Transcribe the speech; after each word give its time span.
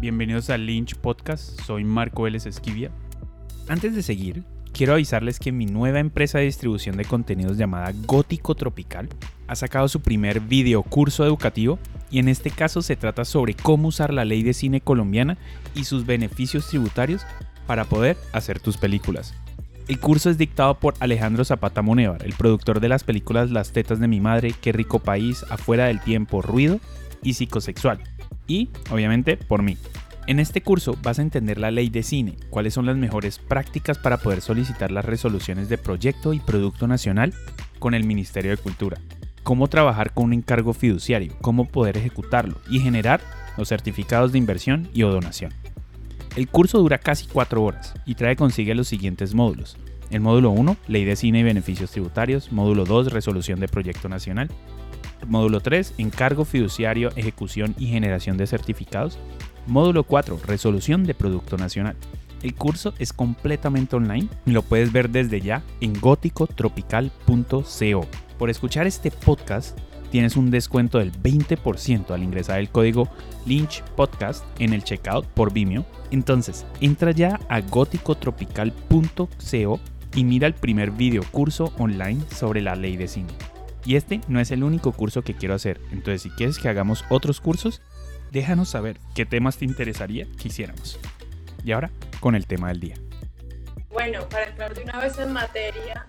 bienvenidos 0.00 0.48
al 0.50 0.64
Lynch 0.64 0.94
Podcast, 0.94 1.60
soy 1.62 1.82
Marco 1.82 2.22
Vélez 2.22 2.46
Esquivia. 2.46 2.90
Antes 3.68 3.96
de 3.96 4.02
seguir, 4.02 4.44
quiero 4.72 4.92
avisarles 4.92 5.40
que 5.40 5.50
mi 5.50 5.66
nueva 5.66 5.98
empresa 5.98 6.38
de 6.38 6.44
distribución 6.44 6.96
de 6.96 7.04
contenidos 7.04 7.58
llamada 7.58 7.92
Gótico 8.06 8.54
Tropical 8.54 9.08
ha 9.48 9.56
sacado 9.56 9.88
su 9.88 10.00
primer 10.00 10.40
video 10.40 10.84
curso 10.84 11.24
educativo 11.24 11.80
y 12.10 12.20
en 12.20 12.28
este 12.28 12.50
caso 12.50 12.80
se 12.80 12.94
trata 12.94 13.24
sobre 13.24 13.54
cómo 13.54 13.88
usar 13.88 14.14
la 14.14 14.24
ley 14.24 14.44
de 14.44 14.54
cine 14.54 14.80
colombiana 14.80 15.36
y 15.74 15.84
sus 15.84 16.06
beneficios 16.06 16.68
tributarios 16.68 17.26
para 17.66 17.84
poder 17.84 18.16
hacer 18.32 18.60
tus 18.60 18.76
películas. 18.76 19.34
El 19.88 19.98
curso 19.98 20.30
es 20.30 20.38
dictado 20.38 20.78
por 20.78 20.94
Alejandro 21.00 21.44
Zapata 21.44 21.82
Monevar, 21.82 22.24
el 22.24 22.34
productor 22.34 22.78
de 22.80 22.90
las 22.90 23.04
películas 23.04 23.50
Las 23.50 23.72
tetas 23.72 23.98
de 23.98 24.06
mi 24.06 24.20
madre, 24.20 24.54
Qué 24.60 24.70
rico 24.70 25.00
país, 25.00 25.44
Afuera 25.50 25.86
del 25.86 26.00
tiempo, 26.00 26.40
Ruido 26.40 26.78
y 27.22 27.34
Psicosexual. 27.34 27.98
Y, 28.46 28.70
obviamente, 28.90 29.36
por 29.36 29.62
mí. 29.62 29.76
En 30.26 30.40
este 30.40 30.60
curso 30.60 30.96
vas 31.02 31.18
a 31.18 31.22
entender 31.22 31.58
la 31.58 31.70
ley 31.70 31.88
de 31.88 32.02
cine, 32.02 32.36
cuáles 32.50 32.74
son 32.74 32.84
las 32.84 32.96
mejores 32.96 33.38
prácticas 33.38 33.98
para 33.98 34.18
poder 34.18 34.42
solicitar 34.42 34.90
las 34.90 35.04
resoluciones 35.04 35.68
de 35.68 35.78
proyecto 35.78 36.34
y 36.34 36.40
producto 36.40 36.86
nacional 36.86 37.32
con 37.78 37.94
el 37.94 38.04
Ministerio 38.04 38.50
de 38.50 38.58
Cultura, 38.58 39.00
cómo 39.42 39.68
trabajar 39.68 40.12
con 40.12 40.26
un 40.26 40.32
encargo 40.34 40.74
fiduciario, 40.74 41.34
cómo 41.40 41.64
poder 41.64 41.96
ejecutarlo 41.96 42.56
y 42.68 42.80
generar 42.80 43.22
los 43.56 43.68
certificados 43.68 44.32
de 44.32 44.38
inversión 44.38 44.88
y 44.92 45.02
o 45.02 45.10
donación. 45.10 45.52
El 46.36 46.46
curso 46.46 46.78
dura 46.78 46.98
casi 46.98 47.26
4 47.26 47.62
horas 47.62 47.94
y 48.04 48.14
trae 48.14 48.36
consigo 48.36 48.74
los 48.74 48.86
siguientes 48.86 49.34
módulos. 49.34 49.78
El 50.10 50.20
módulo 50.20 50.50
1, 50.50 50.76
Ley 50.88 51.04
de 51.04 51.16
Cine 51.16 51.40
y 51.40 51.42
Beneficios 51.42 51.90
Tributarios. 51.90 52.52
Módulo 52.52 52.84
2, 52.84 53.12
Resolución 53.12 53.60
de 53.60 53.68
Proyecto 53.68 54.08
Nacional. 54.08 54.48
Módulo 55.26 55.60
3, 55.60 55.94
Encargo 55.98 56.44
Fiduciario, 56.44 57.10
Ejecución 57.16 57.74
y 57.78 57.88
Generación 57.88 58.36
de 58.36 58.46
Certificados. 58.46 59.18
Módulo 59.66 60.04
4, 60.04 60.38
Resolución 60.46 61.02
de 61.04 61.14
Producto 61.14 61.56
Nacional. 61.56 61.96
El 62.42 62.54
curso 62.54 62.94
es 62.98 63.12
completamente 63.12 63.96
online 63.96 64.28
y 64.46 64.52
lo 64.52 64.62
puedes 64.62 64.92
ver 64.92 65.10
desde 65.10 65.40
ya 65.40 65.64
en 65.80 65.98
góticotropical.co. 66.00 68.06
Por 68.38 68.50
escuchar 68.50 68.86
este 68.86 69.10
podcast 69.10 69.76
tienes 70.10 70.36
un 70.36 70.50
descuento 70.50 70.98
del 70.98 71.12
20% 71.12 72.12
al 72.12 72.22
ingresar 72.22 72.60
el 72.60 72.70
código 72.70 73.08
Lynch 73.46 73.82
Podcast 73.96 74.44
en 74.58 74.72
el 74.72 74.84
checkout 74.84 75.26
por 75.26 75.52
Vimeo. 75.52 75.84
Entonces, 76.10 76.64
entra 76.80 77.10
ya 77.10 77.38
a 77.48 77.60
góticotropical.co 77.60 79.80
y 80.14 80.24
mira 80.24 80.46
el 80.46 80.54
primer 80.54 80.92
video 80.92 81.22
curso 81.30 81.74
online 81.78 82.22
sobre 82.34 82.62
la 82.62 82.74
ley 82.74 82.96
de 82.96 83.08
cine. 83.08 83.28
Y 83.88 83.96
este 83.96 84.20
no 84.28 84.38
es 84.38 84.50
el 84.50 84.64
único 84.64 84.92
curso 84.92 85.22
que 85.22 85.34
quiero 85.34 85.54
hacer, 85.54 85.80
entonces 85.90 86.20
si 86.20 86.28
quieres 86.28 86.58
que 86.58 86.68
hagamos 86.68 87.06
otros 87.08 87.40
cursos, 87.40 87.80
déjanos 88.30 88.68
saber 88.68 88.98
qué 89.14 89.24
temas 89.24 89.56
te 89.56 89.64
interesaría 89.64 90.26
que 90.38 90.48
hiciéramos. 90.48 91.00
Y 91.64 91.72
ahora, 91.72 91.90
con 92.20 92.34
el 92.34 92.46
tema 92.46 92.68
del 92.68 92.80
día. 92.80 92.96
Bueno, 93.90 94.28
para 94.28 94.44
entrar 94.44 94.74
de 94.74 94.82
una 94.82 95.00
vez 95.00 95.18
en 95.18 95.32
materia, 95.32 96.06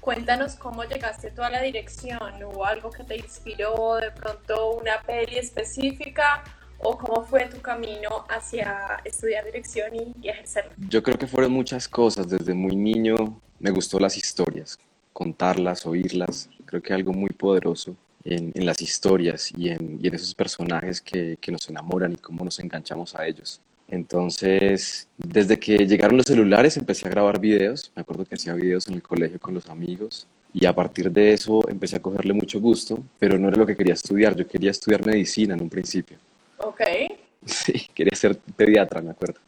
cuéntanos 0.00 0.56
cómo 0.56 0.82
llegaste 0.82 1.30
tú 1.30 1.44
a 1.44 1.50
la 1.50 1.62
dirección. 1.62 2.42
¿Hubo 2.42 2.66
algo 2.66 2.90
que 2.90 3.04
te 3.04 3.18
inspiró, 3.18 3.98
de 4.00 4.10
pronto 4.10 4.72
una 4.72 5.00
peli 5.06 5.38
específica? 5.38 6.42
¿O 6.78 6.98
cómo 6.98 7.22
fue 7.22 7.46
tu 7.46 7.60
camino 7.60 8.24
hacia 8.28 9.00
estudiar 9.04 9.44
dirección 9.44 9.94
y, 9.94 10.16
y 10.20 10.30
ejercerlo? 10.30 10.72
Yo 10.78 11.00
creo 11.00 11.16
que 11.16 11.28
fueron 11.28 11.52
muchas 11.52 11.86
cosas. 11.86 12.28
Desde 12.28 12.54
muy 12.54 12.74
niño 12.74 13.40
me 13.60 13.70
gustó 13.70 14.00
las 14.00 14.16
historias, 14.16 14.80
contarlas, 15.12 15.86
oírlas. 15.86 16.50
Creo 16.70 16.80
que 16.80 16.94
algo 16.94 17.12
muy 17.12 17.30
poderoso 17.30 17.96
en, 18.24 18.52
en 18.54 18.64
las 18.64 18.80
historias 18.80 19.50
y 19.58 19.70
en, 19.70 19.98
y 20.00 20.06
en 20.06 20.14
esos 20.14 20.36
personajes 20.36 21.00
que, 21.00 21.36
que, 21.40 21.50
nos 21.50 21.68
enamoran 21.68 22.12
y 22.12 22.16
cómo 22.16 22.44
nos 22.44 22.60
enganchamos 22.60 23.16
a 23.16 23.26
ellos. 23.26 23.60
Entonces, 23.88 25.08
desde 25.18 25.58
que 25.58 25.78
llegaron 25.78 26.16
los 26.16 26.26
celulares 26.26 26.76
empecé 26.76 27.08
a 27.08 27.10
grabar 27.10 27.40
videos. 27.40 27.90
Me 27.96 28.02
acuerdo 28.02 28.24
que 28.24 28.36
hacía 28.36 28.54
videos 28.54 28.86
en 28.86 28.94
el 28.94 29.02
colegio 29.02 29.40
con 29.40 29.52
los 29.52 29.68
amigos. 29.68 30.28
Y 30.54 30.64
a 30.64 30.72
partir 30.72 31.10
de 31.10 31.32
eso 31.32 31.68
empecé 31.68 31.96
a 31.96 32.02
cogerle 32.02 32.34
mucho 32.34 32.60
gusto, 32.60 33.02
pero 33.18 33.36
no 33.36 33.48
era 33.48 33.56
lo 33.56 33.66
que 33.66 33.76
quería 33.76 33.94
estudiar. 33.94 34.36
Yo 34.36 34.46
quería 34.46 34.70
estudiar 34.70 35.04
medicina 35.04 35.54
en 35.54 35.62
un 35.62 35.68
principio. 35.68 36.18
Ok. 36.58 36.80
Sí, 37.46 37.88
quería 37.94 38.14
ser 38.14 38.36
pediatra, 38.54 39.00
me 39.00 39.12
acuerdo. 39.12 39.40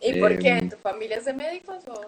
¿Y 0.00 0.18
por 0.18 0.36
qué? 0.36 0.58
Em, 0.58 0.68
¿Tu 0.68 0.76
familia 0.78 1.18
es 1.18 1.24
de 1.26 1.32
médicos 1.32 1.86
o...? 1.86 2.04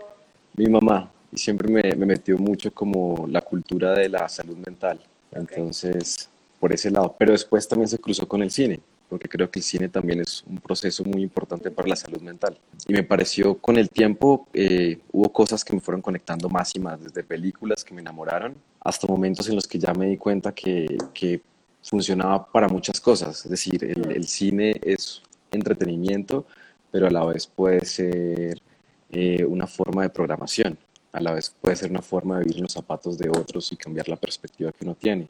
Mi 0.57 0.67
mamá, 0.67 1.09
y 1.33 1.39
siempre 1.39 1.69
me, 1.69 1.83
me 1.97 2.07
metió 2.07 2.39
mucho 2.39 2.73
como 2.73 3.27
la 3.27 3.41
cultura 3.41 3.95
de 3.95 4.09
la 4.09 4.29
salud 4.29 4.57
mental. 4.59 5.01
Entonces, 5.33 6.29
por 6.63 6.73
ese 6.73 6.93
lado. 6.93 7.17
Pero 7.19 7.33
después 7.33 7.67
también 7.67 7.89
se 7.89 7.99
cruzó 7.99 8.29
con 8.29 8.41
el 8.41 8.53
cine, 8.53 8.79
porque 9.09 9.29
creo 9.29 9.51
que 9.51 9.59
el 9.59 9.65
cine 9.65 9.89
también 9.89 10.21
es 10.21 10.45
un 10.47 10.59
proceso 10.59 11.03
muy 11.03 11.21
importante 11.21 11.73
para 11.73 11.89
la 11.89 11.97
salud 11.97 12.21
mental. 12.21 12.57
Y 12.87 12.93
me 12.93 13.03
pareció 13.03 13.57
con 13.59 13.77
el 13.79 13.91
tiempo, 13.91 14.47
eh, 14.53 15.01
hubo 15.11 15.33
cosas 15.33 15.65
que 15.65 15.73
me 15.75 15.81
fueron 15.81 16.01
conectando 16.01 16.49
más 16.49 16.71
y 16.77 16.79
más, 16.79 17.03
desde 17.03 17.25
películas 17.25 17.83
que 17.83 17.93
me 17.93 18.01
enamoraron, 18.01 18.55
hasta 18.79 19.09
momentos 19.09 19.49
en 19.49 19.57
los 19.57 19.67
que 19.67 19.81
ya 19.81 19.93
me 19.93 20.07
di 20.07 20.17
cuenta 20.17 20.53
que, 20.53 20.97
que 21.13 21.41
funcionaba 21.83 22.47
para 22.47 22.69
muchas 22.69 23.01
cosas. 23.01 23.45
Es 23.45 23.51
decir, 23.51 23.83
el, 23.83 24.13
el, 24.13 24.29
cine 24.29 24.81
es 24.83 25.21
entretenimiento, 25.51 26.47
pero 26.93 27.09
a 27.09 27.11
la 27.11 27.25
vez 27.25 27.49
puede 27.49 27.85
ser 27.85 28.63
eh, 29.11 29.45
una 29.45 29.67
forma 29.67 30.03
de 30.03 30.11
programación 30.11 30.79
a 31.13 31.21
la 31.21 31.33
vez 31.33 31.55
puede 31.61 31.77
ser 31.77 31.91
una 31.91 32.03
forma 32.03 32.39
de 32.39 32.45
vivir 32.45 32.57
en 32.57 32.63
los 32.65 32.73
zapatos 32.73 33.19
de 33.19 33.29
otros 33.29 33.71
y 33.73 33.77
cambiar 33.77 34.09
la 34.09 34.17
perspectiva 34.17 34.73
que 34.73 34.85
uno 34.85 34.95
tiene. 34.95 35.29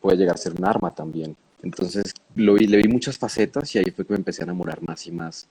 Puede 0.00 0.18
llegar 0.18 0.36
a 0.36 0.38
ser 0.38 0.52
un 0.52 0.64
arma 0.64 0.94
también. 0.94 1.36
Entonces 1.62 2.14
lo 2.34 2.54
vi, 2.54 2.66
le 2.66 2.76
vi 2.76 2.88
muchas 2.88 3.18
facetas 3.18 3.74
y 3.74 3.78
ahí 3.78 3.90
fue 3.90 4.06
que 4.06 4.12
me 4.12 4.18
empecé 4.18 4.42
a 4.42 4.44
enamorar 4.44 4.82
más 4.82 5.06
y 5.06 5.12
más 5.12 5.48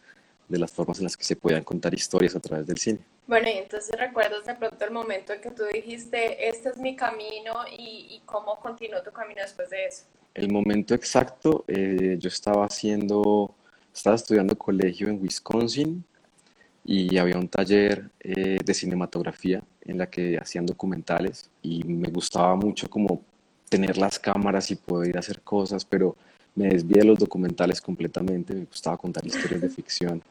de 0.48 0.60
las 0.60 0.72
formas 0.72 1.00
en 1.00 1.06
las 1.06 1.18
que 1.18 1.24
se 1.24 1.36
podían 1.36 1.64
contar 1.64 1.94
historias 1.94 2.36
a 2.36 2.40
través 2.40 2.68
del 2.68 2.78
cine. 2.78 3.00
Bueno, 3.26 3.50
y 3.50 3.58
entonces 3.58 3.98
recuerdas 3.98 4.46
de 4.46 4.54
pronto 4.54 4.86
el 4.86 4.92
momento 4.92 5.34
en 5.34 5.42
que 5.42 5.50
tú 5.50 5.64
dijiste, 5.74 6.48
este 6.48 6.70
es 6.70 6.78
mi 6.78 6.96
camino 6.96 7.54
y, 7.72 8.08
y 8.12 8.22
cómo 8.26 8.60
continuó 8.60 9.02
tu 9.02 9.12
camino 9.12 9.42
después 9.42 9.72
de 9.72 9.88
eso. 9.88 10.04
El 10.36 10.52
momento 10.52 10.94
exacto, 10.94 11.66
eh, 11.68 12.18
yo 12.20 12.28
estaba 12.28 12.66
haciendo, 12.66 13.56
estaba 13.92 14.16
estudiando 14.16 14.56
colegio 14.56 15.08
en 15.08 15.20
Wisconsin 15.20 16.06
y 16.86 17.18
había 17.18 17.38
un 17.38 17.48
taller 17.48 18.12
eh, 18.20 18.60
de 18.64 18.74
cinematografía 18.74 19.64
en 19.82 19.98
la 19.98 20.08
que 20.08 20.38
hacían 20.38 20.68
documentales 20.68 21.50
y 21.64 21.84
me 21.84 22.10
gustaba 22.10 22.56
mucho 22.56 22.88
como 22.90 23.22
tener 23.68 23.98
las 23.98 24.20
cámaras 24.20 24.70
y 24.70 24.76
poder 24.76 25.18
hacer 25.18 25.42
cosas, 25.42 25.84
pero 25.84 26.16
me 26.54 26.70
desvié 26.70 27.00
de 27.00 27.06
los 27.06 27.18
documentales 27.18 27.82
completamente, 27.82 28.54
me 28.54 28.66
gustaba 28.66 28.98
contar 28.98 29.26
historias 29.26 29.62
de 29.62 29.70
ficción. 29.70 30.22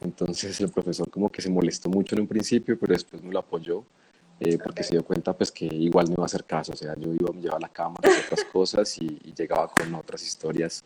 Entonces 0.00 0.60
el 0.60 0.70
profesor 0.70 1.08
como 1.08 1.30
que 1.30 1.40
se 1.40 1.48
molestó 1.48 1.88
mucho 1.88 2.16
en 2.16 2.22
un 2.22 2.26
principio, 2.26 2.76
pero 2.78 2.92
después 2.92 3.22
me 3.22 3.32
lo 3.32 3.38
apoyó 3.38 3.84
eh, 4.40 4.58
porque 4.62 4.82
se 4.82 4.90
dio 4.90 5.04
cuenta 5.04 5.32
pues 5.34 5.52
que 5.52 5.66
igual 5.66 6.06
no 6.08 6.14
iba 6.14 6.24
a 6.24 6.26
hacer 6.26 6.44
caso, 6.44 6.72
o 6.72 6.76
sea, 6.76 6.96
yo 6.96 7.14
iba, 7.14 7.32
me 7.32 7.40
llevaba 7.40 7.60
la 7.60 7.68
cámara 7.68 8.10
y 8.10 8.24
otras 8.24 8.44
cosas 8.52 8.98
y, 8.98 9.20
y 9.24 9.32
llegaba 9.34 9.68
con 9.68 9.94
otras 9.94 10.22
historias 10.22 10.84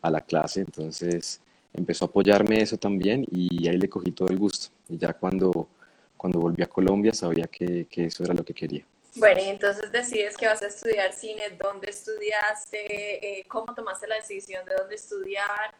a 0.00 0.10
la 0.10 0.20
clase, 0.20 0.60
entonces 0.60 1.40
empezó 1.72 2.04
a 2.04 2.08
apoyarme 2.08 2.60
eso 2.60 2.76
también 2.76 3.26
y 3.30 3.68
ahí 3.68 3.76
le 3.76 3.88
cogí 3.88 4.12
todo 4.12 4.28
el 4.28 4.38
gusto. 4.38 4.68
Y 4.88 4.98
ya 4.98 5.12
cuando, 5.12 5.68
cuando 6.16 6.40
volví 6.40 6.62
a 6.62 6.66
Colombia 6.66 7.12
sabía 7.12 7.46
que, 7.46 7.86
que 7.86 8.06
eso 8.06 8.24
era 8.24 8.34
lo 8.34 8.44
que 8.44 8.54
quería. 8.54 8.84
Bueno, 9.16 9.40
y 9.40 9.48
entonces 9.48 9.90
decides 9.90 10.36
que 10.36 10.46
vas 10.46 10.62
a 10.62 10.66
estudiar 10.66 11.12
cine, 11.12 11.42
¿dónde 11.58 11.90
estudiaste? 11.90 13.38
Eh, 13.38 13.44
¿Cómo 13.48 13.74
tomaste 13.74 14.06
la 14.06 14.16
decisión 14.16 14.64
de 14.66 14.74
dónde 14.74 14.94
estudiar? 14.94 15.74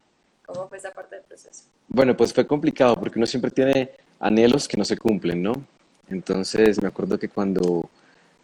¿Cómo 0.47 0.69
fue 0.69 0.79
esa 0.79 0.93
parte 0.93 1.17
del 1.17 1.25
proceso? 1.25 1.65
Bueno, 1.89 2.17
pues 2.17 2.33
fue 2.33 2.47
complicado 2.47 2.95
porque 2.99 3.19
uno 3.19 3.27
siempre 3.27 3.51
tiene 3.51 3.91
anhelos 4.21 4.67
que 4.67 4.77
no 4.77 4.85
se 4.85 4.97
cumplen, 4.97 5.43
¿no? 5.43 5.53
Entonces 6.09 6.81
me 6.81 6.89
acuerdo 6.89 7.19
que 7.19 7.29
cuando, 7.29 7.91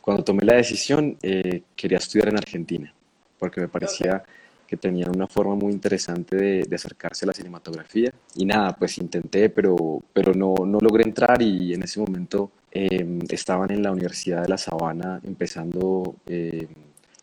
cuando 0.00 0.24
tomé 0.24 0.44
la 0.44 0.56
decisión 0.56 1.16
eh, 1.22 1.62
quería 1.74 1.98
estudiar 1.98 2.28
en 2.28 2.36
Argentina 2.36 2.94
porque 3.38 3.60
me 3.60 3.68
parecía... 3.68 4.16
Okay 4.16 4.41
que 4.72 4.78
tenían 4.78 5.14
una 5.14 5.26
forma 5.26 5.54
muy 5.54 5.70
interesante 5.70 6.34
de, 6.34 6.62
de, 6.62 6.76
acercarse 6.76 7.26
a 7.26 7.28
la 7.28 7.34
cinematografía. 7.34 8.10
Y 8.34 8.46
nada, 8.46 8.74
pues 8.74 8.96
intenté, 8.96 9.50
pero, 9.50 10.02
pero 10.14 10.32
no, 10.32 10.54
no 10.64 10.78
logré 10.80 11.04
entrar 11.04 11.42
y 11.42 11.74
en 11.74 11.82
ese 11.82 12.00
momento 12.00 12.50
eh, 12.70 13.18
estaban 13.28 13.70
en 13.70 13.82
la 13.82 13.92
Universidad 13.92 14.40
de 14.40 14.48
La 14.48 14.56
Sabana 14.56 15.20
empezando 15.24 16.16
eh, 16.24 16.66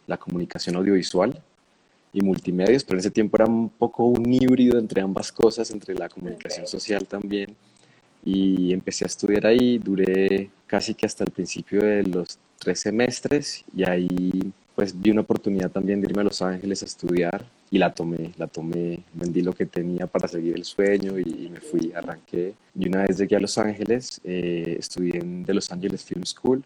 la 0.05 0.17
comunicación 0.17 0.75
audiovisual 0.75 1.41
y 2.13 2.21
multimedios, 2.21 2.83
pero 2.83 2.97
en 2.97 2.99
ese 2.99 3.09
tiempo 3.09 3.37
era 3.37 3.45
un 3.45 3.69
poco 3.69 4.05
un 4.05 4.31
híbrido 4.31 4.77
entre 4.77 5.01
ambas 5.01 5.31
cosas, 5.31 5.71
entre 5.71 5.95
la 5.95 6.07
comunicación 6.07 6.65
okay. 6.65 6.71
social 6.71 7.07
también. 7.07 7.55
Y 8.23 8.71
empecé 8.73 9.05
a 9.05 9.07
estudiar 9.07 9.47
ahí, 9.47 9.79
duré 9.79 10.51
casi 10.67 10.93
que 10.93 11.07
hasta 11.07 11.23
el 11.23 11.31
principio 11.31 11.81
de 11.81 12.03
los 12.03 12.37
tres 12.59 12.81
semestres 12.81 13.65
y 13.75 13.89
ahí 13.89 14.53
pues 14.79 14.97
vi 14.97 15.11
una 15.11 15.19
oportunidad 15.19 15.69
también 15.69 15.99
de 15.99 16.07
irme 16.07 16.21
a 16.21 16.23
Los 16.23 16.41
Ángeles 16.41 16.81
a 16.83 16.85
estudiar 16.85 17.43
y 17.69 17.77
la 17.77 17.93
tomé, 17.93 18.31
la 18.37 18.47
tomé, 18.47 19.03
vendí 19.11 19.41
lo 19.41 19.51
que 19.51 19.65
tenía 19.65 20.07
para 20.07 20.29
seguir 20.29 20.55
el 20.55 20.63
sueño 20.63 21.19
y, 21.19 21.23
y 21.23 21.49
me 21.49 21.59
fui, 21.59 21.91
arranqué. 21.93 22.53
Y 22.73 22.87
una 22.87 23.01
vez 23.01 23.17
llegué 23.17 23.35
a 23.35 23.41
Los 23.41 23.57
Ángeles, 23.57 24.21
eh, 24.23 24.77
estudié 24.79 25.17
en 25.17 25.43
The 25.43 25.53
Los 25.53 25.69
Angeles 25.69 26.05
Film 26.05 26.23
School, 26.23 26.63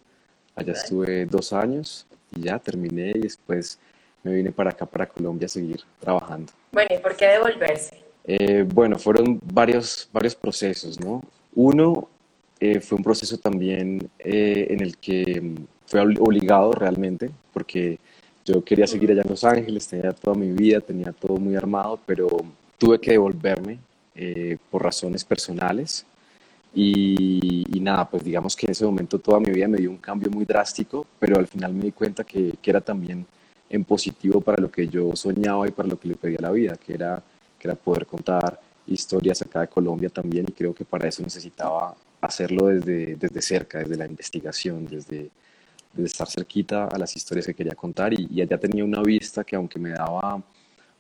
allá 0.56 0.74
estuve 0.74 1.25
dos 1.25 1.54
años 1.54 2.06
y 2.36 2.42
ya 2.42 2.60
terminé 2.60 3.13
y 3.15 3.21
después 3.21 3.80
me 4.21 4.36
vine 4.36 4.51
para 4.51 4.69
acá, 4.69 4.86
para 4.86 5.07
Colombia, 5.07 5.48
a 5.48 5.50
seguir 5.50 5.81
trabajando. 6.00 6.54
Bueno, 6.71 6.89
¿y 6.95 7.00
por 7.00 7.15
qué 7.15 7.25
devolverse? 7.25 7.98
Eh, 8.25 8.63
bueno, 8.71 9.00
fueron 9.00 9.42
varios, 9.44 10.07
varios 10.13 10.36
procesos, 10.36 11.00
¿no? 11.00 11.24
Uno 11.56 12.10
eh, 12.60 12.80
fue 12.80 12.98
un 12.98 13.04
proceso 13.04 13.39
también 13.39 14.07
eh, 14.19 14.68
en 14.69 14.81
el 14.81 14.98
que 14.98 15.42
mm, 15.42 15.56
fue 15.86 16.02
obligado 16.02 16.72
realmente, 16.72 17.32
porque 17.54 18.00
yo 18.46 18.64
quería 18.64 18.88
seguir 18.88 19.12
allá 19.12 19.22
en 19.22 19.30
Los 19.30 19.44
Ángeles, 19.44 19.88
tenía 19.88 20.12
toda 20.12 20.36
mi 20.36 20.52
vida, 20.52 20.82
tenía 20.82 21.12
todo 21.12 21.38
muy 21.38 21.56
armado, 21.56 22.00
pero 22.06 22.28
tuve 22.78 23.00
que 23.00 23.12
devolverme 23.12 23.80
por 24.70 24.84
razones 24.84 25.24
personales. 25.24 26.06
Y, 26.76 27.80
nada, 27.80 28.10
pues 28.10 28.24
digamos 28.24 28.56
que 28.56 28.66
en 28.66 28.72
ese 28.72 28.86
momento 28.86 29.20
toda 29.20 29.40
mi 29.40 29.52
vida 29.52 29.68
me 29.68 29.78
dio 29.78 29.90
un 29.90 29.98
cambio 29.98 30.30
muy 30.32 30.46
drástico, 30.46 31.06
pero 31.20 31.38
al 31.38 31.48
final 31.48 31.74
me 31.74 31.86
di 31.86 31.92
cuenta 31.92 32.24
que, 32.24 32.54
que 32.62 32.72
era 32.72 32.82
también 32.82 33.26
en 33.70 33.84
positivo 33.84 34.42
para 34.42 34.62
lo 34.62 34.72
que 34.72 34.88
yo 34.88 35.16
soñaba 35.16 35.68
y 35.68 35.72
para 35.72 35.90
lo 35.90 36.00
que 36.00 36.08
le 36.08 36.16
pedía 36.16 36.38
a 36.40 36.44
la 36.44 36.52
vida, 36.52 36.76
que 36.76 36.94
era, 36.94 37.22
que 37.60 37.68
era 37.68 37.76
poder 37.76 38.06
contar 38.06 38.60
historias 38.88 39.42
acá 39.42 39.62
de 39.62 39.68
Colombia 39.68 40.10
también 40.10 40.46
y 40.48 40.52
creo 40.52 40.74
que 40.74 40.86
para 40.86 41.08
eso 41.08 41.24
necesitaba 41.24 41.96
hacerlo 42.22 42.68
desde, 42.68 43.16
desde 43.16 43.42
cerca, 43.42 43.80
desde 43.80 43.98
la 43.98 44.06
investigación, 44.06 44.86
desde, 44.86 45.30
desde 45.94 46.07
estar 46.07 46.30
cerquita 46.30 46.86
a 46.86 46.98
las 46.98 47.16
historias 47.16 47.45
que 47.45 47.54
quería 47.54 47.75
contar 47.75 48.13
y, 48.13 48.42
allá 48.42 48.57
tenía 48.57 48.84
una 48.84 49.01
vista 49.01 49.44
que 49.44 49.56
aunque 49.56 49.80
me 49.80 49.92
daba 49.92 50.42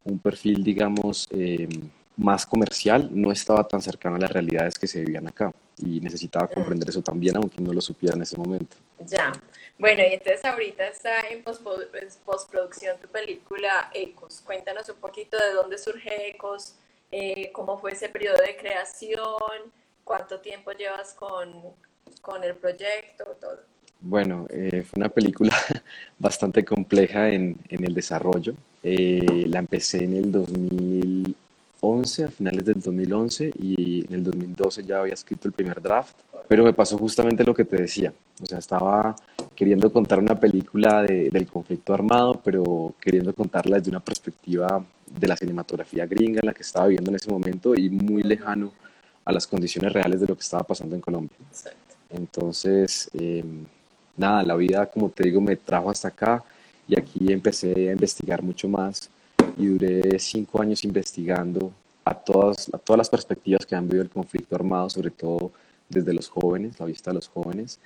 un 0.05 0.19
perfil, 0.19 0.63
digamos, 0.63 1.27
eh, 1.31 1.67
más 2.15 2.45
comercial, 2.45 3.09
no 3.11 3.31
estaba 3.31 3.67
tan 3.67 3.81
cercano 3.81 4.15
a 4.15 4.19
las 4.19 4.31
realidades 4.31 4.77
que 4.77 4.87
se 4.87 4.99
vivían 4.99 5.27
acá 5.27 5.51
y 5.77 5.99
necesitaba 5.99 6.47
comprender 6.47 6.89
eso 6.89 7.01
también, 7.01 7.35
aunque 7.37 7.59
no 7.59 7.73
lo 7.73 7.81
supiera 7.81 8.15
en 8.15 8.21
ese 8.21 8.37
momento. 8.37 8.75
Ya, 8.99 9.31
bueno, 9.79 10.03
y 10.03 10.13
entonces 10.13 10.45
ahorita 10.45 10.87
está 10.87 11.21
en 11.29 11.43
postproducción 11.43 12.97
tu 12.99 13.07
película 13.07 13.89
Ecos. 13.93 14.41
Cuéntanos 14.45 14.87
un 14.89 14.97
poquito 14.97 15.37
de 15.37 15.53
dónde 15.53 15.77
surge 15.77 16.29
Ecos, 16.29 16.75
eh, 17.11 17.51
cómo 17.51 17.79
fue 17.79 17.93
ese 17.93 18.09
periodo 18.09 18.37
de 18.37 18.55
creación, 18.55 19.73
cuánto 20.03 20.39
tiempo 20.39 20.71
llevas 20.71 21.13
con, 21.13 21.73
con 22.21 22.43
el 22.43 22.55
proyecto, 22.55 23.25
todo. 23.41 23.72
Bueno, 24.05 24.45
eh, 24.49 24.83
fue 24.83 24.99
una 24.99 25.09
película 25.09 25.55
bastante 26.19 26.63
compleja 26.63 27.29
en, 27.29 27.57
en 27.69 27.85
el 27.85 27.93
desarrollo. 27.93 28.53
Eh, 28.83 29.45
la 29.47 29.59
empecé 29.59 30.03
en 30.03 30.13
el 30.15 30.31
2000 30.31 31.35
a 31.83 32.27
finales 32.29 32.63
del 32.63 32.79
2011, 32.79 33.51
y 33.59 34.05
en 34.07 34.13
el 34.13 34.23
2012 34.23 34.83
ya 34.85 35.01
había 35.01 35.13
escrito 35.13 35.49
el 35.49 35.53
primer 35.53 35.81
draft, 35.81 36.15
pero 36.47 36.63
me 36.63 36.71
pasó 36.71 36.97
justamente 36.97 37.43
lo 37.43 37.53
que 37.53 37.65
te 37.65 37.75
decía. 37.75 38.13
O 38.41 38.45
sea, 38.45 38.59
estaba 38.59 39.15
queriendo 39.53 39.91
contar 39.91 40.19
una 40.19 40.39
película 40.39 41.03
del 41.03 41.45
conflicto 41.47 41.93
armado, 41.93 42.39
pero 42.43 42.95
queriendo 43.01 43.33
contarla 43.33 43.77
desde 43.77 43.89
una 43.89 43.99
perspectiva 43.99 44.83
de 45.07 45.27
la 45.27 45.35
cinematografía 45.35 46.05
gringa 46.05 46.39
en 46.39 46.47
la 46.47 46.53
que 46.53 46.61
estaba 46.61 46.87
viviendo 46.87 47.11
en 47.11 47.15
ese 47.15 47.29
momento 47.29 47.75
y 47.75 47.89
muy 47.89 48.23
lejano 48.23 48.71
a 49.25 49.33
las 49.33 49.45
condiciones 49.45 49.91
reales 49.91 50.21
de 50.21 50.27
lo 50.27 50.35
que 50.35 50.41
estaba 50.41 50.63
pasando 50.63 50.95
en 50.95 51.01
Colombia. 51.01 51.37
Entonces, 52.09 53.09
em, 53.13 53.65
nada, 54.17 54.43
la 54.43 54.55
vida, 54.55 54.85
como 54.85 55.09
te 55.09 55.23
digo, 55.23 55.41
me 55.41 55.55
trajo 55.55 55.89
hasta 55.89 56.09
acá 56.09 56.43
y 56.87 56.99
aquí 56.99 57.31
empecé 57.31 57.89
a 57.89 57.93
investigar 57.93 58.41
mucho 58.41 58.67
más 58.67 59.09
y 59.57 59.67
duré 59.67 60.19
cinco 60.19 60.61
años 60.61 60.83
investigando 60.83 61.71
a 62.05 62.13
todas, 62.13 62.69
a 62.73 62.77
todas 62.77 62.97
las 62.97 63.09
perspectivas 63.09 63.65
que 63.65 63.75
han 63.75 63.87
vivido 63.87 64.03
el 64.03 64.09
conflicto 64.09 64.55
armado, 64.55 64.89
sobre 64.89 65.11
todo 65.11 65.51
desde 65.89 66.13
los 66.13 66.27
jóvenes, 66.27 66.79
la 66.79 66.85
vista 66.85 67.11
de 67.11 67.15
los 67.15 67.27
jóvenes. 67.27 67.79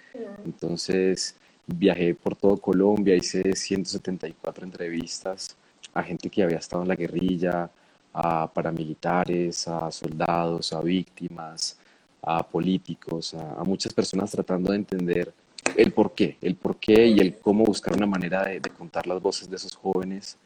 Entonces 0.46 1.36
viajé 1.66 2.16
por 2.16 2.36
todo 2.36 2.58
Colombia, 2.58 3.16
hice 3.16 3.56
174 3.56 4.66
entrevistas 4.66 5.56
a 5.94 6.04
gente 6.04 6.30
que 6.30 6.44
había 6.44 6.58
estado 6.58 6.84
en 6.84 6.90
la 6.90 6.96
guerrilla, 6.96 7.70
a 8.14 8.52
paramilitares, 8.52 9.68
a 9.68 9.92
soldados, 9.92 10.74
a 10.74 10.82
víctimas, 10.82 11.78
a 12.22 12.44
políticos, 12.44 13.34
a, 13.34 13.64
muchas 13.64 13.94
personas 13.94 14.32
tratando 14.32 14.72
de 14.72 14.78
entender 14.78 15.34
el 15.76 15.92
por 15.92 16.14
qué, 16.14 16.38
el 16.42 16.56
por 16.56 16.78
qué 16.78 17.08
y 17.08 17.20
el 17.20 17.38
cómo 17.38 17.66
buscar 17.66 17.96
una 17.96 18.06
manera 18.06 18.44
de, 18.44 18.62
contar 18.62 19.08
las 19.08 19.22
voces 19.22 19.50
de 19.50 19.56
esos 19.56 19.76
jóvenes 19.76 20.38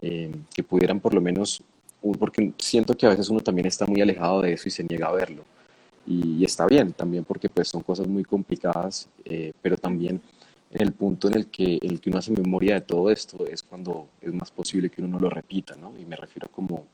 eh, 0.00 0.32
que 0.54 0.62
pudieran 0.62 1.00
por 1.00 1.14
lo 1.14 1.20
menos, 1.20 1.62
porque 2.18 2.52
siento 2.58 2.96
que 2.96 3.06
a 3.06 3.10
veces 3.10 3.28
uno 3.28 3.40
también 3.40 3.66
está 3.66 3.86
muy 3.86 4.00
alejado 4.00 4.42
de 4.42 4.52
eso 4.52 4.68
y 4.68 4.70
se 4.70 4.84
niega 4.84 5.08
a 5.08 5.12
verlo. 5.12 5.44
Y, 6.06 6.44
está 6.44 6.66
bien 6.66 6.92
también 6.92 7.24
porque 7.24 7.48
pues 7.48 7.68
son 7.68 7.82
cosas 7.82 8.08
muy 8.08 8.24
complicadas, 8.24 9.08
eh, 9.24 9.52
pero 9.62 9.76
también 9.76 10.20
en 10.72 10.82
el 10.82 10.92
punto 10.92 11.28
en 11.28 11.34
el, 11.34 11.46
que, 11.46 11.78
el 11.82 12.00
que 12.00 12.10
uno 12.10 12.18
hace 12.18 12.32
memoria 12.32 12.74
de 12.74 12.80
todo 12.80 13.10
esto 13.10 13.46
es 13.46 13.62
cuando 13.62 14.08
es 14.20 14.32
más 14.32 14.50
posible 14.50 14.88
que 14.90 15.02
uno 15.02 15.16
no 15.16 15.20
lo 15.20 15.30
repita, 15.30 15.76
¿no? 15.76 15.92
Y 15.98 16.06
me 16.06 16.16
refiero 16.16 16.48
como, 16.48 16.86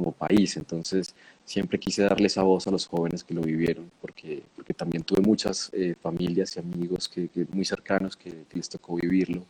como 0.00 0.12
país. 0.12 0.56
Entonces, 0.56 1.14
siempre 1.44 1.78
quise 1.78 2.02
darle 2.02 2.26
esa 2.26 2.42
voz 2.42 2.66
a 2.66 2.70
los 2.70 2.86
jóvenes 2.86 3.22
que 3.22 3.34
lo 3.34 3.42
vivieron, 3.42 3.90
porque, 4.00 4.42
porque 4.56 4.72
también 4.72 5.02
tuve 5.04 5.20
muchas 5.20 5.70
eh, 5.74 5.94
familias 6.00 6.56
y 6.56 6.60
amigos 6.60 7.08
que, 7.08 7.28
muy 7.52 7.64
cercanos 7.64 8.16
que, 8.16 8.32
les 8.52 8.68
tocó 8.68 8.96
vivirlo 8.96 9.42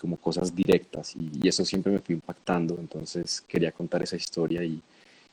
como 0.00 0.16
cosas 0.16 0.54
directas 0.54 1.14
y, 1.14 1.46
eso 1.46 1.64
siempre 1.64 1.92
me 1.92 1.98
fue 1.98 2.14
impactando, 2.14 2.76
entonces 2.80 3.42
quería 3.46 3.70
contar 3.70 4.02
esa 4.02 4.16
historia 4.16 4.64
y, 4.64 4.80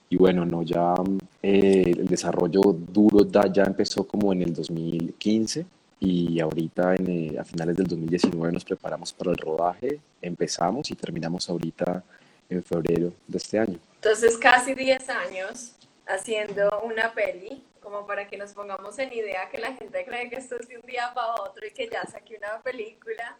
y 0.09 0.17
bueno, 0.17 0.45
no, 0.45 0.61
ya 0.63 0.93
eh, 1.41 1.93
el 1.97 2.07
desarrollo 2.07 2.61
duro 2.93 3.25
ya 3.51 3.63
empezó 3.63 4.05
como 4.05 4.33
en 4.33 4.41
el 4.41 4.53
2015 4.53 5.65
y 5.99 6.39
ahorita 6.39 6.95
en, 6.95 7.07
eh, 7.09 7.39
a 7.39 7.43
finales 7.45 7.77
del 7.77 7.87
2019 7.87 8.51
nos 8.51 8.65
preparamos 8.65 9.13
para 9.13 9.31
el 9.31 9.37
rodaje, 9.37 9.99
empezamos 10.21 10.91
y 10.91 10.95
terminamos 10.95 11.49
ahorita 11.49 12.03
en 12.49 12.63
febrero 12.63 13.13
de 13.27 13.37
este 13.37 13.59
año. 13.59 13.79
Entonces 13.95 14.37
casi 14.37 14.73
10 14.73 15.09
años 15.09 15.75
haciendo 16.07 16.81
una 16.81 17.13
peli, 17.13 17.63
como 17.81 18.05
para 18.05 18.27
que 18.27 18.37
nos 18.37 18.53
pongamos 18.53 18.97
en 18.99 19.13
idea 19.13 19.49
que 19.49 19.57
la 19.57 19.73
gente 19.73 20.05
cree 20.05 20.29
que 20.29 20.37
esto 20.37 20.55
es 20.59 20.67
de 20.67 20.77
un 20.77 20.85
día 20.85 21.11
para 21.13 21.35
otro 21.35 21.65
y 21.65 21.71
que 21.71 21.87
ya 21.87 22.03
saqué 22.05 22.37
una 22.37 22.61
película. 22.61 23.37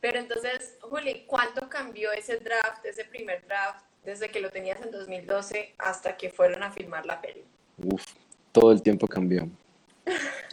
Pero 0.00 0.18
entonces, 0.18 0.76
Juli, 0.80 1.24
¿cuánto 1.26 1.68
cambió 1.68 2.12
ese 2.12 2.36
draft, 2.36 2.84
ese 2.84 3.04
primer 3.04 3.46
draft, 3.46 3.84
desde 4.04 4.30
que 4.30 4.40
lo 4.40 4.50
tenías 4.50 4.80
en 4.80 4.90
2012 4.90 5.74
hasta 5.78 6.16
que 6.16 6.30
fueron 6.30 6.62
a 6.62 6.70
filmar 6.70 7.04
la 7.06 7.20
peli? 7.20 7.44
Uf, 7.78 8.04
todo 8.52 8.72
el 8.72 8.82
tiempo 8.82 9.06
cambió. 9.06 9.48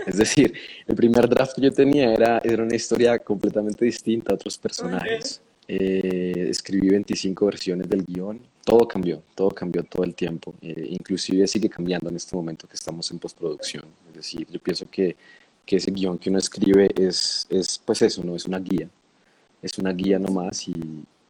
Es 0.06 0.18
decir, 0.18 0.53
el 0.88 0.95
primer 0.95 1.29
draft 1.29 1.56
que 1.56 1.62
yo 1.62 1.71
tenía 1.71 2.13
era, 2.13 2.41
era 2.44 2.63
una 2.63 2.75
historia 2.75 3.19
completamente 3.19 3.86
distinta 3.86 4.31
a 4.31 4.36
otros 4.36 4.57
personajes. 4.57 5.41
Eh, 5.80 6.50
escribí 6.50 6.90
25 6.90 7.46
versiones 7.46 7.90
del 7.90 8.04
guion. 8.04 8.40
Todo 8.64 8.88
cambió, 8.88 9.22
todo 9.36 9.50
cambió 9.50 9.84
todo 9.84 10.04
el 10.04 10.13
tiempo. 10.15 10.53
Eh, 10.62 10.88
inclusive 10.89 11.48
sigue 11.48 11.70
cambiando 11.70 12.10
en 12.10 12.15
este 12.15 12.36
momento 12.36 12.68
que 12.68 12.75
estamos 12.75 13.10
en 13.12 13.20
postproducción. 13.20 13.86
Es 14.10 14.13
decir, 14.13 14.48
yo 14.50 14.60
pienso 14.60 14.89
que, 14.89 15.15
que 15.65 15.77
ese 15.77 15.92
guion 15.92 16.18
que 16.18 16.30
uno 16.30 16.39
escribe 16.39 16.89
es, 16.96 17.48
es, 17.50 17.80
pues 17.86 18.01
eso, 18.01 18.24
¿no? 18.24 18.36
Es 18.36 18.46
una 18.46 18.60
guía 18.60 18.89
es 19.63 19.77
una 19.80 19.94
guía 19.94 20.20
nomás 20.20 20.68
y, 20.68 20.74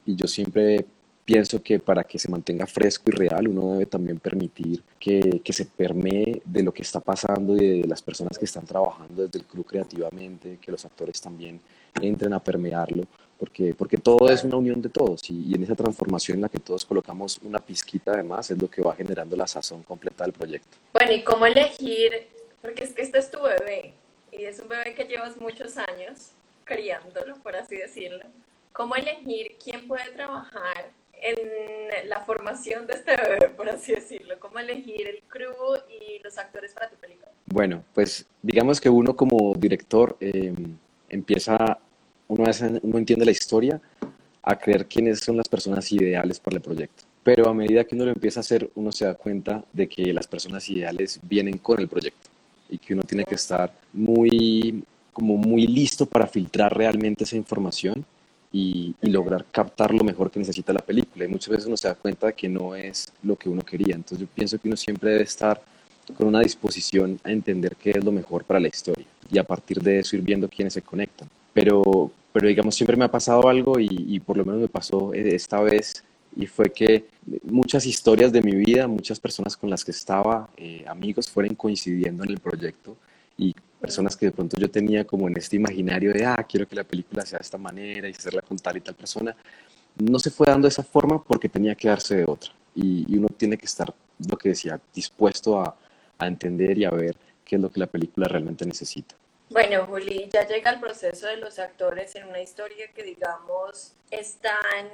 y 0.06 0.16
yo 0.16 0.28
siempre 0.28 0.86
pienso 1.24 1.62
que 1.62 1.80
para 1.80 2.04
que 2.04 2.20
se 2.20 2.30
mantenga 2.30 2.66
fresco 2.66 3.06
y 3.08 3.12
real 3.12 3.48
uno 3.48 3.74
debe 3.74 3.86
también 3.86 4.20
permitir 4.20 4.84
que, 5.00 5.40
que, 5.42 5.54
se 5.54 5.66
permee 5.66 6.42
de 6.44 6.64
lo 6.64 6.74
que 6.74 6.82
está 6.82 7.00
pasando 7.00 7.56
y 7.56 7.82
de 7.82 7.88
las 7.88 8.02
personas 8.02 8.38
que 8.38 8.44
están 8.44 8.66
trabajando 8.66 9.24
desde 9.24 9.40
el 9.40 9.46
crew 9.46 9.64
creativamente, 9.64 10.58
que 10.60 10.72
los 10.72 10.84
actores 10.84 11.22
también 11.22 11.62
entren 12.02 12.34
a 12.34 12.44
permearlo, 12.44 13.06
porque, 13.40 13.74
porque 13.74 13.98
todo 13.98 14.30
es 14.30 14.44
una 14.44 14.58
unión 14.58 14.82
de 14.82 14.90
todos 14.90 15.30
y, 15.30 15.52
y 15.52 15.56
en 15.56 15.64
esa 15.64 15.76
transformación 15.76 16.38
en 16.38 16.42
la 16.44 16.50
que 16.50 16.60
todos 16.60 16.86
colocamos 16.86 17.40
una 17.44 17.60
pizquita 17.60 18.14
además 18.14 18.50
es 18.52 18.62
lo 18.62 18.70
que 18.70 18.82
va 18.82 18.96
generando 18.96 19.36
la 19.36 19.48
sazón 19.48 19.84
completa 19.84 20.24
del 20.24 20.34
proyecto. 20.34 20.78
Bueno, 20.94 21.12
¿y 21.12 21.24
cómo 21.24 21.46
elegir? 21.46 22.28
Porque 22.62 22.84
es 22.84 22.94
que 22.94 23.02
este 23.02 23.20
es 23.20 23.30
tu 23.30 23.42
bebé 23.42 23.94
y 24.32 24.46
es 24.46 24.60
un 24.60 24.68
bebé 24.68 24.94
que 24.94 25.04
llevas 25.06 25.38
muchos 25.38 25.78
años 25.78 26.32
criándolo, 26.64 27.36
por 27.38 27.56
así 27.56 27.76
decirlo. 27.76 28.24
¿Cómo 28.72 28.96
elegir 28.96 29.58
quién 29.64 29.88
puede 29.88 30.10
trabajar 30.12 30.92
en 31.22 32.10
la 32.10 32.22
formación 32.22 32.88
de 32.88 32.94
este 32.94 33.16
bebé, 33.16 33.50
por 33.50 33.70
así 33.70 33.94
decirlo? 33.94 34.40
¿Cómo 34.40 34.60
elegir 34.60 35.08
el 35.08 35.22
crew 35.28 35.54
y 35.90 36.20
los 36.24 36.38
actores 36.38 36.74
para 36.74 36.90
tu 36.90 36.96
película? 36.96 37.30
Bueno, 37.46 37.84
pues 37.94 38.26
digamos 38.42 38.82
que 38.82 38.90
uno 38.90 39.16
como 39.16 39.54
director 39.56 40.18
em, 40.20 40.78
empieza, 41.10 41.80
uno, 42.28 42.44
uno 42.82 42.98
entiende 42.98 43.26
la 43.26 43.32
historia, 43.32 43.82
a 44.44 44.58
creer 44.58 44.86
quiénes 44.86 45.22
son 45.22 45.38
las 45.38 45.48
personas 45.48 45.90
ideales 45.92 46.40
para 46.40 46.58
el 46.58 46.62
proyecto. 46.62 47.04
Pero 47.24 47.50
a 47.50 47.54
medida 47.54 47.86
que 47.86 47.96
uno 47.96 48.06
lo 48.06 48.12
empieza 48.12 48.40
a 48.40 48.42
hacer, 48.42 48.70
uno 48.76 48.92
se 48.92 49.06
da 49.06 49.16
cuenta 49.16 49.64
de 49.72 49.88
que 49.88 50.14
las 50.14 50.28
personas 50.28 50.70
ideales 50.70 51.20
vienen 51.24 51.58
con 51.58 51.80
el 51.80 51.88
proyecto 51.88 52.30
y 52.70 52.78
que 52.78 52.94
uno 52.94 53.04
tiene 53.04 53.24
que 53.24 53.36
estar 53.36 53.72
muy 53.94 54.84
como 55.14 55.38
muy 55.38 55.68
listo 55.68 56.06
para 56.06 56.28
filtrar 56.28 56.76
realmente 56.76 57.24
esa 57.24 57.38
información 57.38 58.04
y, 58.52 58.96
lograr 59.02 59.46
captar 59.52 59.94
lo 59.94 60.04
mejor 60.04 60.30
que 60.32 60.40
necesita 60.40 60.74
la 60.74 60.80
película. 60.80 61.26
Y 61.26 61.28
muchas 61.28 61.50
veces 61.50 61.68
uno 61.68 61.78
se 61.78 61.88
da 61.88 61.96
cuenta 61.96 62.28
de 62.28 62.34
que 62.34 62.50
no 62.50 62.76
es 62.76 63.12
lo 63.22 63.36
que 63.36 63.48
uno 63.48 63.62
quería. 63.62 63.96
Entonces 63.96 64.20
yo 64.20 64.28
pienso 64.34 64.58
que 64.58 64.68
uno 64.68 64.76
siempre 64.76 65.12
debe 65.12 65.24
estar 65.24 65.62
con 66.18 66.28
una 66.28 66.42
disposición 66.42 67.20
a 67.24 67.32
entender 67.32 67.76
qué 67.76 67.92
es 67.92 68.04
lo 68.04 68.12
mejor 68.12 68.44
para 68.44 68.60
la 68.60 68.68
historia 68.68 69.06
y 69.32 69.38
a 69.38 69.44
partir 69.44 69.82
de 69.82 70.00
eso 70.00 70.16
ir 70.16 70.22
viendo 70.22 70.50
quiénes 70.50 70.74
se 70.74 70.82
conectan. 70.82 71.30
Pero, 71.54 72.12
pero 72.32 72.48
digamos, 72.48 72.76
siempre 72.76 72.98
me 72.98 73.06
ha 73.06 73.12
pasado 73.12 73.48
algo 73.48 73.80
y, 73.80 74.20
por 74.20 74.38
lo 74.38 74.46
menos 74.46 74.62
me 74.62 74.68
pasó 74.68 75.14
esta 75.14 75.62
vez 75.62 76.04
y 76.36 76.48
fue 76.48 76.72
que 76.72 77.06
muchas 77.44 77.86
historias 77.86 78.32
de 78.32 78.42
mi 78.42 78.56
vida, 78.56 78.88
muchas 78.88 79.20
personas 79.20 79.56
con 79.56 79.70
las 79.70 79.86
que 79.86 79.92
estaba, 79.92 80.50
eh, 80.58 80.84
amigos, 80.88 81.30
fueron 81.30 81.56
coincidiendo 81.56 82.24
en 82.24 82.32
el 82.32 82.40
proyecto 82.40 82.98
y 83.38 83.54
personas 83.80 84.16
que 84.16 84.28
de 84.28 84.32
pronto 84.32 84.58
yo 84.58 84.70
tenía 84.70 85.06
como 85.06 85.28
en 85.28 85.38
este 85.38 85.58
imaginario 85.58 86.14
de, 86.14 86.26
ah, 86.26 86.46
quiero 86.50 86.68
que 86.68 86.76
la 86.76 86.84
película 86.84 87.26
sea 87.26 87.40
de 87.40 87.44
esta 87.44 87.58
manera 87.58 88.08
y 88.08 88.12
hacerla 88.12 88.42
con 88.42 88.58
tal 88.58 88.78
y 88.78 88.82
tal 88.82 88.96
persona, 88.96 89.36
no 89.98 90.20
se 90.20 90.32
fue 90.32 90.48
dando 90.48 90.68
de 90.68 90.70
esa 90.70 90.84
forma 90.84 91.22
porque 91.24 91.50
tenía 91.50 91.76
que 91.76 91.88
darse 91.88 92.16
de 92.16 92.26
otra. 92.26 92.52
Y, 92.76 93.16
uno 93.18 93.28
tiene 93.28 93.58
que 93.58 93.66
estar, 93.66 93.94
lo 94.28 94.38
que 94.38 94.50
decía, 94.50 94.80
dispuesto 94.94 95.60
a, 95.60 95.76
a 96.18 96.28
entender 96.28 96.78
y 96.78 96.86
a 96.86 96.92
ver 96.92 97.16
qué 97.46 97.58
es 97.58 97.62
lo 97.62 97.70
que 97.70 97.80
la 97.80 97.88
película 97.88 98.28
realmente 98.28 98.66
necesita. 98.66 99.16
Bueno, 99.54 99.86
Juli, 99.86 100.30
ya 100.34 100.48
llega 100.48 100.72
el 100.72 100.80
proceso 100.80 101.28
de 101.28 101.38
los 101.38 101.60
actores 101.60 102.16
en 102.16 102.28
una 102.28 102.42
historia 102.42 102.88
que, 102.92 103.04
digamos, 103.04 103.94
es 104.10 104.38
tan 104.38 104.90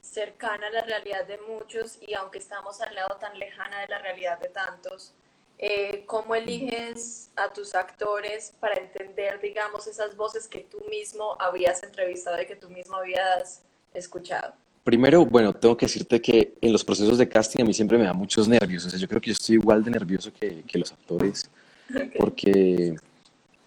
cercana 0.00 0.68
a 0.68 0.70
la 0.70 0.82
realidad 0.82 1.26
de 1.26 1.38
muchos 1.38 1.98
y 2.00 2.14
aunque 2.14 2.38
estamos 2.38 2.80
al 2.80 2.94
lado 2.94 3.16
tan 3.20 3.36
lejana 3.36 3.80
de 3.80 3.88
la 3.88 3.98
realidad 3.98 4.38
de 4.38 4.48
tantos, 4.48 5.12
eh, 5.58 6.04
¿cómo 6.06 6.36
eliges 6.36 7.30
a 7.34 7.52
tus 7.52 7.74
actores 7.74 8.52
para 8.60 8.80
entender, 8.80 9.40
digamos, 9.40 9.88
esas 9.88 10.14
voces 10.16 10.46
que 10.46 10.60
tú 10.60 10.78
mismo 10.88 11.36
habías 11.40 11.82
entrevistado 11.82 12.40
y 12.40 12.46
que 12.46 12.54
tú 12.54 12.70
mismo 12.70 12.94
habías 12.94 13.62
escuchado? 13.92 14.54
Primero, 14.84 15.26
bueno, 15.26 15.52
tengo 15.52 15.76
que 15.76 15.86
decirte 15.86 16.22
que 16.22 16.54
en 16.60 16.72
los 16.72 16.84
procesos 16.84 17.18
de 17.18 17.28
casting 17.28 17.64
a 17.64 17.66
mí 17.66 17.74
siempre 17.74 17.98
me 17.98 18.04
da 18.04 18.12
muchos 18.12 18.46
nervios. 18.46 18.86
O 18.86 18.90
sea, 18.90 19.00
yo 19.00 19.08
creo 19.08 19.20
que 19.20 19.30
yo 19.30 19.32
estoy 19.32 19.56
igual 19.56 19.82
de 19.82 19.90
nervioso 19.90 20.32
que, 20.32 20.62
que 20.62 20.78
los 20.78 20.92
actores. 20.92 21.50
Porque, 22.18 22.94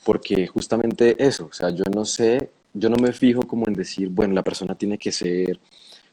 porque 0.03 0.47
justamente 0.47 1.15
eso, 1.23 1.47
o 1.49 1.53
sea, 1.53 1.69
yo 1.69 1.83
no 1.93 2.05
sé, 2.05 2.49
yo 2.73 2.89
no 2.89 2.97
me 2.97 3.13
fijo 3.13 3.41
como 3.43 3.67
en 3.67 3.73
decir, 3.73 4.09
bueno, 4.09 4.33
la 4.33 4.43
persona 4.43 4.75
tiene 4.75 4.97
que 4.97 5.11
ser 5.11 5.59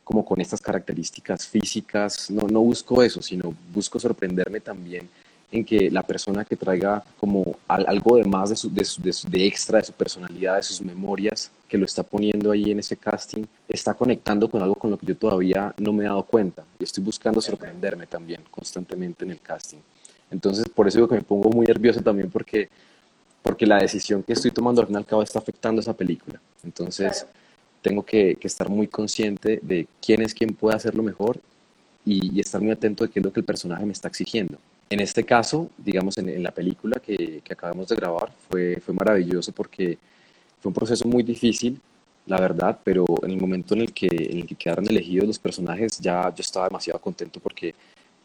como 0.05 0.25
con 0.25 0.41
estas 0.41 0.61
características 0.61 1.47
físicas, 1.47 2.31
no, 2.31 2.49
no 2.49 2.61
busco 2.61 3.03
eso, 3.03 3.23
sino 3.23 3.55
busco 3.73 3.99
sorprenderme 3.99 4.61
también 4.61 5.09
en 5.53 5.65
que 5.65 5.91
la 5.91 6.03
persona 6.03 6.45
que 6.45 6.57
traiga 6.57 7.03
como 7.19 7.57
algo 7.67 8.17
de 8.17 8.25
más 8.25 8.51
de, 8.51 8.57
su, 8.57 8.71
de, 8.71 9.47
extra 9.47 9.79
de 9.79 9.85
su 9.85 9.93
personalidad, 9.93 10.57
de 10.57 10.63
sus 10.63 10.81
memorias, 10.81 11.51
que 11.69 11.79
lo 11.79 11.85
está 11.85 12.03
poniendo 12.03 12.53
ahí 12.53 12.71
en 12.71 12.79
ese 12.79 12.97
casting, 12.97 13.45
está 13.69 13.95
conectando 13.95 14.49
con 14.49 14.63
algo 14.63 14.75
con 14.75 14.91
lo 14.91 14.99
que 14.99 15.07
yo 15.07 15.17
todavía 15.17 15.75
no 15.79 15.93
me 15.93 16.05
he 16.05 16.07
dado 16.07 16.23
cuenta. 16.23 16.65
Y 16.79 16.85
estoy 16.85 17.03
buscando 17.03 17.41
sorprenderme 17.41 18.07
también 18.07 18.43
constantemente 18.51 19.25
en 19.25 19.33
el 19.33 19.41
casting. 19.41 19.79
Entonces, 20.31 20.67
por 20.69 20.87
eso 20.87 20.99
digo 20.99 21.09
que 21.09 21.17
me 21.17 21.23
pongo 21.23 21.51
muy 21.51 21.67
nervioso 21.67 22.01
también 22.01 22.31
porque, 22.31 22.69
porque 23.43 23.67
la 23.67 23.79
decisión 23.79 24.23
que 24.23 24.33
estoy 24.33 24.51
tomando 24.51 24.81
al 24.81 24.87
fin 24.87 24.97
y 24.97 24.99
al 24.99 25.07
cabo 25.07 25.23
está 25.23 25.39
afectando 25.39 25.81
esa 25.81 25.95
película. 25.95 26.41
Entonces, 26.63 27.27
tengo 27.83 28.05
que, 28.05 28.37
estar 28.43 28.69
muy 28.69 28.87
consciente 28.89 29.61
de 29.63 29.87
quién 30.05 30.23
es 30.23 30.35
quien 30.35 30.55
puede 30.55 30.77
hacerlo 30.77 31.03
mejor 31.03 31.41
y, 32.05 32.37
y 32.37 32.41
estar 32.41 32.61
muy 32.61 32.71
atento 32.71 33.05
de 33.05 33.11
qué 33.11 33.21
es 33.21 33.25
lo 33.25 33.33
que 33.33 33.41
el 33.41 33.47
personaje 33.47 33.85
me 33.87 33.93
está 33.93 34.09
exigiendo. 34.09 34.59
En 34.91 34.99
este 34.99 35.23
caso, 35.23 35.71
digamos, 35.79 36.19
en, 36.19 36.43
la 36.43 36.51
película 36.51 36.99
que, 36.99 37.41
acabamos 37.49 37.87
de 37.89 37.95
grabar, 37.95 38.33
fue, 38.49 38.81
fue 38.85 38.93
maravilloso 38.93 39.53
porque 39.53 39.97
fue 40.61 40.71
un 40.71 40.75
proceso 40.75 41.07
muy 41.07 41.23
difícil, 41.23 41.81
la 42.27 42.41
verdad, 42.41 42.77
pero 42.83 43.05
en 43.23 43.31
el 43.31 43.41
momento 43.41 43.75
en 43.75 43.83
el 43.83 43.93
que, 43.93 44.09
en 44.09 44.39
el 44.39 44.47
que 44.47 44.57
quedaron 44.57 44.89
elegidos 44.89 45.29
los 45.29 45.39
personajes, 45.39 46.01
ya 46.01 46.35
yo 46.35 46.41
estaba 46.41 46.67
demasiado 46.67 47.01
contento 47.01 47.39
porque 47.39 47.73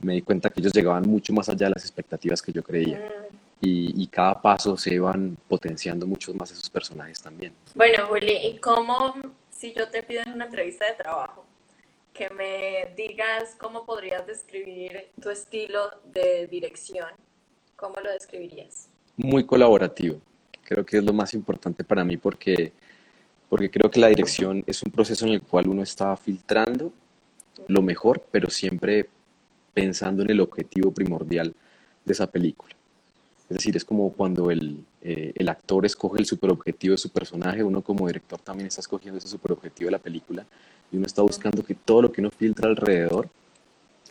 me 0.01 0.13
di 0.13 0.23
cuenta 0.23 0.49
que 0.49 0.59
ellos 0.59 0.73
llegaban 0.73 1.03
mucho 1.03 1.33
más 1.33 1.47
allá 1.49 1.67
de 1.67 1.73
las 1.75 1.83
expectativas 1.83 2.41
que 2.41 2.51
yo 2.51 2.63
creía. 2.63 2.97
Mm. 2.97 3.44
Y, 3.61 4.03
y, 4.03 4.07
cada 4.07 4.41
paso 4.41 4.75
se 4.77 4.93
iban 4.93 5.37
potenciando 5.47 6.05
mucho 6.05 6.33
más 6.33 6.51
esos 6.51 6.69
personajes 6.69 7.21
también. 7.21 7.53
Bueno, 7.73 8.05
Juli, 8.07 8.37
¿y 8.43 8.57
cómo, 8.59 9.15
si 9.49 9.73
yo 9.73 9.87
te 9.89 10.03
pido 10.03 10.21
en 10.23 10.33
una 10.33 10.45
entrevista 10.45 10.85
de 10.85 10.93
trabajo, 10.93 11.45
que 12.15 12.29
me 12.29 12.93
digas 12.95 13.55
cómo 13.59 13.85
podrías 13.85 14.25
describir 14.25 15.09
tu 15.21 15.29
estilo 15.29 15.81
de 16.05 16.47
dirección. 16.47 17.09
¿Cómo 17.75 17.95
lo 18.01 18.09
describirías? 18.09 18.87
Muy 19.17 19.45
colaborativo. 19.45 20.21
Creo 20.63 20.85
que 20.85 20.97
es 20.97 21.03
lo 21.03 21.11
más 21.11 21.33
importante 21.33 21.83
para 21.83 22.05
mí 22.05 22.15
porque, 22.15 22.71
porque 23.49 23.69
creo 23.69 23.91
que 23.91 23.99
la 23.99 24.07
dirección 24.07 24.63
es 24.65 24.81
un 24.81 24.91
proceso 24.93 25.25
en 25.27 25.33
el 25.33 25.41
cual 25.41 25.67
uno 25.67 25.83
está 25.83 26.15
filtrando 26.15 26.93
lo 27.67 27.81
mejor, 27.81 28.25
pero 28.31 28.49
siempre 28.49 29.09
pensando 29.73 30.23
en 30.23 30.31
el 30.31 30.39
objetivo 30.39 30.91
primordial 30.91 31.53
de 32.05 32.13
esa 32.13 32.31
película. 32.31 32.74
Es 33.49 33.57
decir, 33.57 33.77
es 33.77 33.85
como 33.85 34.11
cuando 34.11 34.49
el, 34.49 34.83
eh, 35.01 35.31
el 35.35 35.49
actor 35.49 35.85
escoge 35.85 36.19
el 36.19 36.25
superobjetivo 36.25 36.93
de 36.93 36.97
su 36.97 37.09
personaje, 37.09 37.63
uno 37.63 37.81
como 37.81 38.07
director 38.07 38.39
también 38.39 38.67
está 38.67 38.81
escogiendo 38.81 39.19
ese 39.19 39.27
superobjetivo 39.27 39.87
de 39.87 39.91
la 39.91 39.99
película 39.99 40.45
y 40.91 40.97
uno 40.97 41.05
está 41.05 41.21
buscando 41.21 41.63
que 41.63 41.75
todo 41.75 42.01
lo 42.03 42.11
que 42.11 42.21
uno 42.21 42.31
filtra 42.31 42.69
alrededor 42.69 43.29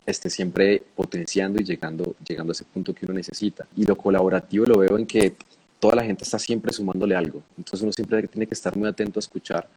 esté 0.06 0.30
siempre 0.30 0.82
potenciando 0.94 1.60
y 1.60 1.64
llegando, 1.64 2.14
llegando 2.26 2.52
a 2.52 2.54
ese 2.54 2.64
punto 2.64 2.94
que 2.94 3.06
uno 3.06 3.14
necesita. 3.14 3.66
Y 3.76 3.84
lo 3.84 3.96
colaborativo 3.96 4.66
lo 4.66 4.78
veo 4.78 4.98
en 4.98 5.06
que 5.06 5.34
toda 5.80 5.96
la 5.96 6.04
gente 6.04 6.24
está 6.24 6.38
siempre 6.38 6.72
sumándole 6.72 7.16
algo. 7.16 7.42
Entonces 7.56 7.82
uno 7.82 7.92
siempre 7.92 8.26
tiene 8.28 8.46
que 8.46 8.54
estar 8.54 8.76
muy 8.76 8.88
atento 8.88 9.18
a 9.18 9.22
escuchar, 9.22 9.68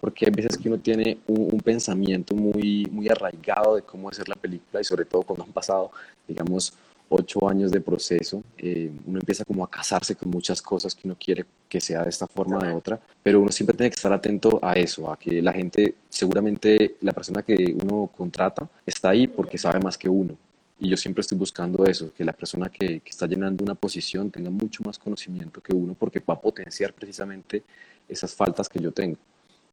porque 0.00 0.26
hay 0.26 0.32
veces 0.32 0.56
que 0.56 0.68
uno 0.68 0.78
tiene 0.78 1.18
un, 1.26 1.52
un 1.52 1.60
pensamiento 1.60 2.34
muy, 2.34 2.86
muy 2.90 3.08
arraigado 3.08 3.76
de 3.76 3.82
cómo 3.82 4.08
hacer 4.08 4.28
la 4.28 4.36
película 4.36 4.80
y 4.80 4.84
sobre 4.84 5.04
todo 5.04 5.22
cuando 5.22 5.44
han 5.44 5.52
pasado, 5.52 5.90
digamos, 6.26 6.72
ocho 7.14 7.48
años 7.48 7.70
de 7.70 7.80
proceso, 7.80 8.42
eh, 8.58 8.90
uno 9.06 9.18
empieza 9.18 9.44
como 9.44 9.64
a 9.64 9.70
casarse 9.70 10.14
con 10.16 10.30
muchas 10.30 10.60
cosas 10.60 10.94
que 10.94 11.02
uno 11.06 11.16
quiere 11.18 11.44
que 11.68 11.80
sea 11.80 12.02
de 12.02 12.10
esta 12.10 12.26
forma 12.26 12.58
o 12.58 12.60
de 12.60 12.72
otra, 12.72 13.00
pero 13.22 13.40
uno 13.40 13.50
siempre 13.50 13.76
tiene 13.76 13.90
que 13.90 13.96
estar 13.96 14.12
atento 14.12 14.58
a 14.62 14.74
eso, 14.74 15.10
a 15.10 15.18
que 15.18 15.40
la 15.42 15.52
gente, 15.52 15.94
seguramente 16.08 16.96
la 17.00 17.12
persona 17.12 17.42
que 17.42 17.76
uno 17.82 18.10
contrata 18.16 18.68
está 18.84 19.10
ahí 19.10 19.26
porque 19.26 19.58
sabe 19.58 19.80
más 19.80 19.98
que 19.98 20.08
uno. 20.08 20.36
Y 20.78 20.88
yo 20.88 20.96
siempre 20.96 21.20
estoy 21.22 21.38
buscando 21.38 21.84
eso, 21.86 22.12
que 22.12 22.24
la 22.24 22.32
persona 22.32 22.68
que, 22.68 23.00
que 23.00 23.10
está 23.10 23.26
llenando 23.26 23.62
una 23.64 23.74
posición 23.74 24.30
tenga 24.30 24.50
mucho 24.50 24.82
más 24.84 24.98
conocimiento 24.98 25.60
que 25.60 25.74
uno 25.74 25.94
porque 25.94 26.20
va 26.20 26.34
a 26.34 26.40
potenciar 26.40 26.92
precisamente 26.92 27.62
esas 28.08 28.34
faltas 28.34 28.68
que 28.68 28.80
yo 28.80 28.92
tengo. 28.92 29.16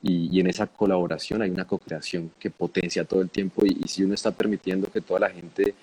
Y, 0.03 0.35
y, 0.35 0.39
en 0.39 0.47
esa 0.47 0.65
colaboración 0.65 1.43
hay 1.43 1.51
una 1.51 1.65
co-creación 1.65 2.31
que 2.39 2.49
potencia 2.49 3.03
todo 3.03 3.21
el 3.21 3.29
tiempo 3.29 3.63
y, 3.65 3.77
y, 3.83 3.87
si 3.87 4.03
uno 4.03 4.15
está 4.15 4.31
permitiendo 4.31 4.91
que 4.91 5.01
toda 5.01 5.19
la 5.19 5.29
gente 5.29 5.75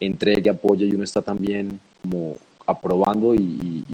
entregue, 0.00 0.50
apoye 0.50 0.86
y 0.86 0.94
uno 0.94 1.04
está 1.04 1.22
también 1.22 1.78
como 2.02 2.36
aprobando 2.66 3.34
y, 3.34 3.84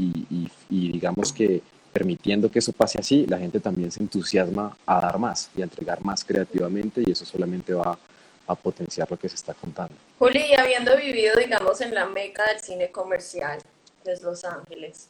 digamos 0.71 1.33
que 1.33 1.61
permitiendo 1.93 2.51
que 2.51 2.59
eso 2.59 2.73
pase 2.73 2.99
así, 2.99 3.27
la 3.27 3.39
gente 3.39 3.59
también 3.59 3.91
se 3.91 4.03
entusiasma 4.03 4.77
a 4.85 5.01
dar 5.01 5.19
más 5.19 5.51
y 5.57 5.63
a 5.63 5.65
entregar 5.65 6.05
más 6.05 6.25
creativamente 6.25 7.03
y 7.05 7.11
eso 7.11 7.25
solamente 7.25 7.73
va 7.73 7.99
a 8.47 8.55
potenciar 8.55 9.11
lo 9.11 9.19
que 9.19 9.29
se 9.29 9.35
está 9.35 9.55
contando. 9.55 9.95
Juli, 10.19 10.55
habiendo 10.59 10.97
vivido, 10.97 11.35
digamos, 11.37 11.81
en 11.81 11.95
la 11.95 12.07
meca 12.07 12.45
del 12.49 12.61
cine 12.61 12.91
comercial, 12.91 13.61
desde 14.05 14.25
Los 14.25 14.45
Ángeles, 14.45 15.09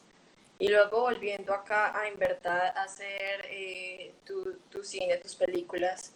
y 0.59 0.69
luego 0.69 1.01
volviendo 1.01 1.53
acá 1.53 1.97
a 1.99 2.07
en 2.07 2.17
verdad 2.17 2.75
hacer 2.77 3.45
eh, 3.51 4.13
tu, 4.25 4.57
tu, 4.71 4.83
cine, 4.83 5.17
tus 5.17 5.35
películas, 5.35 6.13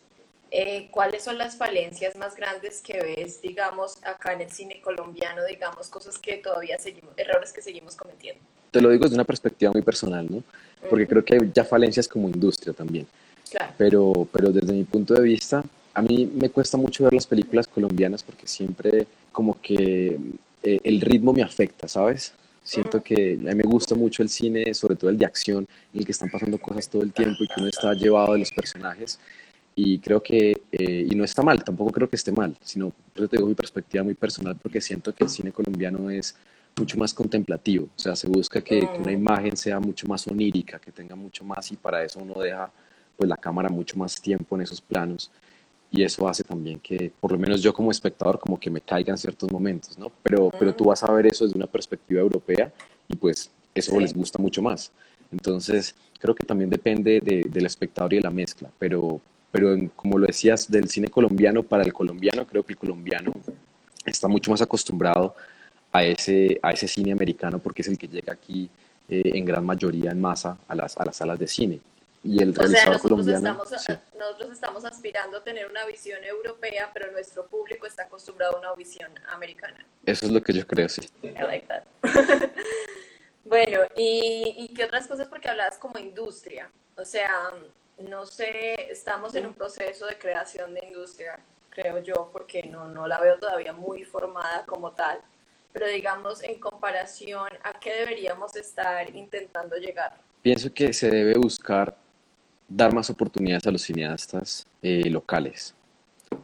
eh, 0.52 0.90
¿cuáles 0.92 1.24
son 1.24 1.38
las 1.38 1.56
falencias 1.56 2.18
más 2.18 2.36
grandes 2.36 2.82
que 2.82 3.00
ves, 3.02 3.42
digamos, 3.42 3.98
acá 4.04 4.34
en 4.34 4.42
el 4.42 4.52
cine 4.52 4.82
colombiano, 4.82 5.46
digamos, 5.46 5.88
cosas 5.88 6.20
que 6.20 6.38
todavía 6.38 6.78
seguimos, 6.78 7.14
errores 7.16 7.54
que 7.54 7.62
seguimos 7.62 7.96
cometiendo? 7.96 8.42
Te 8.70 8.82
lo 8.82 8.90
digo 8.90 9.04
desde 9.04 9.16
una 9.16 9.24
perspectiva 9.24 9.72
muy 9.72 9.82
personal, 9.82 10.28
¿no? 10.30 10.44
Porque 10.90 11.08
creo 11.08 11.24
que 11.24 11.36
hay 11.36 11.52
ya 11.54 11.64
falencias 11.64 12.06
como 12.06 12.28
industria 12.28 12.74
también. 12.74 13.08
Claro. 13.50 13.74
Pero, 13.78 14.28
pero 14.32 14.52
desde 14.52 14.74
mi 14.74 14.84
punto 14.84 15.14
de 15.14 15.22
vista, 15.22 15.64
a 15.94 16.02
mí 16.02 16.30
me 16.34 16.50
cuesta 16.50 16.78
mucho 16.78 17.06
ver 17.06 17.14
las 17.14 17.28
películas 17.28 17.68
colombianas 17.68 18.22
porque 18.22 18.46
siempre 18.46 19.08
como 19.32 19.60
que 19.62 20.20
eh, 20.64 20.80
el 20.84 21.00
ritmo 21.00 21.32
me 21.32 21.44
afecta, 21.44 21.88
¿sabes? 21.88 22.34
Siento 22.64 23.02
que 23.02 23.40
a 23.42 23.56
mí 23.56 23.56
me 23.56 23.64
gusta 23.64 23.96
mucho 23.96 24.22
el 24.22 24.30
cine, 24.30 24.74
sobre 24.74 24.96
todo 24.96 25.10
el 25.10 25.18
de 25.18 25.26
acción, 25.26 25.68
en 25.94 26.00
el 26.00 26.06
que 26.06 26.12
están 26.12 26.30
pasando 26.30 26.58
cosas 26.60 26.90
todo 26.90 27.04
el 27.04 27.12
tiempo 27.12 27.44
y 27.44 27.48
que 27.48 27.54
uno 27.58 27.68
está 27.68 27.94
llevado 27.94 28.34
de 28.34 28.40
los 28.40 28.52
personajes 28.52 29.18
y 29.76 30.00
creo 30.00 30.22
que, 30.22 30.62
eh, 30.72 31.08
y 31.10 31.16
no 31.16 31.24
está 31.24 31.42
mal, 31.42 31.64
tampoco 31.64 31.92
creo 31.92 32.10
que 32.10 32.16
esté 32.16 32.32
mal, 32.32 32.56
sino 32.62 32.92
yo 33.16 33.28
te 33.28 33.38
digo 33.38 33.48
mi 33.48 33.56
perspectiva 33.56 34.04
muy 34.04 34.14
personal 34.14 34.58
porque 34.62 34.82
siento 34.82 35.14
que 35.14 35.24
el 35.24 35.30
cine 35.30 35.52
colombiano 35.52 36.10
es 36.10 36.36
mucho 36.78 36.98
más 36.98 37.14
contemplativo, 37.14 37.86
o 37.86 38.00
sea, 38.00 38.16
se 38.16 38.28
busca 38.28 38.62
que, 38.62 38.80
una 38.80 39.12
mm. 39.12 39.14
imagen 39.14 39.58
sea 39.58 39.80
mucho 39.80 40.08
más 40.08 40.28
onírica, 40.28 40.80
que 40.80 40.92
tenga 40.92 41.16
mucho 41.16 41.44
más 41.44 41.72
y 41.72 41.76
para 41.76 42.04
eso 42.04 42.20
uno 42.20 42.42
deja 42.42 42.72
pues 43.18 43.30
la 43.30 43.38
cámara 43.38 43.70
mucho 43.70 43.98
más 43.98 44.22
tiempo 44.22 44.56
en 44.56 44.62
esos 44.64 44.82
planos 44.82 45.32
y 45.90 46.04
eso 46.04 46.28
hace 46.28 46.44
también 46.44 46.80
que 46.80 47.12
por 47.20 47.32
lo 47.32 47.38
menos 47.38 47.62
yo 47.62 47.74
como 47.74 47.92
espectador 47.92 48.40
como 48.40 48.60
que 48.60 48.70
me 48.70 48.82
caiga 48.82 49.12
en 49.12 49.18
ciertos 49.18 49.52
momentos, 49.52 49.98
¿no? 49.98 50.12
Pero, 50.24 50.50
pero 50.58 50.74
tú 50.74 50.86
mm. 50.86 50.88
vas 50.88 51.04
a 51.04 51.12
ver 51.12 51.28
eso 51.28 51.46
desde 51.46 51.58
una 51.58 51.68
perspectiva 51.68 52.22
europea 52.22 52.72
y 53.08 53.16
pues 53.16 53.52
eso 53.74 54.00
les 54.00 54.14
gusta 54.14 54.40
mucho 54.40 54.62
más. 54.62 54.92
Entonces, 55.32 55.96
creo 56.20 56.36
que 56.36 56.44
también 56.44 56.70
depende 56.70 57.22
de, 57.22 57.46
del 57.50 57.66
espectador 57.66 58.14
y 58.14 58.18
de 58.18 58.24
la 58.24 58.30
mezcla, 58.30 58.70
pero, 58.78 59.22
pero 59.52 59.76
como 59.96 60.18
lo 60.18 60.28
decías, 60.28 60.70
del 60.70 60.90
cine 60.90 61.10
colombiano 61.10 61.64
para 61.64 61.84
el 61.84 61.94
colombiano, 61.94 62.48
creo 62.48 62.64
que 62.64 62.74
el 62.74 62.80
colombiano 62.80 63.34
está 64.06 64.28
mucho 64.28 64.52
más 64.52 64.62
acostumbrado 64.62 65.36
a 65.92 66.04
ese, 66.04 66.60
a 66.62 66.72
ese 66.72 66.88
cine 66.88 67.12
americano 67.12 67.60
porque 67.60 67.82
es 67.82 67.88
el 67.90 67.98
que 67.98 68.08
llega 68.08 68.34
aquí 68.34 68.70
eh, 69.10 69.32
en 69.34 69.46
gran 69.46 69.66
mayoría 69.66 70.12
en 70.12 70.22
masa 70.22 70.58
a 70.68 70.76
las, 70.76 70.98
a 70.98 71.06
las 71.06 71.18
salas 71.18 71.38
de 71.38 71.48
cine. 71.48 71.82
y 72.24 72.42
el 72.42 72.52
O 72.52 72.54
sea, 72.54 72.68
nosotros 72.68 73.02
colombiano, 73.02 73.50
estamos, 73.64 73.70
sí. 73.70 73.94
nosotros 74.18 74.52
estamos 74.52 74.86
aspirando 74.86 75.38
a 75.38 75.44
tener 75.44 75.70
una 75.70 75.86
visión 75.86 76.24
europea, 76.24 76.90
pero 76.94 77.12
nuestro 77.12 77.46
público 77.48 77.86
está 77.86 78.04
acostumbrado 78.04 78.56
a 78.56 78.60
una 78.60 78.74
visión 78.76 79.12
americana. 79.34 79.86
Eso 80.06 80.28
es 80.28 80.32
lo 80.32 80.42
que 80.42 80.54
yo 80.54 80.66
creo, 80.66 80.88
sí. 80.88 81.02
I 81.24 81.34
like 81.42 81.68
that. 81.68 81.84
Bueno, 83.44 83.80
¿y, 83.98 84.56
y 84.56 84.74
qué 84.74 84.86
otras 84.86 85.08
cosas? 85.08 85.28
Porque 85.28 85.50
hablabas 85.50 85.78
como 85.78 85.98
industria. 85.98 86.70
O 86.96 87.04
sea, 87.04 87.30
no 88.10 88.26
sé, 88.26 88.92
estamos 88.92 89.36
en 89.36 89.46
un 89.48 89.54
proceso 89.54 90.06
de 90.06 90.18
creación 90.18 90.74
de 90.74 90.86
industria, 90.88 91.40
creo 91.70 92.02
yo, 92.04 92.30
porque 92.32 92.64
no, 92.64 92.88
no 92.88 93.08
la 93.08 93.20
veo 93.20 93.38
todavía 93.38 93.74
muy 93.74 94.04
formada 94.04 94.66
como 94.66 94.92
tal. 94.92 95.20
Pero 95.74 95.88
digamos, 95.88 96.44
en 96.44 96.60
comparación, 96.60 97.48
¿a 97.64 97.80
qué 97.80 97.94
deberíamos 97.94 98.56
estar 98.56 99.14
intentando 99.16 99.78
llegar? 99.78 100.18
Pienso 100.42 100.74
que 100.74 100.92
se 100.92 101.10
debe 101.10 101.36
buscar 101.36 101.96
dar 102.68 102.94
más 102.94 103.10
oportunidades 103.10 103.66
a 103.68 103.72
los 103.72 103.82
cineastas 103.82 104.66
eh, 104.82 105.10
locales, 105.10 105.74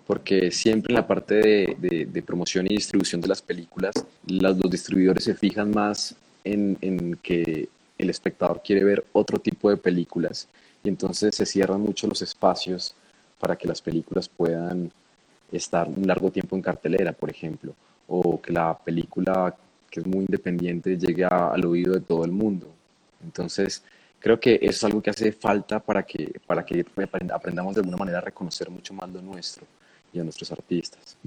porque 0.06 0.52
siempre 0.52 0.92
en 0.94 0.96
la 0.96 1.08
parte 1.08 1.36
de, 1.36 2.24
promoción 2.26 2.66
y 2.68 2.76
distribución 2.76 3.20
de 3.22 3.28
las 3.28 3.42
películas, 3.42 3.94
las- 4.26 4.58
los 4.58 4.72
distribuidores 4.72 5.24
se 5.24 5.36
fijan 5.36 5.72
más 5.72 6.16
en 6.44 7.18
que 7.22 7.68
el 7.98 8.10
espectador 8.10 8.62
quiere 8.64 8.84
ver 8.84 9.06
otro 9.12 9.40
tipo 9.40 9.70
de 9.70 9.78
películas 9.78 10.48
y 10.84 10.90
entonces 10.90 11.36
se 11.36 11.46
cierran 11.46 11.82
mucho 11.82 12.08
los 12.08 12.22
espacios 12.22 12.94
para 13.40 13.56
que 13.56 13.68
las 13.68 13.82
películas 13.82 14.30
puedan 14.30 14.92
estar 15.52 15.88
un 15.88 16.06
largo 16.08 16.32
tiempo 16.32 16.56
en 16.56 16.62
cartelera, 16.62 17.12
por 17.14 17.30
ejemplo, 17.30 17.74
o 18.08 18.42
que 18.42 18.52
la 18.54 18.78
película 18.78 19.56
que 19.90 20.02
es 20.02 20.06
muy 20.06 20.22
independiente 20.26 20.98
llegue 20.98 21.24
a- 21.26 21.50
al 21.54 21.66
oído 21.66 21.94
de 21.94 22.02
todo 22.02 22.26
el 22.26 22.32
mundo. 22.32 22.68
Entonces, 23.24 23.84
creo 24.20 24.40
que 24.40 24.56
eso 24.62 24.72
es 24.72 24.84
algo 24.84 25.02
que 25.02 25.10
hace 25.10 25.32
falta 25.32 25.80
para 25.80 26.04
que, 26.04 26.40
para 26.46 26.66
que 26.66 26.86
aprend- 26.86 27.32
aprendamos 27.34 27.76
de 27.76 27.82
alguna 27.82 27.98
manera 27.98 28.18
a 28.20 28.22
reconocer 28.22 28.70
mucho 28.70 28.94
más 28.94 29.10
lo 29.10 29.22
nuestro 29.22 29.66
y 30.12 30.20
a 30.20 30.24
nuestros 30.24 30.52
artistas. 30.52 31.18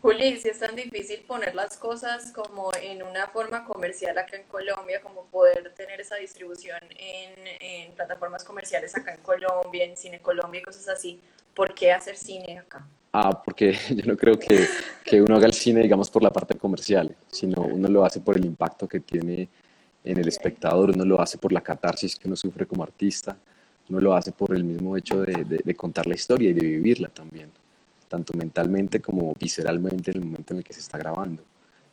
Juli, 0.00 0.36
si 0.38 0.48
es 0.48 0.60
tan 0.60 0.76
difícil 0.76 1.20
poner 1.26 1.54
las 1.56 1.76
cosas 1.76 2.30
como 2.32 2.70
en 2.80 3.02
una 3.02 3.26
forma 3.28 3.64
comercial 3.64 4.16
acá 4.16 4.36
en 4.36 4.44
Colombia, 4.44 5.00
como 5.02 5.24
poder 5.26 5.74
tener 5.74 6.00
esa 6.00 6.16
distribución 6.16 6.78
en, 6.96 7.32
en 7.60 7.92
plataformas 7.92 8.44
comerciales 8.44 8.96
acá 8.96 9.14
en 9.14 9.20
Colombia, 9.22 9.84
en 9.84 9.96
Cine 9.96 10.20
Colombia 10.20 10.60
y 10.60 10.62
cosas 10.62 10.88
así, 10.88 11.20
¿por 11.52 11.74
qué 11.74 11.90
hacer 11.92 12.16
cine 12.16 12.58
acá? 12.60 12.86
Ah, 13.12 13.42
porque 13.42 13.72
yo 13.90 14.04
no 14.06 14.16
creo 14.16 14.38
que, 14.38 14.66
que 15.04 15.20
uno 15.20 15.34
haga 15.36 15.46
el 15.46 15.54
cine, 15.54 15.82
digamos, 15.82 16.08
por 16.10 16.22
la 16.22 16.30
parte 16.30 16.54
comercial, 16.56 17.14
sino 17.32 17.62
uno 17.62 17.88
lo 17.88 18.04
hace 18.04 18.20
por 18.20 18.36
el 18.36 18.44
impacto 18.44 18.86
que 18.86 19.00
tiene 19.00 19.48
en 20.04 20.16
el 20.16 20.28
espectador, 20.28 20.90
uno 20.90 21.04
lo 21.04 21.20
hace 21.20 21.38
por 21.38 21.52
la 21.52 21.60
catarsis 21.60 22.14
que 22.16 22.28
uno 22.28 22.36
sufre 22.36 22.66
como 22.66 22.84
artista, 22.84 23.36
uno 23.88 24.00
lo 24.00 24.14
hace 24.14 24.30
por 24.30 24.54
el 24.54 24.62
mismo 24.62 24.96
hecho 24.96 25.22
de, 25.22 25.44
de- 25.44 25.60
de 25.64 25.74
contar 25.74 26.06
la 26.06 26.14
historia 26.14 26.50
y 26.50 26.52
de 26.52 26.64
vivirla 26.64 27.08
también, 27.08 27.50
tanto 28.08 28.32
mentalmente 28.36 29.00
como 29.00 29.34
visceralmente 29.38 30.10
en 30.10 30.16
el 30.18 30.24
momento 30.24 30.54
en 30.54 30.58
el 30.58 30.64
que 30.64 30.72
se 30.72 30.80
está 30.80 30.98
grabando. 30.98 31.42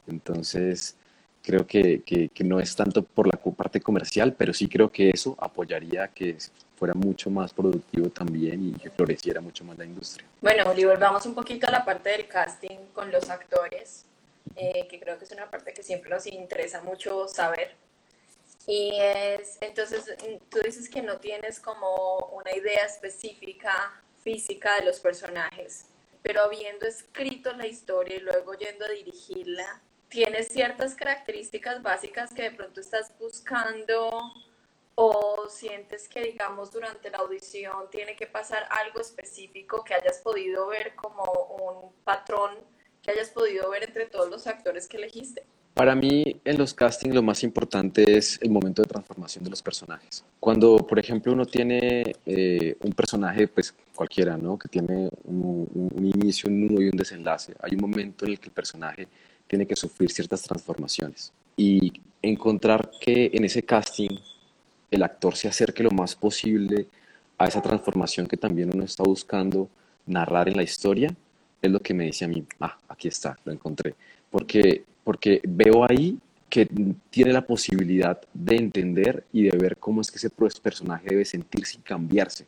Entonces, 0.08 0.96
creo 1.44 1.66
que, 1.68 2.02
que- 2.04 2.30
que 2.30 2.44
no 2.44 2.60
es 2.60 2.76
tanto 2.76 3.04
por 3.04 3.28
la 3.28 3.38
parte 3.38 3.80
comercial, 3.82 4.34
pero 4.34 4.54
sí 4.54 4.68
creo 4.68 4.92
que 4.92 5.10
eso 5.12 5.36
apoyaría 5.40 6.08
que 6.08 6.38
fuera 6.76 6.94
mucho 6.94 7.30
más 7.30 7.54
productivo 7.54 8.10
también 8.10 8.70
y 8.70 8.74
que 8.74 8.90
floreciera 8.90 9.42
mucho 9.42 9.64
más 9.64 9.78
la 9.78 9.86
industria. 9.86 10.28
Bueno, 10.42 10.74
y 10.76 10.84
volvamos 10.86 11.26
un 11.26 11.36
poquito 11.36 11.68
a 11.68 11.72
la 11.72 11.86
parte 11.86 12.10
del 12.10 12.28
casting 12.28 12.78
con 12.94 13.12
los 13.12 13.30
actores, 13.30 14.06
eh, 14.56 14.88
que 14.90 15.00
creo 15.00 15.18
que 15.18 15.26
es 15.26 15.32
una 15.32 15.50
parte 15.50 15.74
que 15.74 15.84
siempre 15.84 16.10
nos 16.10 16.26
interesa 16.28 16.82
mucho 16.82 17.28
saber. 17.28 17.76
Y 18.68 18.94
es, 19.00 19.58
entonces, 19.62 20.04
tú 20.50 20.60
dices 20.66 20.90
que 20.90 21.02
no 21.04 21.18
tienes 21.18 21.60
como 21.60 22.18
una 22.34 22.52
idea 22.56 22.84
específica 22.86 23.72
física 24.24 24.76
de 24.80 24.86
los 24.86 25.00
personajes, 25.00 25.86
pero 26.25 26.41
habiendo 26.41 26.88
escrito 26.88 27.53
la 27.53 27.67
historia 27.67 28.15
y 28.15 28.20
luego 28.20 28.55
yendo 28.55 28.84
a 28.84 28.89
dirigirla, 28.89 29.79
¿tienes 30.10 30.48
ciertas 30.48 30.96
características 30.96 31.83
básicas 31.83 32.33
que 32.33 32.42
de 32.42 32.51
pronto 32.51 32.81
estás 32.81 33.14
buscando 33.20 34.09
o 34.96 35.46
sientes 35.50 36.09
que, 36.09 36.24
digamos, 36.24 36.72
durante 36.72 37.11
la 37.11 37.20
audición 37.20 37.92
tiene 37.92 38.16
que 38.16 38.25
pasar 38.25 38.68
algo 38.72 39.01
específico 39.01 39.83
que 39.83 39.94
hayas 39.94 40.18
podido 40.24 40.66
ver 40.66 40.96
como 40.96 41.24
un 41.61 41.92
patrón 42.03 42.55
que 43.03 43.11
hayas 43.11 43.29
podido 43.29 43.70
ver 43.70 43.83
entre 43.83 44.07
todos 44.07 44.27
los 44.27 44.48
actores 44.48 44.88
que 44.88 44.98
elegiste? 44.98 45.44
Para 45.75 45.94
mí, 45.94 46.42
en 46.44 46.57
los 46.57 46.74
castings 46.74 47.14
lo 47.14 47.22
más 47.22 47.44
importante 47.44 48.18
es 48.18 48.40
el 48.42 48.50
momento 48.50 48.81
de 48.81 48.88
transformación 48.88 49.44
de 49.44 49.51
los 49.51 49.61
personajes. 49.61 50.25
Cuando, 50.40 50.77
por 50.77 50.98
ejemplo, 50.98 51.33
uno 51.33 51.46
tiene 51.46 52.16
eh, 52.25 52.77
un 52.79 52.94
personaje, 52.94 53.48
pues 53.48 53.75
cualquiera, 53.96 54.38
¿no? 54.38 54.58
Que 54.58 54.70
tiene 54.70 55.10
un, 55.24 55.68
inicio, 55.98 56.50
un 56.50 56.68
nudo 56.68 56.81
y 56.81 56.90
un 56.90 56.98
desenlace, 56.98 57.55
hay 57.62 57.74
un 57.75 57.81
momento 57.81 58.25
en 58.25 58.31
el 58.31 58.40
que 58.40 58.48
el 58.48 58.53
personaje 58.53 59.08
tiene 59.48 59.66
que 59.66 59.75
sufrir 59.75 60.12
ciertas 60.12 60.42
transformaciones. 60.44 61.31
Y 61.58 61.94
encontrar 62.22 62.92
que 63.00 63.31
en 63.34 63.46
ese 63.46 63.64
casting 63.64 64.18
el 64.92 65.03
actor 65.03 65.36
se 65.36 65.48
acerque 65.48 65.84
lo 65.84 65.92
más 65.92 66.16
posible 66.16 66.88
a 67.38 67.48
esa 67.48 67.62
transformación 67.62 68.27
que 68.27 68.38
también 68.38 68.72
uno 68.74 68.84
está 68.84 69.03
buscando 69.03 69.70
narrar 70.05 70.48
en 70.48 70.58
la 70.58 70.64
historia, 70.64 71.16
es 71.62 71.72
lo 71.72 71.79
que 71.79 71.94
me 71.94 72.05
dice 72.05 72.25
a 72.25 72.27
mí, 72.27 72.46
ah, 72.60 72.77
aquí 72.88 73.08
está, 73.08 73.38
lo 73.44 73.51
encontré. 73.51 73.96
Porque, 74.29 74.84
porque 75.03 75.42
veo 75.44 75.86
ahí 75.90 76.20
que 76.50 76.68
tiene 77.10 77.34
la 77.34 77.46
posibilidad 77.46 78.22
de 78.34 78.55
entender 78.55 79.25
y 79.34 79.44
de 79.44 79.58
ver 79.58 79.77
cómo 79.77 80.01
es 80.01 80.12
que 80.12 80.18
ese 80.18 80.29
personaje 80.29 81.08
debe 81.10 81.25
sentirse 81.25 81.77
y 81.77 81.81
cambiarse. 81.81 82.46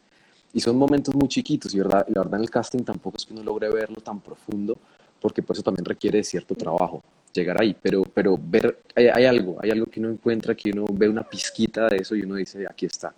Y 0.57 0.59
son 0.59 0.75
momentos 0.75 1.13
muy 1.13 1.27
chiquitos, 1.27 1.71
y 1.75 1.77
verdad, 1.77 2.03
la 2.09 2.23
verdad 2.23 2.39
en 2.39 2.45
el 2.45 2.49
casting 2.49 2.79
tampoco 2.83 3.17
es 3.17 3.27
que 3.27 3.31
uno 3.31 3.43
logre 3.43 3.69
verlo 3.69 3.97
tan 3.97 4.19
profundo, 4.19 4.75
porque 5.21 5.43
por 5.43 5.55
eso 5.55 5.61
también 5.61 5.85
requiere 5.85 6.23
cierto 6.23 6.55
trabajo 6.55 7.03
llegar 7.31 7.61
ahí, 7.61 7.77
pero, 7.79 8.01
pero 8.01 8.39
ver, 8.41 8.79
hay, 8.95 9.05
hay 9.05 9.25
algo, 9.25 9.57
hay 9.61 9.69
algo 9.69 9.85
que 9.85 9.99
uno 9.99 10.09
encuentra, 10.09 10.55
que 10.55 10.71
uno 10.71 10.87
ve 10.91 11.07
una 11.09 11.21
pizquita 11.21 11.87
de 11.89 11.97
eso 11.97 12.15
y 12.15 12.23
uno 12.23 12.33
dice, 12.33 12.65
aquí 12.67 12.87
está. 12.87 13.13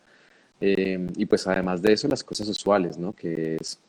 Eh, 0.59 1.07
y 1.15 1.25
pues 1.25 1.47
además 1.47 1.81
de 1.81 1.93
eso, 1.93 2.09
las 2.09 2.25
cosas 2.25 2.45
usuales, 2.49 2.97
¿no? 2.97 3.13
Que 3.13 3.55
es, 3.55 3.79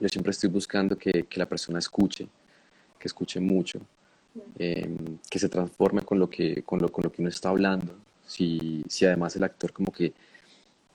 yo 0.00 0.08
siempre 0.08 0.30
estoy 0.30 0.48
buscando 0.48 0.96
que, 0.96 1.24
que 1.24 1.38
la 1.38 1.46
persona 1.46 1.80
escuche, 1.80 2.26
que 2.98 3.06
escuche 3.06 3.38
mucho, 3.38 3.80
eh, 4.58 4.96
que 5.28 5.38
se 5.38 5.50
transforme 5.50 6.00
con 6.00 6.18
lo 6.18 6.30
que, 6.30 6.62
con 6.62 6.80
lo, 6.80 6.88
con 6.90 7.04
lo 7.04 7.12
que 7.12 7.20
uno 7.20 7.28
está 7.28 7.50
hablando. 7.50 7.92
Si, 8.26 8.82
si 8.88 9.04
además 9.04 9.36
el 9.36 9.44
actor 9.44 9.74
como 9.74 9.92
que 9.92 10.14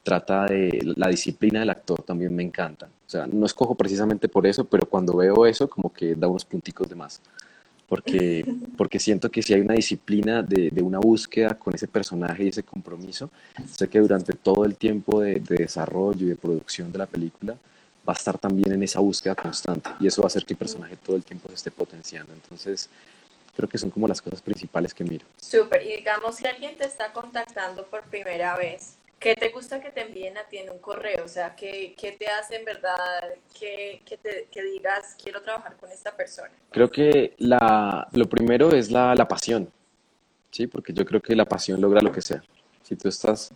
trata 0.04 0.46
de 0.46 0.94
la 0.98 1.08
disciplina 1.08 1.62
del 1.62 1.70
actor 1.70 2.04
también 2.04 2.36
me 2.36 2.44
encanta. 2.44 2.86
O 2.86 3.10
sea, 3.10 3.26
no 3.26 3.46
escojo 3.46 3.74
precisamente 3.76 4.28
por 4.28 4.46
eso, 4.46 4.66
pero 4.66 4.88
cuando 4.88 5.16
veo 5.16 5.46
eso 5.46 5.70
como 5.70 5.92
que 5.92 6.14
da 6.16 6.28
unos 6.28 6.46
punticos 6.46 6.90
de 6.90 6.96
más. 6.96 7.22
Porque, 7.88 8.46
porque 8.78 9.00
siento 9.00 9.32
que 9.32 9.42
si 9.42 9.54
hay 9.54 9.62
una 9.62 9.76
disciplina 9.76 10.44
de, 10.44 10.70
de 10.70 10.82
una 10.82 11.00
búsqueda 11.00 11.58
con 11.58 11.74
ese 11.74 11.88
personaje 11.88 12.44
y 12.44 12.48
ese 12.50 12.64
compromiso, 12.64 13.32
sé 13.72 13.88
que 13.88 14.00
durante 14.00 14.34
todo 14.34 14.66
el 14.66 14.76
tiempo 14.76 15.22
de, 15.22 15.36
de 15.36 15.56
desarrollo 15.56 16.26
y 16.26 16.30
de 16.30 16.36
producción 16.36 16.92
de 16.92 16.98
la 16.98 17.06
película 17.06 17.56
va 18.08 18.14
a 18.14 18.18
estar 18.18 18.38
también 18.38 18.74
en 18.74 18.84
esa 18.84 19.00
búsqueda 19.00 19.36
constante 19.36 19.90
y 20.00 20.08
eso 20.08 20.22
va 20.22 20.26
a 20.26 20.28
hacer 20.28 20.44
que 20.44 20.54
el 20.54 20.58
personaje 20.58 20.98
todo 20.98 21.16
el 21.16 21.24
tiempo 21.24 21.48
se 21.48 21.56
esté 21.56 21.72
potenciando. 21.72 22.34
Entonces, 22.34 22.90
creo 23.56 23.70
que 23.70 23.78
son 23.78 23.90
como 23.90 24.08
las 24.08 24.22
cosas 24.22 24.42
principales 24.42 24.94
que 24.94 25.04
miro. 25.04 25.26
Súper, 25.38 25.84
y 25.84 25.98
digamos 25.98 26.36
si 26.36 26.46
alguien 26.46 26.76
te 26.76 26.86
está 26.86 27.14
contactando 27.14 27.86
por 27.86 28.04
primera 28.04 28.58
vez, 28.58 28.98
¿qué 29.24 29.36
te 29.36 29.50
gusta 29.50 29.80
que 29.80 29.90
te 29.90 30.02
envíen 30.02 30.38
a 30.38 30.44
ti 30.44 30.58
en 30.58 30.70
un 30.70 30.80
correo? 30.80 31.24
O 31.24 31.28
sea, 31.30 31.56
¿qué, 31.56 31.96
qué 31.98 32.12
te 32.12 32.28
hace 32.28 32.58
en 32.58 32.66
verdad 32.66 33.24
que, 33.58 34.02
que, 34.06 34.64
digas, 34.64 35.16
quiero 35.24 35.42
trabajar 35.42 35.78
con 35.78 35.90
esta 35.90 36.16
persona? 36.16 36.52
Creo 36.70 36.90
que 36.92 37.34
la, 37.38 38.08
lo 38.12 38.28
primero 38.28 38.72
es 38.72 38.92
la, 38.92 39.16
la 39.16 39.26
pasión, 39.26 39.72
¿sí? 40.52 40.68
Porque 40.68 40.92
yo 40.92 41.06
creo 41.06 41.22
que 41.22 41.36
la 41.36 41.46
pasión 41.46 41.80
logra 41.80 42.02
lo 42.02 42.12
que 42.12 42.22
sea. 42.22 42.44
Si 42.84 42.98
tú 42.98 43.08
estás, 43.08 43.54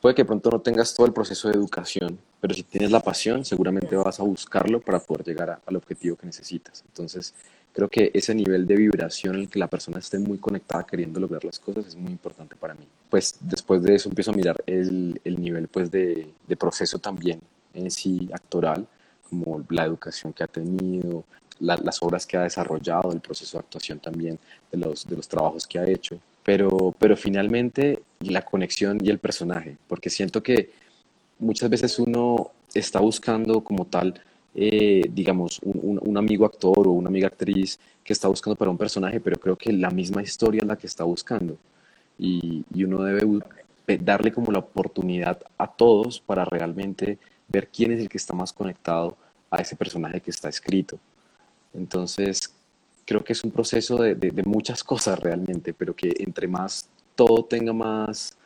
puede 0.00 0.16
que 0.16 0.24
pronto 0.24 0.50
no 0.50 0.60
tengas 0.60 0.92
todo 0.92 1.06
el 1.06 1.12
proceso 1.12 1.48
de 1.48 1.54
educación, 1.54 2.18
pero 2.40 2.52
si 2.52 2.64
tienes 2.64 2.90
la 2.90 3.00
pasión, 3.00 3.44
seguramente 3.44 3.94
vas 3.94 4.18
a 4.18 4.24
buscarlo 4.24 4.80
para 4.80 4.98
poder 4.98 5.24
llegar 5.24 5.60
al 5.64 5.76
objetivo 5.76 6.16
que 6.16 6.26
necesitas. 6.26 6.82
Entonces, 6.88 7.32
creo 7.72 7.88
que 7.88 8.10
ese 8.14 8.34
nivel 8.34 8.66
de 8.66 8.76
vibración 8.76 9.36
en 9.36 9.40
el 9.42 9.48
que 9.48 9.58
la 9.58 9.68
persona 9.68 9.98
esté 9.98 10.18
muy 10.18 10.38
conectada 10.38 10.84
queriendo 10.84 11.20
lograr 11.20 11.44
las 11.44 11.58
cosas 11.58 11.86
es 11.86 11.96
muy 11.96 12.12
importante 12.12 12.56
para 12.56 12.74
mí. 12.74 12.86
Pues 13.08 13.36
después 13.40 13.82
de 13.82 13.94
eso 13.94 14.08
empiezo 14.08 14.32
a 14.32 14.34
mirar 14.34 14.56
el, 14.66 15.20
el 15.24 15.40
nivel 15.40 15.68
pues 15.68 15.90
de, 15.90 16.28
de 16.46 16.56
proceso 16.56 16.98
también 16.98 17.40
en 17.74 17.90
sí 17.90 18.28
actoral, 18.32 18.86
como 19.28 19.64
la 19.70 19.84
educación 19.84 20.32
que 20.32 20.42
ha 20.42 20.48
tenido, 20.48 21.24
la- 21.60 21.76
las 21.76 22.02
obras 22.02 22.26
que 22.26 22.36
ha 22.36 22.42
desarrollado, 22.42 23.12
el 23.12 23.20
proceso 23.20 23.58
de 23.58 23.62
actuación 23.64 24.00
también, 24.00 24.38
de 24.72 24.78
los, 24.78 25.06
de 25.06 25.16
los 25.16 25.28
trabajos 25.28 25.66
que 25.66 25.78
ha 25.78 25.88
hecho. 25.88 26.18
Pero, 26.42 26.94
pero 26.98 27.16
finalmente 27.16 28.02
la 28.20 28.42
conexión 28.42 28.98
y 29.04 29.10
el 29.10 29.18
personaje, 29.18 29.76
porque 29.86 30.10
siento 30.10 30.42
que 30.42 30.70
muchas 31.38 31.70
veces 31.70 31.98
uno 31.98 32.50
está 32.74 32.98
buscando 33.00 33.62
como 33.62 33.84
tal, 33.86 34.20
eh, 34.54 35.08
digamos, 35.12 35.60
un, 35.62 36.16
amigo 36.16 36.44
actor 36.44 36.88
o 36.88 36.92
una 36.92 37.08
amiga 37.08 37.28
actriz 37.28 37.78
que 38.02 38.12
está 38.12 38.28
buscando 38.28 38.56
para 38.56 38.70
un 38.70 38.78
personaje, 38.78 39.20
pero 39.20 39.38
creo 39.38 39.56
que 39.56 39.72
la 39.72 39.90
misma 39.90 40.22
historia 40.22 40.60
es 40.62 40.66
la 40.66 40.76
que 40.76 40.86
está 40.86 41.04
buscando. 41.04 41.56
Y, 42.18 42.64
uno 42.84 43.02
debe 43.04 43.22
bu- 43.22 43.44
darle 44.00 44.32
como 44.32 44.52
la 44.52 44.58
oportunidad 44.58 45.40
a 45.58 45.66
todos 45.66 46.20
para 46.20 46.44
realmente 46.44 47.18
ver 47.48 47.68
quién 47.68 47.92
es 47.92 48.00
el 48.00 48.08
que 48.08 48.18
está 48.18 48.34
más 48.34 48.52
conectado 48.52 49.16
a 49.50 49.58
ese 49.58 49.76
personaje 49.76 50.20
que 50.20 50.30
está 50.30 50.48
escrito. 50.48 50.98
Entonces, 51.74 52.52
creo 53.04 53.24
que 53.24 53.32
es 53.32 53.42
un 53.42 53.50
proceso 53.50 53.96
de, 53.96 54.14
de, 54.14 54.42
muchas 54.42 54.84
cosas 54.84 55.18
realmente, 55.18 55.72
pero 55.72 55.94
que 55.94 56.14
entre 56.18 56.46
más 56.46 56.88
todo 57.14 57.44
tenga 57.44 57.72
más, 57.72 58.36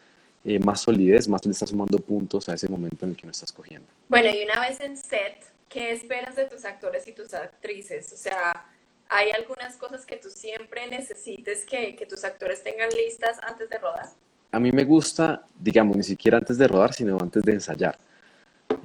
eh, 0.45 0.59
más 0.59 0.81
solidez, 0.81 1.29
más 1.29 1.45
le 1.45 1.53
estás 1.53 1.71
sumando 1.71 1.99
puntos 1.99 2.49
a 2.49 2.55
ese 2.55 2.69
momento 2.69 3.05
en 3.05 3.11
el 3.11 3.17
que 3.17 3.27
no 3.27 3.31
estás 3.31 3.53
cogiendo. 3.53 3.87
Bueno, 4.09 4.31
y 4.31 4.45
una 4.45 4.61
vez 4.61 4.81
en 4.81 4.97
set, 4.97 5.54
¿qué 5.75 5.91
esperas 5.91 6.37
de 6.37 6.45
tus 6.45 6.65
actores 6.65 7.07
y 7.09 7.13
tus 7.13 7.35
actrices? 7.35 8.13
O 8.13 8.17
sea, 8.17 8.65
¿hay 9.09 9.31
algunas 9.33 9.77
cosas 9.77 10.07
que 10.07 10.17
tú 10.17 10.31
siempre 10.31 10.87
necesites 10.87 11.65
que, 11.67 11.97
que 11.97 12.07
tus 12.07 12.25
actores 12.25 12.63
tengan 12.63 12.89
listas 12.91 13.39
antes 13.43 13.69
de 13.69 13.79
rodar? 13.79 14.07
A 14.53 14.61
mí 14.61 14.71
me 14.71 14.85
gusta, 14.85 15.45
digamos, 15.59 15.97
ni 15.97 16.05
siquiera 16.05 16.39
antes 16.39 16.57
de 16.59 16.69
rodar, 16.69 16.95
sino 16.95 17.19
antes 17.21 17.43
de 17.43 17.53
ensayar. 17.55 17.99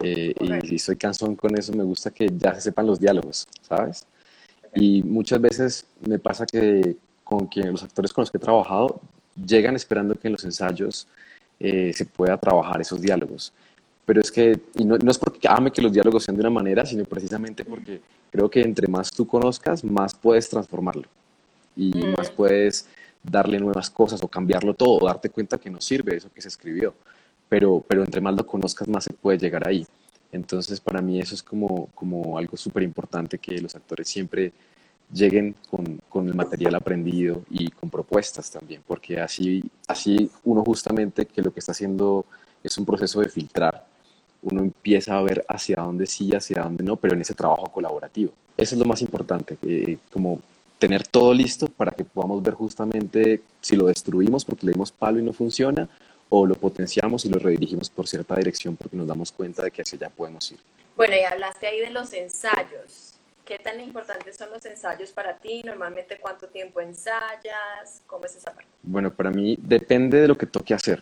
Eh, 0.01 0.33
y 0.63 0.79
soy 0.79 0.95
cansón 0.95 1.35
con 1.35 1.55
eso, 1.55 1.71
me 1.73 1.83
gusta 1.83 2.09
que 2.09 2.27
ya 2.35 2.55
se 2.55 2.61
sepan 2.61 2.87
los 2.87 2.99
diálogos, 2.99 3.47
¿sabes? 3.61 4.07
Y 4.73 5.03
muchas 5.03 5.39
veces 5.39 5.85
me 6.01 6.17
pasa 6.17 6.47
que 6.47 6.97
con 7.23 7.45
quien, 7.45 7.71
los 7.71 7.83
actores 7.83 8.11
con 8.11 8.23
los 8.23 8.31
que 8.31 8.37
he 8.37 8.41
trabajado 8.41 8.99
llegan 9.35 9.75
esperando 9.75 10.15
que 10.15 10.27
en 10.27 10.33
los 10.33 10.43
ensayos 10.43 11.07
eh, 11.59 11.93
se 11.93 12.05
pueda 12.05 12.35
trabajar 12.37 12.81
esos 12.81 12.99
diálogos. 12.99 13.53
Pero 14.09 14.21
es 14.21 14.31
que, 14.31 14.59
y 14.73 14.85
no, 14.85 14.97
no, 14.97 15.11
es 15.11 15.19
porque 15.19 15.47
ame 15.47 15.71
que 15.71 15.83
los 15.83 15.93
diálogos 15.93 16.23
sean 16.23 16.35
de 16.35 16.41
una 16.41 16.49
manera, 16.49 16.83
sino 16.83 17.05
precisamente 17.05 17.63
porque 17.63 18.01
creo 18.31 18.49
que 18.49 18.59
entre 18.61 18.87
más 18.87 19.11
tú 19.11 19.27
conozcas, 19.27 19.83
más 19.83 20.15
puedes 20.15 20.49
transformarlo. 20.49 21.03
Y 21.75 21.93
mm. 21.93 22.15
más 22.17 22.31
puedes 22.31 22.87
darle 23.21 23.59
nuevas 23.59 23.87
cosas 23.91 24.23
o 24.23 24.27
cambiarlo 24.27 24.73
todo, 24.73 24.97
o 24.97 25.05
darte 25.05 25.29
cuenta 25.29 25.59
que 25.59 25.69
no 25.69 25.79
sirve 25.79 26.17
eso 26.17 26.27
que 26.33 26.41
se 26.41 26.47
escribió. 26.47 26.95
Pero, 27.47 27.85
pero 27.87 28.03
entre 28.03 28.19
más 28.19 28.33
lo 28.33 28.47
conozcas, 28.47 28.87
más 28.87 29.03
se 29.03 29.13
puede 29.13 29.37
llegar 29.37 29.67
ahí. 29.67 29.85
Entonces, 30.31 30.79
para 30.79 31.03
mí 31.03 31.19
eso 31.19 31.35
es 31.35 31.43
como, 31.43 31.89
como 31.93 32.35
algo 32.39 32.57
súper 32.57 32.81
importante 32.81 33.37
que 33.37 33.61
los 33.61 33.75
actores 33.75 34.09
siempre 34.09 34.53
lleguen 35.13 35.53
con, 35.69 36.01
con, 36.09 36.27
el 36.27 36.33
material 36.33 36.73
aprendido 36.73 37.43
y 37.51 37.69
con 37.69 37.91
propuestas 37.91 38.49
también, 38.49 38.81
porque 38.87 39.19
así, 39.19 39.69
así 39.87 40.31
uno 40.45 40.63
justamente 40.63 41.27
que 41.27 41.43
lo 41.43 41.53
que 41.53 41.59
está 41.59 41.73
haciendo 41.73 42.25
es 42.63 42.75
un 42.77 42.85
proceso 42.85 43.21
de 43.21 43.29
filtrar, 43.29 43.88
uno 44.41 44.61
empieza 44.61 45.17
a 45.17 45.21
ver 45.21 45.45
hacia 45.47 45.77
dónde 45.77 46.05
sí, 46.05 46.31
hacia 46.35 46.63
dónde 46.63 46.83
no, 46.83 46.95
pero 46.95 47.13
en 47.13 47.21
ese 47.21 47.33
trabajo 47.33 47.71
colaborativo. 47.71 48.31
Eso 48.57 48.75
es 48.75 48.79
lo 48.79 48.85
más 48.85 49.01
importante, 49.01 49.57
eh, 49.61 49.97
como 50.11 50.39
tener 50.77 51.05
todo 51.07 51.33
listo 51.33 51.67
para 51.67 51.91
que 51.91 52.05
podamos 52.05 52.41
ver 52.41 52.53
justamente 52.53 53.41
si 53.61 53.75
lo 53.75 53.87
destruimos 53.87 54.45
porque 54.45 54.65
le 54.65 54.71
dimos 54.71 54.91
palo 54.91 55.19
y 55.19 55.23
no 55.23 55.33
funciona, 55.33 55.87
o 56.29 56.45
lo 56.45 56.55
potenciamos 56.55 57.25
y 57.25 57.29
lo 57.29 57.39
redirigimos 57.39 57.89
por 57.89 58.07
cierta 58.07 58.35
dirección 58.35 58.75
porque 58.75 58.95
nos 58.95 59.07
damos 59.07 59.31
cuenta 59.31 59.63
de 59.63 59.71
que 59.71 59.81
hacia 59.81 59.97
allá 59.97 60.09
podemos 60.09 60.51
ir. 60.51 60.59
Bueno, 60.95 61.15
y 61.15 61.23
hablaste 61.23 61.67
ahí 61.67 61.79
de 61.79 61.89
los 61.89 62.13
ensayos. 62.13 63.15
¿Qué 63.43 63.57
tan 63.57 63.81
importantes 63.81 64.37
son 64.37 64.51
los 64.51 64.63
ensayos 64.65 65.09
para 65.09 65.35
ti? 65.37 65.63
Normalmente, 65.63 66.19
¿cuánto 66.21 66.47
tiempo 66.47 66.81
ensayas? 66.81 68.03
¿Cómo 68.05 68.25
es 68.25 68.35
esa 68.35 68.51
parte? 68.51 68.69
Bueno, 68.83 69.11
para 69.11 69.31
mí 69.31 69.57
depende 69.59 70.21
de 70.21 70.27
lo 70.27 70.37
que 70.37 70.45
toque 70.45 70.75
hacer, 70.75 71.01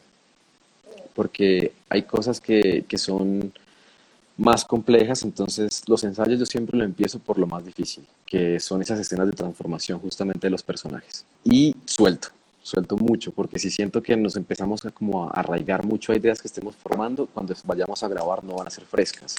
porque 1.17 1.71
hay 1.89 2.03
cosas 2.03 2.39
que, 2.39 2.85
que 2.87 2.99
son 2.99 3.51
más 4.37 4.63
complejas, 4.63 5.23
entonces 5.23 5.81
los 5.87 6.03
ensayos 6.03 6.39
yo 6.39 6.45
siempre 6.45 6.77
lo 6.77 6.83
empiezo 6.83 7.17
por 7.17 7.39
lo 7.39 7.47
más 7.47 7.65
difícil, 7.65 8.05
que 8.23 8.59
son 8.59 8.83
esas 8.83 8.99
escenas 8.99 9.25
de 9.25 9.33
transformación 9.33 9.99
justamente 9.99 10.45
de 10.45 10.51
los 10.51 10.61
personajes. 10.61 11.25
Y 11.43 11.75
suelto, 11.85 12.27
suelto 12.61 12.97
mucho, 12.97 13.31
porque 13.31 13.57
si 13.57 13.71
siento 13.71 14.03
que 14.03 14.15
nos 14.15 14.35
empezamos 14.35 14.85
a 14.85 14.91
como 14.91 15.23
a 15.23 15.31
arraigar 15.31 15.83
mucho 15.83 16.11
a 16.11 16.15
ideas 16.15 16.39
que 16.39 16.47
estemos 16.47 16.75
formando, 16.75 17.25
cuando 17.25 17.55
vayamos 17.63 18.03
a 18.03 18.07
grabar 18.07 18.43
no 18.43 18.53
van 18.53 18.67
a 18.67 18.69
ser 18.69 18.85
frescas. 18.85 19.37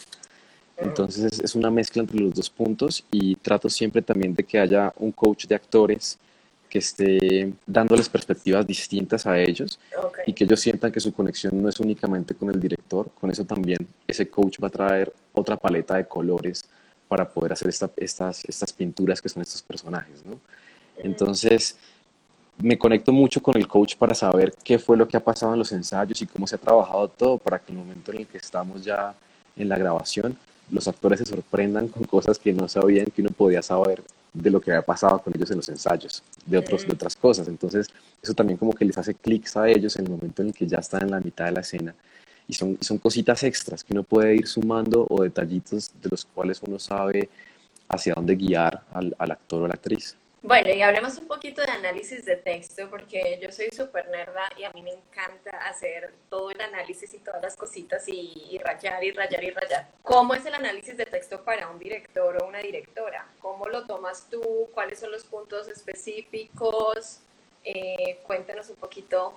Entonces 0.77 1.39
es 1.39 1.55
una 1.55 1.71
mezcla 1.71 2.03
entre 2.03 2.19
los 2.19 2.35
dos 2.35 2.51
puntos 2.51 3.05
y 3.13 3.37
trato 3.37 3.71
siempre 3.71 4.03
también 4.03 4.35
de 4.35 4.43
que 4.43 4.59
haya 4.59 4.93
un 4.97 5.13
coach 5.13 5.47
de 5.47 5.55
actores 5.55 6.19
que 6.69 6.79
esté 6.79 7.53
dándoles 7.67 8.09
perspectivas 8.09 8.67
distintas 8.67 9.27
a 9.27 9.39
ellos 9.39 9.79
y 10.27 10.33
que 10.33 10.45
ellos 10.45 10.61
sientan 10.61 10.93
que 10.93 11.01
su 11.01 11.13
conexión 11.13 11.61
no 11.63 11.69
es 11.69 11.81
únicamente 11.81 12.35
con 12.35 12.51
el 12.51 12.61
director, 12.61 13.11
con 13.19 13.31
eso 13.31 13.45
también 13.45 13.87
ese 14.07 14.29
coach 14.29 14.59
va 14.63 14.69
a 14.69 14.71
traer 14.71 15.13
otra 15.33 15.57
paleta 15.57 15.97
de 15.97 16.07
colores 16.07 16.65
para 17.09 17.29
poder 17.29 17.53
hacer 17.55 17.69
estas, 17.97 18.45
estas 18.45 18.73
pinturas 18.73 19.23
que 19.23 19.29
son 19.29 19.43
estos 19.43 19.63
personajes, 19.63 20.25
¿no? 20.27 20.39
Entonces, 20.99 21.77
me 22.59 22.77
conecto 22.77 23.13
mucho 23.13 23.41
con 23.41 23.57
el 23.57 23.67
coach 23.67 23.97
para 23.97 24.15
saber 24.15 24.53
qué 24.65 24.79
fue 24.79 24.97
lo 24.97 25.07
que 25.07 25.17
ha 25.17 25.25
pasado 25.25 25.53
en 25.53 25.61
los 25.61 25.73
ensayos 25.73 26.21
y 26.21 26.27
cómo 26.27 26.47
se 26.47 26.57
ha 26.57 26.59
trabajado 26.59 27.09
todo 27.09 27.39
para 27.39 27.59
que 27.59 27.73
en 27.73 27.79
el 27.79 27.85
momento 27.85 28.13
en 28.13 28.19
el 28.19 28.27
que 28.27 28.39
estamos 28.39 28.85
ya 28.85 29.15
en 29.57 29.69
la 29.69 29.79
grabación, 29.79 30.37
los 30.71 30.87
actores 30.87 31.21
se 31.21 31.27
sorprendan 31.27 31.89
con 31.89 32.05
cosas 32.05 32.39
que 32.39 32.53
no 32.53 32.69
sabían 32.69 33.07
que 33.07 33.23
uno 33.23 33.31
podía 33.31 33.63
saber 33.63 34.03
de 34.43 34.51
lo 34.51 34.61
que 34.61 34.71
había 34.71 34.83
pasado 34.83 35.19
con 35.21 35.35
ellos 35.35 35.51
en 35.51 35.59
los 35.59 35.69
ensayos, 35.69 36.23
de, 36.47 36.59
otros, 36.59 36.87
de 36.87 36.93
otras 36.93 37.17
cosas. 37.17 37.49
Entonces, 37.49 37.89
eso 38.23 38.35
también 38.35 38.57
como 38.59 38.73
que 38.73 38.85
les 38.85 38.97
hace 38.99 39.15
clics 39.15 39.57
a 39.57 39.69
ellos 39.69 39.97
en 39.97 40.07
el 40.07 40.13
momento 40.13 40.43
en 40.43 40.49
el 40.49 40.55
que 40.55 40.67
ya 40.67 40.79
están 40.79 41.03
en 41.03 41.11
la 41.11 41.21
mitad 41.21 41.47
de 41.47 41.53
la 41.53 41.61
escena. 41.61 41.95
Y 42.47 42.55
son, 42.55 42.79
son 42.81 42.99
cositas 42.99 43.43
extras 43.43 43.85
que 43.85 43.93
uno 43.93 44.05
puede 44.05 44.35
ir 44.35 44.47
sumando 44.47 45.07
o 45.09 45.23
detallitos 45.23 45.91
de 46.03 46.09
los 46.09 46.25
cuales 46.25 46.61
uno 46.67 46.79
sabe 46.79 47.29
hacia 47.89 48.15
dónde 48.15 48.37
guiar 48.37 48.83
al, 48.93 49.15
al 49.19 49.31
actor 49.33 49.63
o 49.63 49.69
la 49.69 49.75
actriz. 49.75 50.17
Bueno, 50.41 50.71
y 50.73 50.83
hablemos 50.83 51.19
un 51.19 51.27
poquito 51.27 51.63
de 51.63 51.71
análisis 51.71 52.25
de 52.25 52.37
texto, 52.37 52.89
porque 52.89 53.41
yo 53.43 53.51
soy 53.51 53.71
súper 53.71 54.09
nerda 54.09 54.49
y 54.57 54.63
a 54.65 54.71
mí 54.71 54.83
me 54.83 54.93
encanta 54.93 55.51
hacer 55.69 56.15
todo 56.31 56.51
el 56.53 56.61
análisis 56.61 57.13
y 57.15 57.19
todas 57.19 57.43
las 57.43 57.57
cositas 57.57 58.05
y, 58.07 58.59
rayar 58.65 59.03
y 59.03 59.11
rayar 59.11 59.43
y 59.43 59.51
rayar. 59.51 59.89
¿Cómo 60.03 60.35
es 60.35 60.47
el 60.47 60.55
análisis 60.55 60.97
de 60.97 61.07
texto 61.07 61.43
para 61.43 61.69
un 61.69 61.79
director 61.81 62.41
o 62.41 62.47
una 62.47 62.61
directora? 62.61 63.27
¿Cómo 63.41 63.67
lo 63.67 63.85
tomas 63.85 64.29
tú? 64.31 64.69
¿Cuáles 64.73 65.01
son 65.01 65.11
los 65.11 65.25
puntos 65.25 65.67
específicos? 65.69 67.19
Eh, 67.65 68.21
cuéntanos 68.25 68.71
un 68.71 68.77
poquito 68.77 69.35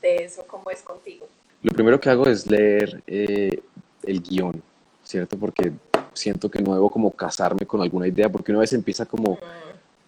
de 0.00 0.24
eso, 0.24 0.46
cómo 0.46 0.70
es 0.70 0.80
contigo. 0.80 1.26
Lo 1.62 1.72
primero 1.72 1.98
que 1.98 2.08
hago 2.08 2.24
es 2.26 2.46
leer 2.46 3.02
eh, 3.08 3.60
el 4.04 4.22
guion, 4.22 4.62
¿cierto? 5.02 5.36
Porque 5.36 5.72
siento 6.14 6.48
que 6.48 6.60
no 6.60 6.72
debo 6.74 6.88
como 6.88 7.10
casarme 7.10 7.66
con 7.66 7.82
alguna 7.82 8.06
idea, 8.06 8.28
porque 8.28 8.52
una 8.52 8.60
vez 8.60 8.72
empieza 8.72 9.04
como 9.04 9.38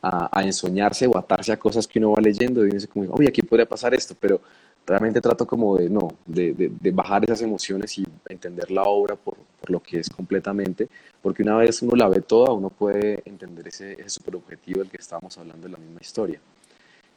a, 0.03 0.39
a, 0.39 0.43
ensoñarse 0.45 1.07
o 1.07 1.17
atarse 1.17 1.53
a 1.53 1.59
cosas 1.59 1.87
que 1.87 1.99
uno 1.99 2.13
va 2.13 2.21
leyendo 2.21 2.65
y 2.67 2.71
dice 2.71 2.89
como, 2.89 3.13
oye, 3.13 3.29
aquí 3.29 3.43
podría 3.43 3.67
pasar 3.67 3.95
esto, 3.95 4.15
pero 4.19 4.41
realmente 4.87 5.21
trato 5.21 5.47
como 5.47 5.77
de, 5.77 5.91
no, 5.91 6.09
de, 6.25 6.55
de, 6.55 6.91
bajar 6.91 7.25
esas 7.25 7.43
emociones 7.43 7.99
y 7.99 8.07
entender 8.29 8.71
la 8.71 8.83
obra 8.85 9.17
por, 9.17 9.37
por, 9.61 9.71
lo 9.71 9.81
que 9.81 10.01
es 10.01 10.09
completamente, 10.09 10.89
porque 11.21 11.43
una 11.43 11.57
vez 11.57 11.83
uno 11.83 11.95
la 11.95 12.09
ve 12.09 12.23
toda, 12.23 12.53
uno 12.53 12.71
puede 12.71 13.23
entender 13.27 13.69
ese, 13.69 13.93
ese 13.93 14.09
super 14.09 14.37
objetivo 14.37 14.81
del 14.81 14.89
que 14.89 14.97
estábamos 14.97 15.37
hablando 15.37 15.67
de 15.67 15.73
la 15.73 15.79
misma 15.79 16.01
historia. 16.01 16.41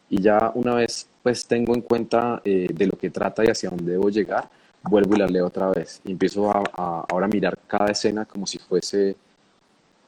Y 0.10 0.22
ya 0.22 0.52
una 0.56 0.76
vez 0.76 1.08
pues 1.24 1.46
tengo 1.46 1.74
en 1.74 1.82
cuenta 1.82 2.42
eh, 2.44 2.68
de 2.74 2.88
lo 2.88 2.98
que 2.98 3.10
trata 3.10 3.46
y 3.46 3.48
hacia 3.48 3.70
dónde 3.70 3.94
debo 3.94 4.10
llegar, 4.10 4.50
vuelvo 4.84 5.16
y 5.16 5.20
la 5.20 5.28
leo 5.28 5.48
otra 5.48 5.70
vez 5.70 6.02
y 6.04 6.12
empiezo 6.12 6.52
a 6.52 7.06
ahora 7.10 7.26
a 7.26 7.30
mirar 7.30 7.58
cada 7.68 7.92
escena 7.92 8.26
como 8.26 8.46
si 8.46 8.58
fuese 8.58 9.16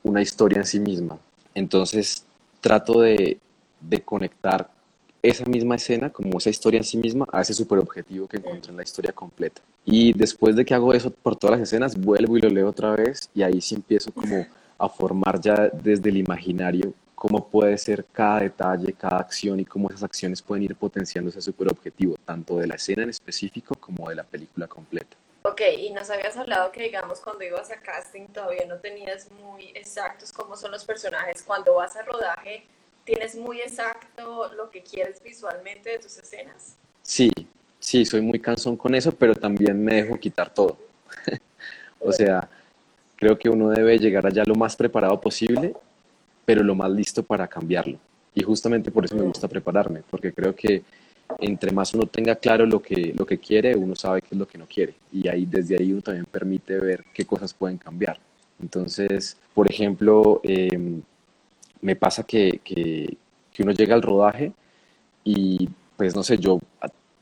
una 0.04 0.22
historia 0.22 0.58
en 0.58 0.66
sí 0.66 0.80
misma. 0.80 1.18
Entonces 1.56 2.26
trato 2.64 3.02
de, 3.02 3.38
de, 3.82 4.02
conectar 4.02 4.72
esa 5.22 5.44
misma 5.46 5.76
escena, 5.76 6.10
como 6.10 6.38
esa 6.38 6.50
historia 6.50 6.78
en 6.78 6.86
sí 6.86 6.98
misma, 6.98 7.28
a 7.32 7.42
ese 7.42 7.54
super 7.54 7.78
objetivo 7.78 8.26
que 8.26 8.38
encuentro 8.38 8.72
en 8.72 8.78
la 8.78 8.84
historia 8.84 9.12
completa. 9.12 9.62
Y 9.86 10.14
después 10.14 10.56
de 10.56 10.64
que 10.64 10.74
hago 10.74 10.94
eso 10.94 11.12
por 11.12 11.36
todas 11.36 11.60
las 11.60 11.68
escenas, 11.68 12.00
vuelvo 12.00 12.38
y 12.38 12.42
lo 12.42 12.50
leo 12.50 12.70
otra 12.70 12.96
vez 12.96 13.30
y 13.36 13.44
ahí 13.44 13.60
sí 13.60 13.76
empiezo 13.76 14.12
como 14.14 14.48
a 14.78 14.88
formar 14.90 15.42
ya 15.42 15.70
desde 15.70 16.10
el 16.10 16.18
imaginario 16.18 16.94
cómo 17.14 17.48
puede 17.48 17.78
ser 17.78 18.06
cada 18.12 18.40
detalle, 18.40 18.94
cada 18.94 19.18
acción 19.18 19.60
y 19.60 19.66
cómo 19.66 19.90
esas 19.90 20.04
acciones 20.04 20.42
pueden 20.42 20.64
ir 20.64 20.76
potenciando 20.76 21.30
ese 21.30 21.42
super 21.42 21.68
objetivo, 21.70 22.16
tanto 22.26 22.58
de 22.58 22.68
la 22.68 22.76
escena 22.76 23.04
en 23.04 23.10
específico 23.10 23.76
como 23.76 24.10
de 24.10 24.16
la 24.16 24.24
película 24.24 24.68
completa. 24.68 25.16
Ok, 25.46 25.60
y 25.78 25.90
nos 25.90 26.10
habías 26.10 26.38
hablado 26.38 26.72
que, 26.72 26.84
digamos, 26.84 27.20
cuando 27.20 27.44
ibas 27.44 27.70
a 27.70 27.76
casting 27.76 28.28
todavía 28.28 28.66
no 28.66 28.78
tenías 28.78 29.30
muy 29.32 29.72
exactos 29.76 30.32
cómo 30.32 30.56
son 30.56 30.72
los 30.72 30.86
personajes. 30.86 31.44
Cuando 31.44 31.76
vas 31.76 31.98
a 31.98 32.02
rodaje, 32.04 32.64
¿tienes 33.04 33.36
muy 33.36 33.60
exacto 33.60 34.50
lo 34.56 34.70
que 34.70 34.82
quieres 34.82 35.22
visualmente 35.22 35.90
de 35.90 36.00
tus 36.00 36.18
escenas? 36.18 36.78
Sí, 37.02 37.30
sí, 37.78 38.06
soy 38.06 38.22
muy 38.22 38.40
cansón 38.40 38.78
con 38.78 38.96
eso, 38.96 39.12
pero 39.12 39.36
también 39.36 39.84
me 39.84 39.96
dejo 39.96 40.18
quitar 40.18 40.54
todo. 40.54 40.78
o 42.00 42.14
sea, 42.14 42.50
creo 43.18 43.38
que 43.38 43.50
uno 43.50 43.70
debe 43.70 44.00
llegar 44.00 44.26
allá 44.26 44.44
lo 44.46 44.56
más 44.56 44.78
preparado 44.78 45.20
posible, 45.20 45.76
pero 46.46 46.64
lo 46.64 46.74
más 46.74 46.90
listo 46.90 47.22
para 47.22 47.50
cambiarlo. 47.50 48.00
Y 48.34 48.44
justamente 48.44 48.92
por 48.92 49.04
eso 49.04 49.16
me 49.16 49.24
gusta 49.24 49.50
prepararme, 49.50 50.04
porque 50.10 50.32
creo 50.32 50.56
que 50.56 50.84
entre 51.40 51.72
más 51.72 51.94
uno 51.94 52.06
tenga 52.08 52.36
claro 52.36 52.66
lo 52.66 52.82
que, 52.82 53.14
lo 53.18 53.26
que 53.26 53.38
quiere, 53.38 53.76
uno 53.76 53.96
sabe 53.96 54.22
qué 54.22 54.30
es 54.32 54.38
lo 54.38 54.48
que 54.48 54.58
no 54.58 54.68
quiere. 54.68 54.96
Y 55.12 55.28
ahí, 55.28 55.46
desde 55.46 55.78
ahí 55.78 55.92
uno 55.92 56.02
también 56.02 56.26
permite 56.26 56.80
ver 56.80 57.04
qué 57.14 57.26
cosas 57.26 57.54
pueden 57.54 57.78
cambiar. 57.78 58.20
Entonces, 58.62 59.38
por 59.54 59.70
ejemplo, 59.70 60.42
em, 60.44 61.02
me 61.82 61.96
pasa 61.96 62.24
que, 62.24 62.62
que, 62.64 63.18
que, 63.52 63.64
uno 63.64 63.72
llega 63.74 63.96
al 63.96 64.02
rodaje 64.02 64.54
y, 65.24 65.70
pues, 65.98 66.16
no 66.16 66.24
sé, 66.24 66.38
yo 66.38 66.60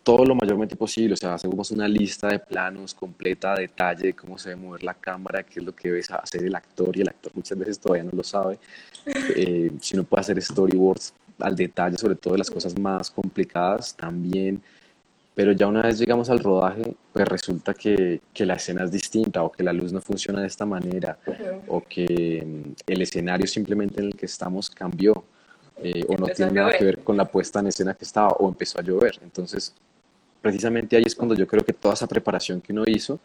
todo 0.04 0.26
lo 0.26 0.36
mayormente 0.36 0.76
posible, 0.76 1.14
o 1.14 1.18
sea, 1.18 1.36
hacemos 1.36 1.72
una 1.72 1.88
lista 1.88 2.28
de 2.28 2.40
planos 2.40 2.94
completa, 2.94 3.56
detalle 3.56 4.08
de 4.08 4.14
cómo 4.14 4.38
se 4.38 4.50
debe 4.50 4.62
mover 4.62 4.84
la 4.84 4.96
cámara, 4.96 5.44
qué 5.44 5.60
es 5.60 5.66
lo 5.66 5.76
que 5.76 5.90
debe 5.90 6.02
hacer 6.02 6.44
el 6.44 6.56
actor 6.56 6.96
y 6.98 7.02
el 7.02 7.10
actor 7.10 7.32
muchas 7.36 7.58
veces 7.58 7.80
todavía 7.80 8.04
no 8.04 8.12
lo 8.14 8.24
sabe. 8.24 8.60
Eh, 9.36 9.72
si 9.80 9.96
no 9.98 10.04
puede 10.04 10.22
hacer 10.22 10.40
storyboards 10.42 11.14
al 11.44 11.56
detalle, 11.56 11.98
sobre 11.98 12.16
todo 12.16 12.34
de 12.34 12.40
las 12.40 12.50
cosas 12.50 12.78
más 12.78 13.12
complicadas, 13.12 13.96
también. 13.96 14.62
Pero 15.34 15.54
ya 15.54 15.68
una 15.68 15.82
vez 15.82 15.98
llegamos 15.98 16.30
al 16.30 16.40
rodaje, 16.40 16.96
pues 17.14 17.28
resulta 17.28 17.74
que, 17.74 18.22
que 18.34 18.46
la 18.46 18.56
escena 18.56 18.84
es 18.84 18.92
distinta 18.92 19.44
o 19.44 19.52
que 19.52 19.64
la 19.64 19.72
luz 19.72 19.94
no 19.94 20.02
funciona 20.02 20.42
de 20.42 20.48
esta 20.48 20.66
manera 20.66 21.18
o 21.68 21.82
que 21.82 22.44
mm, 22.46 22.72
el 22.88 23.02
escenario 23.02 23.48
simplemente 23.48 24.02
en 24.02 24.08
el 24.08 24.16
que 24.16 24.26
estamos 24.26 24.70
cambió. 24.70 25.24
Eh, 25.84 26.06
o 26.08 26.16
no 26.16 26.28
tiene 26.28 26.52
nada 26.52 26.78
que 26.78 26.86
ver 26.86 27.00
con 27.00 27.18
la 27.18 27.26
puesta 27.26 27.60
en 27.60 27.68
escena 27.68 27.96
que 27.96 28.06
estaba 28.06 28.30
o 28.34 28.48
empezó 28.48 28.80
a 28.80 28.84
llover. 28.84 29.18
Entonces, 29.24 29.74
precisamente 30.42 30.96
ahí 30.96 31.04
es 31.06 31.16
cuando 31.16 31.34
yo 31.34 31.48
creo 31.48 31.64
que 31.64 31.74
toda 31.74 31.96
esa 31.96 32.08
preparación 32.08 32.62
que 32.62 32.72
uno 32.72 32.84
hizo 32.86 33.20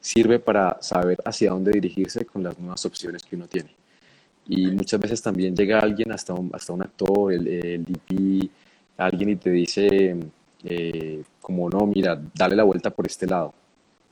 sirve 0.00 0.38
para 0.38 0.78
saber 0.80 1.18
hacia 1.24 1.50
dónde 1.50 1.72
dirigirse 1.72 2.24
con 2.24 2.42
las 2.42 2.58
nuevas 2.58 2.84
opciones 2.86 3.24
que 3.24 3.36
uno 3.36 3.46
tiene. 3.46 3.74
Y 4.48 4.66
muchas 4.68 4.98
veces 4.98 5.20
también 5.20 5.54
llega 5.54 5.78
alguien, 5.78 6.10
hasta 6.10 6.32
un, 6.32 6.50
hasta 6.54 6.72
un 6.72 6.82
actor, 6.82 7.32
el, 7.32 7.46
el 7.46 7.84
DP, 7.84 8.50
alguien 8.96 9.30
y 9.30 9.36
te 9.36 9.50
dice, 9.50 10.16
eh, 10.64 11.22
como 11.40 11.68
no, 11.68 11.86
mira, 11.86 12.20
dale 12.34 12.56
la 12.56 12.64
vuelta 12.64 12.90
por 12.90 13.06
este 13.06 13.26
lado. 13.26 13.52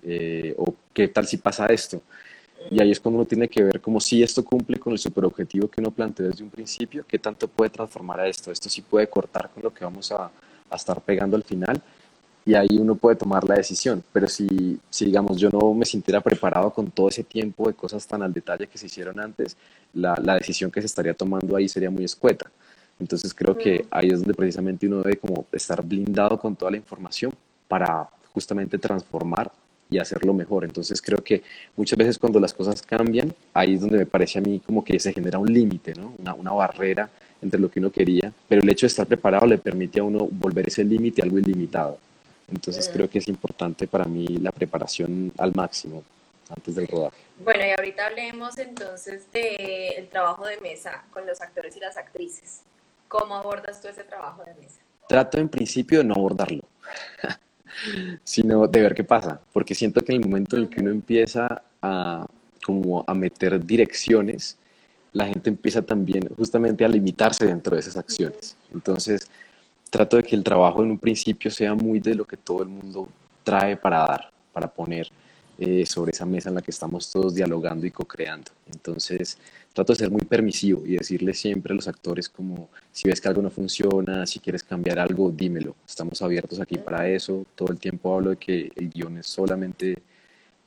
Eh, 0.02 0.54
o 0.58 0.74
qué 0.92 1.08
tal 1.08 1.26
si 1.26 1.38
pasa 1.38 1.66
esto. 1.66 2.02
Y 2.70 2.80
ahí 2.80 2.90
es 2.90 3.00
cuando 3.00 3.20
uno 3.20 3.26
tiene 3.26 3.48
que 3.48 3.62
ver 3.62 3.80
como 3.80 4.00
si 4.00 4.22
esto 4.22 4.44
cumple 4.44 4.78
con 4.78 4.92
el 4.92 4.98
superobjetivo 4.98 5.68
que 5.68 5.80
uno 5.80 5.90
planteó 5.90 6.26
desde 6.26 6.44
un 6.44 6.50
principio, 6.50 7.04
qué 7.06 7.18
tanto 7.18 7.48
puede 7.48 7.70
transformar 7.70 8.20
a 8.20 8.28
esto. 8.28 8.52
Esto 8.52 8.68
sí 8.68 8.82
puede 8.82 9.08
cortar 9.08 9.50
con 9.50 9.62
lo 9.62 9.72
que 9.72 9.84
vamos 9.84 10.12
a, 10.12 10.30
a 10.70 10.76
estar 10.76 11.00
pegando 11.00 11.36
al 11.36 11.44
final 11.44 11.82
y 12.46 12.54
ahí 12.54 12.78
uno 12.78 12.94
puede 12.94 13.16
tomar 13.16 13.42
la 13.44 13.56
decisión. 13.56 14.02
Pero 14.12 14.28
si, 14.28 14.78
si, 14.88 15.04
digamos, 15.04 15.36
yo 15.36 15.50
no 15.50 15.74
me 15.74 15.84
sintiera 15.84 16.20
preparado 16.20 16.72
con 16.72 16.90
todo 16.92 17.08
ese 17.08 17.24
tiempo 17.24 17.66
de 17.66 17.74
cosas 17.74 18.06
tan 18.06 18.22
al 18.22 18.32
detalle 18.32 18.68
que 18.68 18.78
se 18.78 18.86
hicieron 18.86 19.18
antes, 19.18 19.56
la, 19.92 20.14
la 20.22 20.36
decisión 20.36 20.70
que 20.70 20.80
se 20.80 20.86
estaría 20.86 21.12
tomando 21.12 21.56
ahí 21.56 21.68
sería 21.68 21.90
muy 21.90 22.04
escueta. 22.04 22.48
Entonces 23.00 23.34
creo 23.34 23.58
que 23.58 23.86
ahí 23.90 24.08
es 24.08 24.20
donde 24.20 24.32
precisamente 24.32 24.86
uno 24.86 25.02
debe 25.02 25.16
como 25.16 25.44
estar 25.52 25.84
blindado 25.84 26.38
con 26.38 26.54
toda 26.54 26.70
la 26.70 26.76
información 26.76 27.34
para 27.66 28.08
justamente 28.32 28.78
transformar 28.78 29.50
y 29.90 29.98
hacerlo 29.98 30.32
mejor. 30.32 30.64
Entonces 30.64 31.02
creo 31.02 31.18
que 31.18 31.42
muchas 31.76 31.98
veces 31.98 32.16
cuando 32.16 32.38
las 32.38 32.54
cosas 32.54 32.80
cambian, 32.80 33.34
ahí 33.54 33.74
es 33.74 33.80
donde 33.80 33.98
me 33.98 34.06
parece 34.06 34.38
a 34.38 34.42
mí 34.42 34.60
como 34.64 34.84
que 34.84 35.00
se 35.00 35.12
genera 35.12 35.40
un 35.40 35.52
límite, 35.52 35.94
¿no? 35.94 36.14
una, 36.18 36.32
una 36.34 36.52
barrera 36.52 37.10
entre 37.42 37.60
lo 37.60 37.68
que 37.68 37.80
uno 37.80 37.90
quería, 37.90 38.32
pero 38.48 38.62
el 38.62 38.68
hecho 38.68 38.86
de 38.86 38.88
estar 38.88 39.06
preparado 39.06 39.46
le 39.46 39.58
permite 39.58 39.98
a 39.98 40.04
uno 40.04 40.26
volver 40.30 40.68
ese 40.68 40.84
límite 40.84 41.22
algo 41.22 41.38
ilimitado. 41.38 41.98
Entonces 42.48 42.88
creo 42.92 43.08
que 43.10 43.18
es 43.18 43.28
importante 43.28 43.86
para 43.86 44.04
mí 44.04 44.26
la 44.38 44.52
preparación 44.52 45.32
al 45.38 45.54
máximo 45.54 46.04
antes 46.48 46.74
del 46.74 46.86
rodaje. 46.86 47.16
Bueno, 47.42 47.64
y 47.66 47.70
ahorita 47.70 48.06
hablemos 48.06 48.56
entonces 48.58 49.30
del 49.32 50.08
trabajo 50.08 50.46
de 50.46 50.58
mesa 50.60 51.04
con 51.12 51.26
los 51.26 51.40
actores 51.40 51.76
y 51.76 51.80
las 51.80 51.96
actrices. 51.96 52.60
¿Cómo 53.08 53.34
abordas 53.34 53.80
tú 53.80 53.88
ese 53.88 54.04
trabajo 54.04 54.44
de 54.44 54.54
mesa? 54.54 54.80
Trato 55.08 55.38
en 55.38 55.48
principio 55.48 55.98
de 55.98 56.04
no 56.04 56.14
abordarlo, 56.14 56.62
sino 58.24 58.66
de 58.66 58.80
ver 58.80 58.94
qué 58.94 59.04
pasa, 59.04 59.40
porque 59.52 59.74
siento 59.74 60.00
que 60.02 60.12
en 60.12 60.22
el 60.22 60.28
momento 60.28 60.56
en 60.56 60.62
el 60.62 60.68
que 60.68 60.80
uno 60.80 60.90
empieza 60.90 61.62
a, 61.82 62.26
como 62.64 63.04
a 63.06 63.14
meter 63.14 63.64
direcciones, 63.64 64.56
la 65.12 65.26
gente 65.26 65.50
empieza 65.50 65.82
también 65.82 66.28
justamente 66.36 66.84
a 66.84 66.88
limitarse 66.88 67.46
dentro 67.46 67.74
de 67.74 67.80
esas 67.80 67.96
acciones. 67.96 68.56
Entonces, 68.72 69.30
trato 69.96 70.18
de 70.18 70.24
que 70.24 70.36
el 70.36 70.44
trabajo 70.44 70.82
en 70.82 70.90
un 70.90 70.98
principio 70.98 71.50
sea 71.50 71.74
muy 71.74 72.00
de 72.00 72.14
lo 72.14 72.26
que 72.26 72.36
todo 72.36 72.62
el 72.62 72.68
mundo 72.68 73.08
trae 73.42 73.78
para 73.78 74.00
dar, 74.00 74.30
para 74.52 74.68
poner 74.68 75.08
eh, 75.58 75.86
sobre 75.86 76.10
esa 76.10 76.26
mesa 76.26 76.50
en 76.50 76.56
la 76.56 76.60
que 76.60 76.70
estamos 76.70 77.10
todos 77.10 77.34
dialogando 77.34 77.86
y 77.86 77.90
co-creando. 77.90 78.50
Entonces, 78.70 79.38
trato 79.72 79.94
de 79.94 79.98
ser 79.98 80.10
muy 80.10 80.20
permisivo 80.20 80.82
y 80.84 80.98
decirle 80.98 81.32
siempre 81.32 81.72
a 81.72 81.76
los 81.76 81.88
actores 81.88 82.28
como, 82.28 82.68
si 82.92 83.08
ves 83.08 83.22
que 83.22 83.28
algo 83.28 83.40
no 83.40 83.48
funciona, 83.48 84.26
si 84.26 84.38
quieres 84.38 84.62
cambiar 84.62 84.98
algo, 84.98 85.30
dímelo. 85.30 85.74
Estamos 85.88 86.20
abiertos 86.20 86.60
aquí 86.60 86.76
para 86.76 87.08
eso. 87.08 87.46
Todo 87.54 87.72
el 87.72 87.78
tiempo 87.78 88.14
hablo 88.14 88.30
de 88.30 88.36
que 88.36 88.70
el 88.76 88.90
guion 88.90 89.16
es 89.16 89.26
solamente 89.26 89.96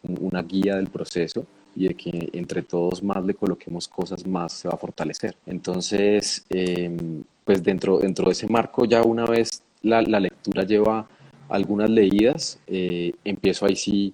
una 0.01 0.41
guía 0.41 0.77
del 0.77 0.87
proceso 0.87 1.45
y 1.75 1.87
de 1.87 1.93
que 1.93 2.29
entre 2.33 2.63
todos 2.63 3.03
más 3.03 3.23
le 3.23 3.35
coloquemos 3.35 3.87
cosas 3.87 4.25
más 4.25 4.53
se 4.53 4.67
va 4.67 4.73
a 4.73 4.77
fortalecer. 4.77 5.35
Entonces, 5.45 6.43
em, 6.49 7.23
pues 7.49 7.63
dentro, 7.63 7.97
dentro 7.97 8.25
de 8.25 8.33
ese 8.33 8.47
marco 8.47 8.85
ya 8.85 9.01
una 9.01 9.25
vez 9.25 9.63
la, 9.81 10.03
la 10.03 10.19
lectura 10.19 10.61
lleva 10.65 11.07
algunas 11.49 11.89
leídas, 11.89 12.59
eh, 12.67 13.11
empiezo 13.23 13.65
ahí 13.65 13.75
sí 13.75 14.13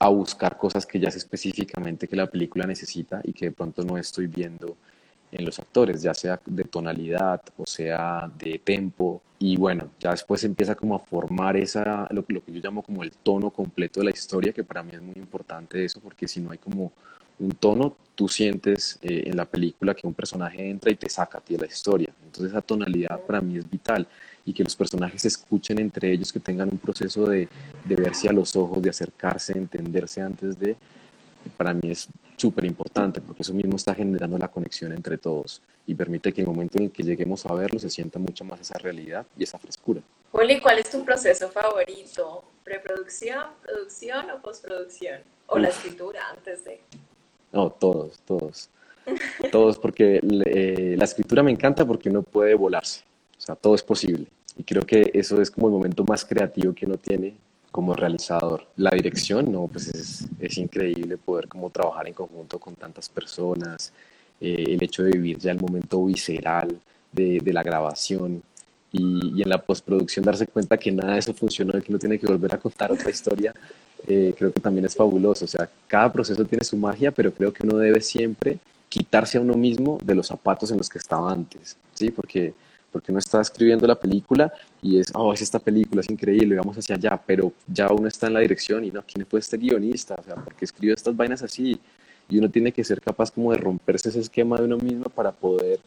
a 0.00 0.08
buscar 0.08 0.58
cosas 0.58 0.84
que 0.84 0.98
ya 0.98 1.08
sé 1.08 1.18
específicamente 1.18 2.08
que 2.08 2.16
la 2.16 2.26
película 2.26 2.66
necesita 2.66 3.20
y 3.22 3.34
que 3.34 3.44
de 3.44 3.52
pronto 3.52 3.84
no 3.84 3.96
estoy 3.98 4.26
viendo 4.26 4.76
en 5.30 5.44
los 5.44 5.60
actores, 5.60 6.02
ya 6.02 6.12
sea 6.12 6.40
de 6.44 6.64
tonalidad 6.64 7.40
o 7.56 7.66
sea 7.66 8.28
de 8.36 8.58
tempo. 8.58 9.22
Y 9.38 9.56
bueno, 9.56 9.90
ya 10.00 10.10
después 10.10 10.42
empieza 10.42 10.74
como 10.74 10.96
a 10.96 10.98
formar 10.98 11.56
esa, 11.56 12.08
lo, 12.10 12.24
lo 12.26 12.44
que 12.44 12.52
yo 12.52 12.60
llamo 12.60 12.82
como 12.82 13.04
el 13.04 13.12
tono 13.12 13.50
completo 13.50 14.00
de 14.00 14.06
la 14.06 14.10
historia, 14.10 14.52
que 14.52 14.64
para 14.64 14.82
mí 14.82 14.90
es 14.92 15.02
muy 15.02 15.14
importante 15.14 15.84
eso, 15.84 16.00
porque 16.00 16.26
si 16.26 16.40
no 16.40 16.50
hay 16.50 16.58
como 16.58 16.90
un 17.38 17.52
tono, 17.52 17.96
tú 18.14 18.28
sientes 18.28 18.98
eh, 19.02 19.24
en 19.26 19.36
la 19.36 19.44
película 19.44 19.94
que 19.94 20.06
un 20.06 20.14
personaje 20.14 20.68
entra 20.68 20.90
y 20.90 20.96
te 20.96 21.08
saca 21.08 21.38
a 21.38 21.40
ti 21.40 21.54
de 21.54 21.60
la 21.60 21.66
historia. 21.66 22.12
Entonces 22.24 22.52
esa 22.52 22.62
tonalidad 22.62 23.20
para 23.20 23.40
mí 23.40 23.58
es 23.58 23.68
vital 23.68 24.06
y 24.44 24.52
que 24.52 24.64
los 24.64 24.76
personajes 24.76 25.22
se 25.22 25.28
escuchen 25.28 25.78
entre 25.78 26.12
ellos, 26.12 26.32
que 26.32 26.40
tengan 26.40 26.68
un 26.70 26.78
proceso 26.78 27.26
de, 27.26 27.48
de 27.84 27.96
verse 27.96 28.28
a 28.28 28.32
los 28.32 28.56
ojos, 28.56 28.82
de 28.82 28.90
acercarse, 28.90 29.56
entenderse 29.56 30.20
antes 30.20 30.58
de, 30.58 30.76
para 31.56 31.74
mí 31.74 31.90
es 31.90 32.08
súper 32.36 32.64
importante 32.64 33.20
porque 33.20 33.42
eso 33.42 33.54
mismo 33.54 33.76
está 33.76 33.94
generando 33.94 34.38
la 34.38 34.48
conexión 34.48 34.92
entre 34.92 35.18
todos 35.18 35.62
y 35.86 35.94
permite 35.94 36.32
que 36.32 36.40
en 36.40 36.48
el 36.48 36.54
momento 36.54 36.78
en 36.78 36.84
el 36.84 36.90
que 36.90 37.02
lleguemos 37.02 37.44
a 37.46 37.54
verlo 37.54 37.78
se 37.78 37.90
sienta 37.90 38.18
mucho 38.18 38.44
más 38.44 38.60
esa 38.60 38.78
realidad 38.78 39.26
y 39.36 39.44
esa 39.44 39.58
frescura. 39.58 40.00
Juli, 40.32 40.60
¿cuál 40.60 40.78
es 40.78 40.90
tu 40.90 41.04
proceso 41.04 41.50
favorito? 41.50 42.44
¿Preproducción, 42.64 43.44
producción 43.62 44.30
o 44.30 44.40
postproducción? 44.40 45.20
¿O 45.46 45.58
la 45.58 45.68
escritura 45.68 46.22
antes 46.30 46.64
de? 46.64 46.80
No, 47.52 47.70
todos, 47.70 48.18
todos. 48.26 48.68
Todos, 49.50 49.78
porque 49.78 50.20
eh, 50.46 50.94
la 50.96 51.04
escritura 51.04 51.42
me 51.42 51.50
encanta 51.50 51.84
porque 51.84 52.08
uno 52.08 52.22
puede 52.22 52.54
volarse. 52.54 53.02
O 53.36 53.40
sea, 53.40 53.56
todo 53.56 53.74
es 53.74 53.82
posible. 53.82 54.26
Y 54.56 54.62
creo 54.62 54.82
que 54.82 55.10
eso 55.14 55.40
es 55.40 55.50
como 55.50 55.68
el 55.68 55.72
momento 55.72 56.04
más 56.04 56.24
creativo 56.24 56.72
que 56.72 56.86
uno 56.86 56.96
tiene 56.96 57.34
como 57.70 57.94
realizador. 57.94 58.66
La 58.76 58.90
dirección, 58.90 59.50
no, 59.50 59.66
pues 59.66 59.88
es, 59.88 60.26
es 60.38 60.58
increíble 60.58 61.16
poder 61.16 61.48
como 61.48 61.70
trabajar 61.70 62.06
en 62.06 62.14
conjunto 62.14 62.58
con 62.58 62.74
tantas 62.74 63.08
personas. 63.08 63.92
Eh, 64.40 64.64
el 64.68 64.82
hecho 64.82 65.02
de 65.02 65.12
vivir 65.12 65.38
ya 65.38 65.52
el 65.52 65.60
momento 65.60 66.04
visceral 66.04 66.78
de, 67.10 67.40
de 67.40 67.52
la 67.52 67.62
grabación 67.62 68.42
y, 68.92 69.38
y, 69.38 69.42
en 69.42 69.48
la 69.48 69.62
postproducción 69.62 70.24
darse 70.24 70.46
cuenta 70.46 70.76
que 70.76 70.92
nada 70.92 71.14
de 71.14 71.20
eso 71.20 71.32
funcionó 71.32 71.78
y 71.78 71.82
que 71.82 71.90
uno 71.90 71.98
tiene 71.98 72.18
que 72.18 72.26
volver 72.26 72.54
a 72.54 72.58
contar 72.58 72.92
otra 72.92 73.10
historia 73.10 73.54
eh, 74.06 74.34
creo 74.36 74.52
que 74.52 74.60
también 74.60 74.84
es 74.84 74.94
fabuloso. 74.94 75.44
O 75.44 75.48
sea, 75.48 75.68
cada 75.86 76.12
proceso 76.12 76.44
tiene 76.44 76.64
su 76.64 76.76
magia, 76.76 77.10
pero 77.10 77.32
creo 77.32 77.52
que 77.52 77.66
uno 77.66 77.76
debe 77.76 78.00
siempre 78.00 78.58
quitarse 78.88 79.38
a 79.38 79.40
uno 79.40 79.54
mismo 79.54 79.98
de 80.04 80.14
los 80.14 80.26
zapatos 80.26 80.70
en 80.70 80.76
los 80.76 80.88
que 80.88 80.98
estaba 80.98 81.32
antes, 81.32 81.78
¿sí? 81.94 82.10
Porque, 82.10 82.52
porque 82.90 83.10
uno 83.10 83.20
está 83.20 83.40
escribiendo 83.40 83.86
la 83.86 83.98
película 83.98 84.52
y 84.82 84.98
es, 84.98 85.06
oh, 85.14 85.32
es 85.32 85.40
esta 85.40 85.58
película, 85.58 86.02
es 86.02 86.10
increíble, 86.10 86.56
vamos 86.56 86.76
hacia 86.76 86.96
allá, 86.96 87.18
pero 87.24 87.52
ya 87.66 87.90
uno 87.90 88.06
está 88.06 88.26
en 88.26 88.34
la 88.34 88.40
dirección 88.40 88.84
y 88.84 88.90
no, 88.90 89.02
¿quién 89.02 89.24
fue 89.24 89.40
este 89.40 89.56
guionista? 89.56 90.16
O 90.18 90.22
sea, 90.22 90.34
porque 90.34 90.66
escribió 90.66 90.94
estas 90.94 91.16
vainas 91.16 91.42
así? 91.42 91.80
Y 92.28 92.38
uno 92.38 92.50
tiene 92.50 92.70
que 92.70 92.84
ser 92.84 93.00
capaz 93.00 93.30
como 93.30 93.52
de 93.52 93.58
romperse 93.58 94.10
ese 94.10 94.20
esquema 94.20 94.58
de 94.58 94.64
uno 94.64 94.76
mismo 94.76 95.04
para 95.04 95.32
poder 95.32 95.80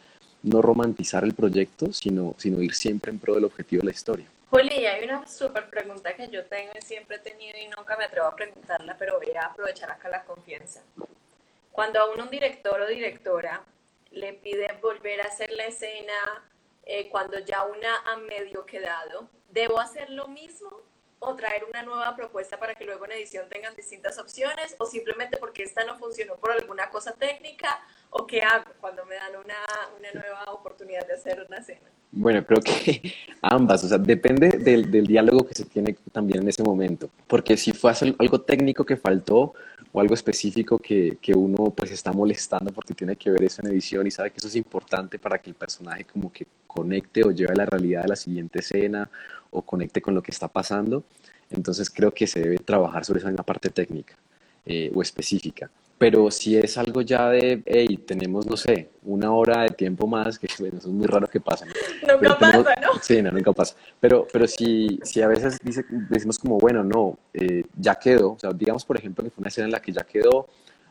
no 0.45 0.61
romantizar 0.61 1.23
el 1.23 1.33
proyecto, 1.33 1.91
sino, 1.91 2.35
sino 2.37 2.61
ir 2.61 2.73
siempre 2.73 3.11
en 3.11 3.19
pro 3.19 3.33
del 3.35 3.45
objetivo 3.45 3.81
de 3.81 3.87
la 3.87 3.91
historia. 3.91 4.27
Juli, 4.51 4.85
hay 4.85 5.03
una 5.03 5.27
súper 5.27 5.69
pregunta 5.69 6.15
que 6.15 6.29
yo 6.29 6.45
tengo 6.45 6.71
y 6.79 6.81
siempre 6.81 7.17
he 7.17 7.19
tenido 7.19 7.57
y 7.57 7.67
nunca 7.67 7.97
me 7.97 8.05
atrevo 8.05 8.27
a 8.27 8.35
preguntarla, 8.35 8.95
pero 8.97 9.17
voy 9.17 9.31
a 9.35 9.47
aprovechar 9.47 9.91
acá 9.91 10.07
la 10.07 10.23
confianza. 10.23 10.81
Cuando 11.71 11.99
a 11.99 12.13
uno 12.13 12.23
un 12.23 12.29
director 12.29 12.79
o 12.79 12.87
directora 12.87 13.63
le 14.11 14.33
pide 14.33 14.67
volver 14.81 15.21
a 15.21 15.25
hacer 15.25 15.51
la 15.51 15.65
escena 15.65 16.13
eh, 16.85 17.09
cuando 17.09 17.39
ya 17.39 17.65
una 17.65 17.97
ha 18.05 18.17
medio 18.17 18.65
quedado, 18.65 19.27
¿debo 19.49 19.79
hacer 19.79 20.11
lo 20.11 20.27
mismo 20.27 20.69
o 21.25 21.35
traer 21.35 21.63
una 21.69 21.81
nueva 21.83 22.15
propuesta 22.15 22.57
para 22.57 22.75
que 22.75 22.85
luego 22.85 23.05
en 23.05 23.13
edición 23.13 23.45
tengan 23.49 23.75
distintas 23.75 24.17
opciones 24.19 24.75
o 24.77 24.85
simplemente 24.85 25.37
porque 25.37 25.63
esta 25.63 25.83
no 25.83 25.97
funcionó 25.97 26.35
por 26.35 26.51
alguna 26.51 26.89
cosa 26.89 27.13
técnica 27.13 27.79
o 28.11 28.25
qué 28.25 28.41
hago 28.41 28.71
cuando 28.79 29.05
me 29.05 29.15
dan 29.15 29.31
una, 29.43 29.55
una 29.99 30.21
nueva 30.21 30.53
oportunidad 30.53 31.05
de 31.07 31.13
hacer 31.13 31.45
una 31.47 31.57
escena? 31.57 31.89
Bueno, 32.11 32.45
creo 32.45 32.61
que 32.61 33.13
ambas, 33.41 33.83
o 33.83 33.87
sea, 33.87 33.97
depende 33.97 34.49
del, 34.49 34.89
del, 34.89 35.07
diálogo 35.07 35.45
que 35.45 35.55
se 35.55 35.65
tiene 35.65 35.95
también 36.11 36.43
en 36.43 36.49
ese 36.49 36.63
momento, 36.63 37.09
porque 37.27 37.57
si 37.57 37.73
fue 37.73 37.91
algo 38.19 38.41
técnico 38.41 38.85
que 38.85 38.95
faltó 38.95 39.53
o 39.91 39.99
algo 39.99 40.13
específico 40.13 40.77
que, 40.77 41.17
que, 41.21 41.33
uno 41.33 41.71
pues 41.75 41.91
está 41.91 42.11
molestando 42.11 42.71
porque 42.71 42.93
tiene 42.93 43.15
que 43.15 43.31
ver 43.31 43.43
eso 43.43 43.61
en 43.61 43.71
edición 43.71 44.05
y 44.05 44.11
sabe 44.11 44.29
que 44.29 44.37
eso 44.37 44.47
es 44.47 44.55
importante 44.55 45.17
para 45.17 45.39
que 45.39 45.49
el 45.49 45.55
personaje 45.55 46.05
como 46.05 46.31
que 46.31 46.45
conecte 46.67 47.23
o 47.25 47.31
lleve 47.31 47.55
la 47.55 47.65
realidad 47.65 48.03
de 48.03 48.09
la 48.09 48.15
siguiente 48.15 48.59
escena 48.59 49.09
o 49.51 49.61
conecte 49.61 50.01
con 50.01 50.13
lo 50.15 50.21
que 50.21 50.31
está 50.31 50.47
pasando. 50.47 51.03
Entonces 51.49 51.89
creo 51.89 52.13
que 52.13 52.27
se 52.27 52.39
debe 52.39 52.57
trabajar 52.57 53.05
sobre 53.05 53.19
esa 53.19 53.29
misma 53.29 53.43
parte 53.43 53.69
técnica 53.69 54.15
eh, 54.65 54.91
o 54.93 55.01
específica. 55.01 55.69
Pero 55.97 56.29
si 56.29 56.57
es 56.57 56.77
algo 56.77 57.01
ya 57.01 57.29
de, 57.29 57.63
hey, 57.65 57.97
tenemos, 58.05 58.45
no 58.45 58.57
sé, 58.57 58.89
una 59.03 59.31
hora 59.31 59.61
de 59.61 59.69
tiempo 59.69 60.07
más, 60.07 60.37
que 60.37 60.47
bueno, 60.59 60.77
eso 60.77 60.89
es 60.89 60.93
muy 60.93 61.07
raro 61.07 61.27
que 61.27 61.39
pase. 61.39 61.65
Nunca 62.01 62.37
pasa, 62.37 62.75
¿no? 62.81 62.99
Sí, 63.01 63.21
no, 63.21 63.31
nunca 63.31 63.53
pasa. 63.53 63.75
Pero, 63.99 64.27
pero 64.31 64.45
si, 64.45 64.99
si 65.03 65.21
a 65.21 65.27
veces 65.27 65.57
dice, 65.63 65.85
decimos 66.09 66.37
como, 66.37 66.57
bueno, 66.57 66.83
no, 66.83 67.17
eh, 67.33 67.63
ya 67.77 67.95
quedó, 67.95 68.33
o 68.33 68.39
sea, 68.39 68.51
digamos, 68.51 68.83
por 68.83 68.97
ejemplo, 68.97 69.23
que 69.23 69.29
fue 69.29 69.41
una 69.41 69.47
escena 69.47 69.65
en 69.65 69.71
la 69.71 69.81
que 69.81 69.93
ya 69.93 70.03
quedó, 70.03 70.47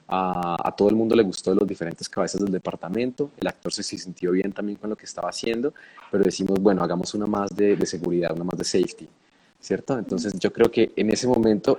a, 0.09 0.57
a, 0.62 0.73
todo 0.73 0.88
el 0.88 0.97
mundo 0.97 1.14
le 1.14 1.23
gustó 1.23 1.51
de 1.51 1.57
los 1.57 1.67
diferentes 1.67 2.09
cabezas 2.09 2.40
del 2.40 2.53
departamento, 2.53 3.31
el 3.38 3.47
actor 3.47 3.73
se 3.73 3.83
sintió 3.83 4.33
bien 4.33 4.53
también 4.53 4.79
con 4.79 4.90
lo 4.90 4.97
que 4.97 5.07
estaba 5.07 5.29
haciendo, 5.31 5.73
pero 6.11 6.25
decimos, 6.25 6.61
bueno, 6.61 6.83
hagamos 6.83 7.14
una 7.14 7.27
más 7.27 7.55
de, 7.55 7.77
de 7.77 7.87
seguridad, 7.87 8.33
una 8.35 8.45
más 8.45 8.59
de 8.59 8.64
safety, 8.64 9.09
¿cierto? 9.61 9.99
Entonces 9.99 10.38
yo 10.38 10.53
creo 10.53 10.71
que 10.71 10.93
en 10.97 11.11
ese 11.11 11.27
momento 11.27 11.79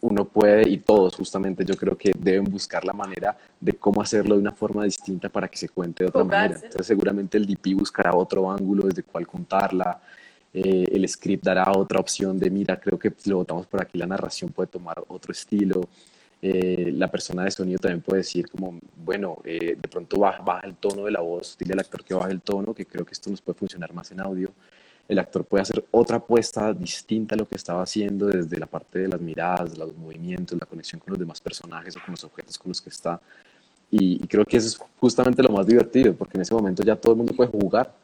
uno 0.00 0.24
puede, 0.24 0.68
y 0.68 0.78
todos 0.78 1.16
justamente 1.16 1.64
yo 1.64 1.74
creo 1.76 1.96
que 1.96 2.12
deben 2.18 2.44
buscar 2.44 2.84
la 2.84 2.92
manera 2.92 3.36
de 3.60 3.72
cómo 3.74 4.02
hacerlo 4.02 4.34
de 4.34 4.40
una 4.40 4.52
forma 4.52 4.84
distinta 4.84 5.28
para 5.28 5.48
que 5.48 5.56
se 5.56 5.68
cuente 5.68 6.04
de 6.04 6.08
otra 6.08 6.24
manera. 6.24 6.54
Entonces 6.54 6.86
seguramente 6.86 7.38
el 7.38 7.46
DP 7.46 7.74
buscará 7.74 8.14
otro 8.14 8.50
ángulo 8.50 8.86
desde 8.86 9.02
cual 9.02 9.26
contarla, 9.26 10.00
eh, 10.52 10.86
el 10.90 11.06
script 11.08 11.44
dará 11.44 11.70
otra 11.70 12.00
opción 12.00 12.38
de, 12.38 12.50
mira, 12.50 12.80
creo 12.80 12.98
que 12.98 13.12
si 13.16 13.28
lo 13.28 13.36
votamos 13.36 13.66
por 13.66 13.82
aquí, 13.82 13.98
la 13.98 14.06
narración 14.06 14.50
puede 14.50 14.68
tomar 14.68 15.02
otro 15.08 15.32
estilo. 15.32 15.82
Eh, 16.42 16.92
la 16.94 17.10
persona 17.10 17.44
de 17.44 17.50
sonido 17.50 17.78
también 17.78 18.02
puede 18.02 18.18
decir 18.18 18.48
como, 18.48 18.78
bueno, 18.96 19.38
eh, 19.44 19.76
de 19.80 19.88
pronto 19.88 20.18
baja, 20.18 20.42
baja, 20.42 20.66
el 20.66 20.76
tono 20.76 21.04
de 21.04 21.10
la 21.10 21.20
voz, 21.20 21.56
dile 21.58 21.72
al 21.72 21.80
actor 21.80 22.04
que 22.04 22.14
baje 22.14 22.32
el 22.32 22.42
tono, 22.42 22.74
que 22.74 22.86
creo 22.86 23.04
que 23.04 23.12
esto 23.12 23.30
nos 23.30 23.40
puede 23.40 23.58
funcionar 23.58 23.92
más 23.94 24.10
en 24.12 24.20
audio 24.20 24.52
el 25.08 25.18
actor 25.18 25.44
puede 25.44 25.62
hacer 25.62 25.84
otra 25.90 26.16
apuesta 26.16 26.72
distinta 26.72 27.34
a 27.34 27.38
lo 27.38 27.46
que 27.46 27.56
estaba 27.56 27.82
haciendo 27.82 28.26
desde 28.26 28.58
la 28.58 28.66
parte 28.66 29.00
de 29.00 29.08
las 29.08 29.20
miradas, 29.20 29.76
los 29.78 29.96
movimientos, 29.96 30.58
la 30.58 30.66
conexión 30.66 31.00
con 31.00 31.12
los 31.12 31.18
demás 31.18 31.40
personajes 31.40 31.96
o 31.96 32.00
con 32.00 32.12
los 32.12 32.24
objetos 32.24 32.58
con 32.58 32.70
los 32.70 32.80
que 32.80 32.90
está. 32.90 33.20
Y, 33.90 34.18
creo 34.26 34.44
que 34.44 34.56
eso 34.56 34.66
es 34.66 34.78
justamente 34.98 35.42
lo 35.42 35.50
más 35.50 35.66
divertido, 35.66 36.12
porque 36.14 36.36
en 36.36 36.42
ese 36.42 36.52
momento 36.52 36.82
ya 36.82 36.96
todo 36.96 37.12
el 37.12 37.18
mundo 37.18 37.34
puede 37.34 37.50
jugar 37.50 37.94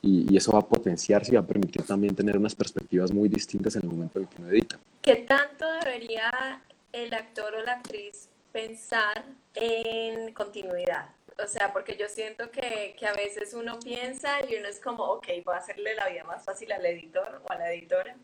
y, 0.00 0.34
eso 0.34 0.52
va 0.52 0.60
a 0.60 0.66
potenciarse 0.66 1.32
y 1.32 1.34
va 1.34 1.42
a 1.42 1.46
permitir 1.46 1.82
también 1.82 2.14
tener 2.14 2.38
unas 2.38 2.54
perspectivas 2.54 3.12
muy 3.12 3.28
distintas 3.28 3.76
en 3.76 3.82
el 3.82 3.88
momento 3.88 4.18
en 4.18 4.24
el 4.24 4.28
que 4.30 4.42
uno 4.42 4.50
edita. 4.50 4.78
¿Qué 5.02 5.16
tanto 5.16 5.66
debería 5.84 6.62
el 7.04 7.14
actor 7.14 7.54
o 7.54 7.62
la 7.62 7.72
actriz 7.72 8.28
pensar 8.52 9.24
en 9.54 10.32
continuidad? 10.32 11.10
O 11.42 11.46
sea, 11.46 11.72
porque 11.72 11.96
yo 11.96 12.08
siento 12.08 12.50
que, 12.50 12.96
que, 12.98 13.06
a 13.06 13.12
veces 13.12 13.54
uno 13.54 13.78
piensa 13.78 14.44
y 14.48 14.56
uno 14.56 14.68
es 14.68 14.80
como, 14.80 15.04
ok, 15.04 15.26
voy 15.44 15.54
a 15.54 15.58
hacerle 15.58 15.94
la 15.94 16.08
vida 16.08 16.24
más 16.24 16.44
fácil 16.44 16.72
al 16.72 16.84
editor 16.84 17.40
o 17.44 17.52
a 17.52 17.56
la 17.56 17.72
editora. 17.72 18.16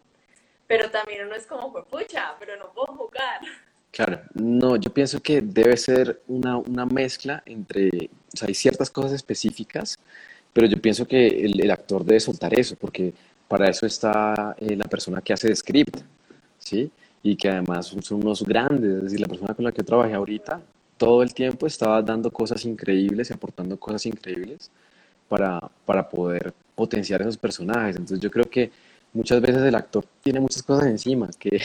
Pero 0.67 0.91
también 0.91 1.27
uno 1.27 1.37
es 1.37 1.47
como, 1.47 1.73
pues 1.73 1.85
pucha, 1.87 2.35
pero 2.41 2.57
no 2.57 2.73
puedo 2.73 2.95
jugar. 2.95 3.41
Claro, 3.95 4.23
no, 4.35 4.75
yo 4.75 4.93
pienso 4.93 5.23
que 5.23 5.41
debe 5.41 5.77
ser 5.77 6.21
una, 6.27 6.57
una 6.57 6.85
mezcla 6.85 7.45
entre, 7.47 8.11
o 8.35 8.37
sea, 8.37 8.49
hay 8.49 8.55
ciertas 8.55 8.91
cosas 8.91 9.13
específicas, 9.13 9.97
pero 10.53 10.67
yo 10.67 10.83
pienso 10.83 11.07
que 11.07 11.29
el, 11.29 11.61
el 11.61 11.71
actor 11.71 12.05
debe 12.05 12.19
soltar 12.19 12.59
eso, 12.59 12.75
porque 12.75 13.15
para 13.47 13.71
eso 13.71 13.87
está 13.87 14.57
eh, 14.59 14.75
la 14.75 14.87
persona 14.87 15.21
que 15.21 15.33
hace 15.33 15.47
el 15.47 15.57
script, 15.57 16.01
¿sí? 16.59 16.91
Y 17.25 17.35
que 17.35 17.49
además 17.49 17.87
son, 17.87 18.23
unos 18.23 18.45
grandes, 18.45 18.99
es 18.99 19.03
decir, 19.03 19.21
la 19.21 19.27
persona 19.27 19.55
con 19.55 19.65
la 19.65 19.73
que 19.73 19.79
yo 19.79 19.87
trabajé 19.87 20.15
ahorita 20.15 20.61
todo 20.97 21.25
el 21.25 21.35
tiempo 21.35 21.67
estaba 21.67 22.01
dando 22.03 22.31
cosas 22.31 22.65
increíbles 22.65 23.29
y 23.31 23.33
aportando 23.33 23.77
cosas 23.77 24.07
increíbles 24.07 24.71
para, 25.29 25.59
para 25.85 26.09
poder 26.09 26.55
potenciar 26.77 27.23
esos 27.23 27.37
personajes. 27.37 27.97
Entonces 27.97 28.21
yo 28.21 28.31
creo 28.31 28.49
que 28.49 28.71
muchas 29.13 29.41
veces 29.41 29.63
el 29.63 29.75
actor 29.75 30.05
tiene 30.23 30.39
muchas 30.39 30.63
cosas 30.63 30.87
encima, 30.87 31.29
que, 31.39 31.61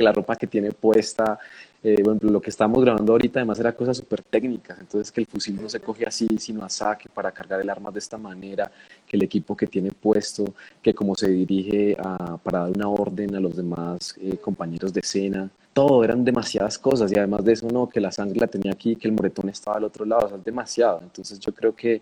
que 0.00 0.04
la 0.04 0.12
ropa 0.12 0.34
que 0.34 0.46
tiene 0.46 0.72
puesta, 0.72 1.38
eh, 1.82 2.02
bueno, 2.02 2.20
lo 2.22 2.40
que 2.40 2.48
estamos 2.48 2.82
grabando 2.82 3.12
ahorita 3.12 3.40
además 3.40 3.60
era 3.60 3.72
cosas 3.72 3.98
súper 3.98 4.22
técnicas, 4.22 4.78
entonces 4.80 5.12
que 5.12 5.20
el 5.20 5.26
fusil 5.26 5.60
no 5.60 5.68
se 5.68 5.78
coge 5.78 6.06
así, 6.06 6.26
sino 6.38 6.64
a 6.64 6.70
saque 6.70 7.10
para 7.12 7.30
cargar 7.30 7.60
el 7.60 7.68
arma 7.68 7.90
de 7.90 7.98
esta 7.98 8.16
manera, 8.16 8.72
que 9.06 9.18
el 9.18 9.24
equipo 9.24 9.54
que 9.54 9.66
tiene 9.66 9.90
puesto, 9.90 10.54
que 10.80 10.94
como 10.94 11.14
se 11.14 11.28
dirige 11.28 11.98
a, 11.98 12.38
para 12.38 12.60
dar 12.60 12.70
una 12.70 12.88
orden 12.88 13.34
a 13.34 13.40
los 13.40 13.54
demás 13.54 14.14
eh, 14.22 14.38
compañeros 14.38 14.90
de 14.94 15.00
escena, 15.00 15.50
todo, 15.74 16.02
eran 16.02 16.24
demasiadas 16.24 16.78
cosas 16.78 17.12
y 17.12 17.18
además 17.18 17.44
de 17.44 17.52
eso, 17.52 17.68
no, 17.68 17.86
que 17.86 18.00
la 18.00 18.10
sangre 18.10 18.40
la 18.40 18.46
tenía 18.46 18.72
aquí, 18.72 18.96
que 18.96 19.06
el 19.06 19.12
moretón 19.12 19.50
estaba 19.50 19.76
al 19.76 19.84
otro 19.84 20.06
lado, 20.06 20.24
o 20.24 20.28
sea, 20.28 20.38
es 20.38 20.44
demasiado. 20.44 21.00
Entonces 21.02 21.38
yo 21.38 21.52
creo 21.52 21.76
que, 21.76 22.00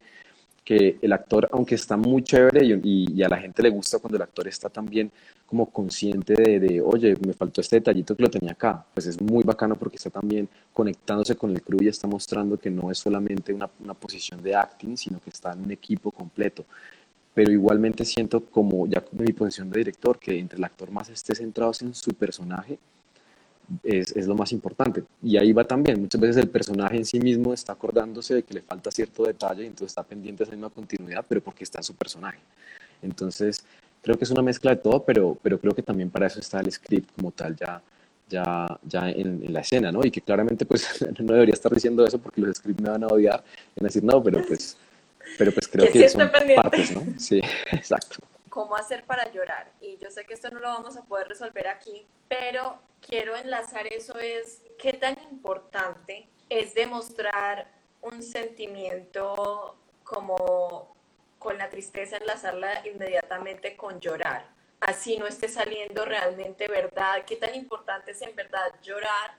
que 0.69 0.99
el 1.01 1.15
actor, 1.15 1.49
aunque 1.51 1.77
está 1.77 1.97
muy 1.97 2.23
chévere 2.23 2.63
y, 2.63 3.07
y, 3.15 3.23
a 3.23 3.29
la 3.31 3.39
gente 3.39 3.63
le 3.63 3.71
gusta 3.71 3.99
cuando 4.01 4.17
el 4.17 4.23
actor 4.23 4.47
está 4.49 4.69
también 4.69 5.11
como 5.47 5.71
consciente 5.71 6.35
de, 6.35 6.61
de, 6.61 6.83
oye, 6.83 7.17
me 7.27 7.33
faltó 7.33 7.63
este 7.63 7.77
detallito 7.77 8.15
que 8.15 8.23
lo 8.25 8.29
tenía 8.29 8.53
acá, 8.53 8.85
pues 8.93 9.07
es 9.07 9.19
muy 9.19 9.45
bacano 9.45 9.77
porque 9.77 9.97
está 9.97 10.11
también 10.11 10.47
conectándose 10.75 11.37
con 11.37 11.53
el 11.53 11.63
crew 11.63 11.79
y 11.81 11.89
está 11.89 12.07
mostrando 12.07 12.59
que 12.59 12.69
no 12.69 12.91
es 12.91 12.99
solamente 12.99 13.55
una, 13.55 13.71
una 13.83 13.95
posición 13.95 14.43
de 14.43 14.55
acting, 14.55 14.95
sino 14.99 15.19
que 15.21 15.31
está 15.31 15.55
en 15.55 15.61
un 15.61 15.71
equipo 15.71 16.11
completo. 16.11 16.67
Pero 17.33 17.51
igualmente 17.51 18.05
siento 18.05 18.45
como 18.45 18.87
ya 18.87 19.03
mi 19.13 19.33
posición 19.33 19.71
de 19.71 19.79
director, 19.79 20.19
que 20.19 20.39
entre 20.39 20.59
el 20.59 20.65
actor 20.65 20.91
más 20.91 21.09
esté 21.09 21.35
centrado 21.35 21.73
en 21.81 21.95
su 21.95 22.13
personaje, 22.13 22.79
es, 23.83 24.17
es, 24.17 24.27
lo 24.27 24.35
más 24.35 24.53
importante. 24.53 25.05
Y 25.23 25.37
ahí 25.37 25.53
va 25.53 25.65
también, 25.65 26.01
muchas 26.01 26.21
veces 26.21 26.37
el 26.39 26.49
personaje 26.49 26.97
en 26.97 27.05
sí 27.05 27.21
mismo 27.21 27.53
está 27.53 27.73
acordándose 27.73 28.35
de 28.35 28.43
que 28.43 28.55
le 28.55 28.63
falta 28.63 28.91
cierto 28.91 29.25
detalle 29.25 29.65
y 29.65 29.67
entonces 29.67 29.89
está 29.89 30.03
pendiente 30.03 30.39
de 30.39 30.45
esa 30.45 30.57
misma 30.57 30.71
continuidad, 30.71 31.25
pero 31.29 31.41
porque 31.41 31.65
está 31.65 31.79
en 31.79 31.85
su 31.85 31.95
personaje. 31.95 32.39
Entonces, 33.03 33.65
creo 34.03 34.17
que 34.17 34.25
es 34.25 34.31
una 34.31 34.43
mezcla 34.43 34.71
de 34.71 34.77
todo, 34.77 35.05
pero, 35.05 35.39
pero 35.43 35.61
creo 35.61 35.75
que 35.75 35.83
también 35.83 36.11
para 36.11 36.27
eso 36.27 36.41
está 36.41 36.61
el 36.61 36.71
script 36.73 37.11
como 37.15 37.31
tal 37.31 37.57
ya, 37.57 37.83
ya, 38.29 38.79
ya 38.83 39.11
en, 39.11 39.43
en 39.45 39.53
la 39.53 39.61
escena, 39.61 39.93
¿no? 39.93 40.05
Y 40.05 40.11
que 40.11 40.21
claramente 40.21 40.65
pues 40.65 41.05
no 41.21 41.33
debería 41.33 41.55
estar 41.55 41.73
diciendo 41.73 42.07
eso 42.07 42.19
porque 42.19 42.41
los 42.41 42.57
scripts 42.57 42.83
me 42.83 42.91
van 42.91 43.05
a 43.05 43.09
odiar 43.09 43.43
en 43.77 43.85
decir, 43.85 44.03
no, 44.03 44.23
pero 44.23 44.45
pues, 44.47 44.77
pero 45.37 45.53
pues 45.53 45.69
creo 45.69 45.87
que, 45.87 46.01
que 46.01 46.09
son 46.09 46.31
partes, 46.57 46.95
¿no? 46.95 47.03
Sí, 47.19 47.41
exacto 47.73 48.19
cómo 48.59 48.75
hacer 48.75 49.05
para 49.05 49.31
llorar. 49.31 49.71
Y 49.81 49.99
yo 49.99 50.11
sé 50.11 50.27
que 50.27 50.35
esto 50.35 50.51
no 50.51 50.59
lo 50.59 50.67
vamos 50.67 50.97
a 50.97 51.05
poder 51.05 51.29
resolver 51.29 51.69
aquí, 51.69 52.05
pero 52.27 52.81
quiero 53.01 53.37
enlazar 53.37 53.87
eso 53.87 54.19
es 54.19 54.63
qué 54.81 54.95
tan 54.95 55.17
importante 55.31 56.27
es 56.49 56.75
demostrar 56.75 57.71
un 58.01 58.21
sentimiento 58.21 59.77
como 60.03 60.97
con 61.39 61.57
la 61.57 61.69
tristeza, 61.69 62.17
enlazarla 62.17 62.85
inmediatamente 62.85 63.77
con 63.77 64.01
llorar. 64.01 64.49
Así 64.81 65.17
no 65.19 65.29
esté 65.29 65.49
saliendo 65.49 66.05
realmente 66.05 66.67
verdad. 66.67 67.25
¿Qué 67.25 67.37
tan 67.37 67.55
importante 67.55 68.11
es 68.11 68.23
en 68.23 68.35
verdad 68.35 68.75
llorar 68.83 69.37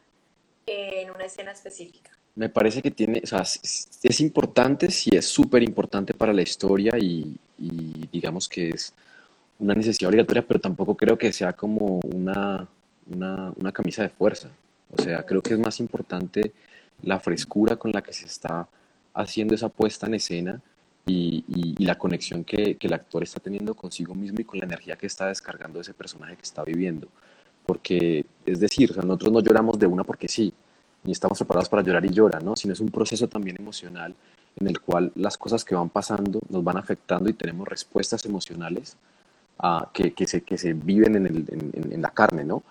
en 0.66 1.12
una 1.12 1.26
escena 1.26 1.52
específica? 1.52 2.12
Me 2.36 2.48
parece 2.48 2.82
que 2.82 2.92
tiene, 2.92 3.20
o 3.22 3.28
sea, 3.28 3.42
es, 3.42 4.22
importante, 4.22 4.90
sí 4.90 5.10
es 5.14 5.26
súper 5.26 5.62
importante 5.62 6.14
para 6.14 6.32
la 6.32 6.42
historia 6.42 6.94
y, 6.98 7.38
y 7.58 8.08
digamos 8.14 8.48
que 8.48 8.70
es 8.70 8.94
una 9.60 9.76
necesidad 9.76 10.10
obligatoria, 10.10 10.46
pero 10.48 10.60
tampoco 10.60 10.96
creo 10.96 11.18
que 11.18 11.32
sea 11.32 11.54
como 11.54 12.00
una, 12.00 12.68
una, 13.14 13.54
una, 13.58 13.72
camisa 13.72 14.02
de 14.02 14.10
fuerza. 14.10 14.50
O 14.98 15.02
sea, 15.02 15.24
creo 15.26 15.42
que 15.42 15.54
es 15.54 15.60
más 15.60 15.80
importante 15.80 16.54
la 17.04 17.20
frescura 17.20 17.76
con 17.76 17.92
la 17.92 18.02
que 18.02 18.14
se 18.14 18.26
está 18.26 18.68
haciendo 19.14 19.54
esa 19.54 19.70
puesta 19.70 20.08
en 20.08 20.16
escena 20.16 20.62
y, 21.06 21.44
y, 21.48 21.84
la 21.84 21.98
conexión 21.98 22.44
que, 22.44 22.76
que, 22.76 22.88
el 22.88 22.94
actor 22.94 23.24
está 23.24 23.40
teniendo 23.40 23.74
consigo 23.74 24.16
mismo 24.16 24.40
y 24.40 24.44
con 24.44 24.60
la 24.60 24.66
energía 24.66 24.96
que 24.96 25.08
está 25.08 25.28
descargando 25.28 25.82
ese 25.82 25.94
personaje 25.94 26.36
que 26.36 26.44
está 26.44 26.64
viviendo. 26.64 27.08
Porque, 27.66 28.26
es 28.46 28.60
decir, 28.60 28.92
o 28.92 28.94
sea, 28.94 29.04
nosotros 29.04 29.34
no 29.34 29.42
lloramos 29.42 29.78
de 29.78 29.88
una 29.88 30.04
porque 30.04 30.28
sí, 30.28 30.54
ni 31.04 31.12
estamos 31.12 31.38
preparados 31.38 31.70
para 31.70 31.84
llorar 31.84 32.06
y 32.06 32.10
llorar, 32.10 32.44
¿no? 32.44 32.56
Sino 32.56 32.74
es 32.74 32.80
un 32.80 32.90
proceso 32.90 33.28
también 33.28 33.58
emocional 33.60 34.16
en 34.60 34.68
el 34.68 34.80
cual 34.80 35.12
las 35.16 35.38
cosas 35.38 35.64
que 35.66 35.76
van 35.76 35.90
pasando 35.90 36.40
nos 36.50 36.64
van 36.64 36.78
afectando 36.78 37.30
y 37.30 37.34
tenemos 37.34 37.68
respuestas 37.68 38.26
emocionales 38.26 38.98
que, 39.94 40.14
que, 40.14 40.28
se, 40.28 40.42
que 40.42 40.58
se 40.58 40.74
viven 40.74 41.16
en, 41.16 41.26
el, 41.26 41.46
en, 41.50 41.94
en, 41.94 42.02
la 42.02 42.12
carne, 42.12 42.44
¿no? 42.44 42.64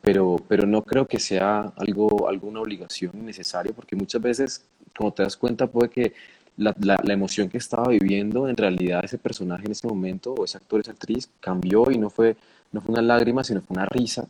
Pero, 0.00 0.36
pero 0.48 0.66
no 0.66 0.82
creo 0.82 1.06
que 1.06 1.20
sea 1.20 1.72
algo, 1.76 2.28
alguna 2.28 2.60
obligación 2.60 3.24
necesaria, 3.24 3.72
porque 3.72 3.94
muchas 3.96 4.20
veces, 4.20 4.64
como 4.96 5.12
te 5.12 5.22
das 5.22 5.36
cuenta, 5.36 5.66
puede 5.66 5.90
que 5.90 6.14
la, 6.56 6.74
la, 6.80 7.00
la, 7.04 7.12
emoción 7.12 7.48
que 7.48 7.58
estaba 7.58 7.88
viviendo, 7.88 8.48
en 8.48 8.56
realidad 8.56 9.04
ese 9.04 9.18
personaje 9.18 9.66
en 9.66 9.72
ese 9.72 9.86
momento, 9.86 10.34
o 10.34 10.44
ese 10.44 10.56
actor, 10.56 10.80
esa 10.80 10.92
actriz, 10.92 11.28
cambió 11.40 11.90
y 11.90 11.98
no 11.98 12.10
fue, 12.10 12.36
no 12.72 12.80
fue 12.80 12.92
una 12.92 13.02
lágrima, 13.02 13.44
sino 13.44 13.60
fue 13.60 13.76
una 13.76 13.86
risa 13.86 14.26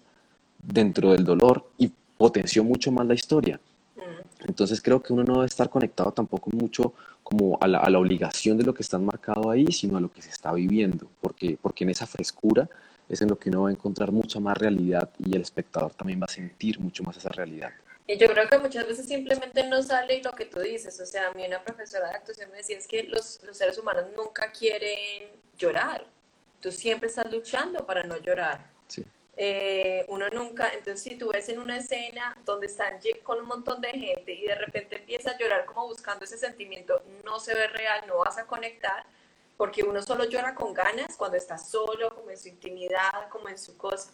dentro 0.62 1.12
del 1.12 1.24
dolor 1.24 1.70
y 1.78 1.90
potenció 2.18 2.64
mucho 2.64 2.92
más 2.92 3.07
la 3.07 3.14
historia. 3.14 3.61
Entonces 4.47 4.80
creo 4.80 5.03
que 5.03 5.12
uno 5.12 5.24
no 5.24 5.34
debe 5.34 5.47
estar 5.47 5.68
conectado 5.70 6.12
tampoco 6.12 6.51
mucho 6.51 6.95
como 7.22 7.59
a 7.61 7.68
la, 7.68 7.78
a 7.78 7.90
la, 7.90 7.99
obligación 7.99 8.59
de 8.59 8.64
lo 8.64 8.74
que 8.74 8.82
está 8.82 8.99
marcado 8.99 9.51
ahí, 9.51 9.66
sino 9.72 9.97
a 9.97 10.01
lo 10.01 10.11
que 10.12 10.22
se 10.22 10.30
está 10.30 10.53
viviendo, 10.53 11.09
porque, 11.20 11.57
porque 11.61 11.84
en 11.84 11.90
esa 11.90 12.07
frescura 12.07 12.68
es 13.09 13.20
en 13.22 13.28
lo 13.28 13.38
que 13.38 13.51
uno 13.51 13.62
va 13.62 13.68
a 13.68 13.72
encontrar 13.72 14.11
mucha 14.11 14.40
más 14.40 14.57
realidad 14.57 15.11
y 15.18 15.36
el 15.36 15.43
espectador 15.43 15.95
también 15.95 16.20
va 16.20 16.26
a 16.26 16.32
sentir 16.32 16.80
mucho 16.80 17.03
más 17.03 17.16
esa 17.16 17.28
realidad. 17.28 17.70
Y 18.07 18.16
yo 18.16 18.26
creo 18.28 18.49
que 18.49 18.59
muchas 18.59 18.86
veces 18.86 19.07
simplemente 19.07 19.66
no 19.68 19.82
sale 19.82 20.20
lo 20.22 20.32
que 20.32 20.47
tú 20.47 20.61
dices. 20.61 20.99
O 21.01 21.07
sea, 21.07 21.28
a 21.28 21.32
mí 21.34 21.47
una 21.47 21.62
profesora 21.62 22.09
de 22.09 22.16
actuación 22.16 22.51
me 22.51 22.59
decía 22.59 22.76
es 22.76 22.86
que 22.86 23.05
los, 23.05 23.40
los 23.45 23.57
seres 23.57 23.78
humanos 23.78 24.07
nunca 24.16 24.51
quieren 24.51 25.28
llorar. 25.57 26.05
Tú 26.61 26.72
siempre 26.72 27.09
estás 27.09 27.30
luchando 27.30 27.86
para 27.86 28.03
no 28.03 28.18
llorar. 28.18 28.70
Sí. 28.88 29.05
Eh, 29.34 30.04
uno 30.08 30.28
nunca, 30.28 30.68
entonces 30.74 31.02
si 31.02 31.16
tú 31.16 31.30
ves 31.32 31.48
en 31.48 31.58
una 31.58 31.78
escena 31.78 32.36
donde 32.44 32.66
están 32.66 32.98
con 33.22 33.40
un 33.40 33.46
montón 33.46 33.80
de 33.80 33.90
gente 33.90 34.32
y 34.34 34.46
de 34.46 34.54
repente 34.54 34.96
empieza 34.96 35.30
a 35.30 35.38
llorar 35.38 35.64
como 35.64 35.86
buscando 35.86 36.26
ese 36.26 36.36
sentimiento, 36.36 37.02
no 37.24 37.40
se 37.40 37.54
ve 37.54 37.66
real, 37.68 38.04
no 38.06 38.18
vas 38.18 38.36
a 38.36 38.46
conectar, 38.46 39.06
porque 39.56 39.82
uno 39.82 40.02
solo 40.02 40.24
llora 40.24 40.54
con 40.54 40.74
ganas 40.74 41.16
cuando 41.16 41.36
está 41.36 41.56
solo, 41.56 42.14
como 42.14 42.30
en 42.30 42.36
su 42.36 42.48
intimidad, 42.48 43.28
como 43.30 43.48
en 43.48 43.58
su 43.58 43.76
cosa. 43.76 44.12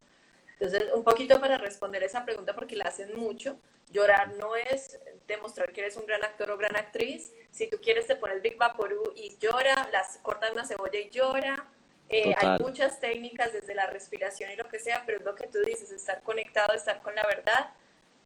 Entonces, 0.60 0.92
un 0.92 1.04
poquito 1.04 1.40
para 1.40 1.56
responder 1.58 2.02
esa 2.02 2.24
pregunta, 2.24 2.54
porque 2.54 2.76
la 2.76 2.84
hacen 2.84 3.16
mucho, 3.16 3.58
llorar 3.90 4.34
no 4.34 4.56
es 4.56 4.98
demostrar 5.26 5.72
que 5.72 5.82
eres 5.82 5.96
un 5.96 6.06
gran 6.06 6.24
actor 6.24 6.50
o 6.50 6.56
gran 6.56 6.76
actriz. 6.76 7.32
Si 7.50 7.68
tú 7.68 7.78
quieres, 7.80 8.06
te 8.06 8.16
pones 8.16 8.42
Big 8.42 8.56
Vaporú 8.56 9.12
y 9.14 9.36
llora, 9.38 9.88
las 9.92 10.18
cortas 10.18 10.52
una 10.52 10.66
cebolla 10.66 10.98
y 10.98 11.10
llora. 11.10 11.66
Eh, 12.08 12.34
hay 12.36 12.58
muchas 12.60 13.00
técnicas 13.00 13.52
desde 13.52 13.74
la 13.74 13.86
respiración 13.86 14.50
y 14.50 14.56
lo 14.56 14.68
que 14.68 14.78
sea, 14.78 15.02
pero 15.04 15.18
es 15.18 15.24
lo 15.24 15.34
que 15.34 15.46
tú 15.46 15.58
dices, 15.60 15.90
estar 15.90 16.22
conectado, 16.22 16.72
estar 16.72 17.02
con 17.02 17.14
la 17.14 17.26
verdad 17.26 17.70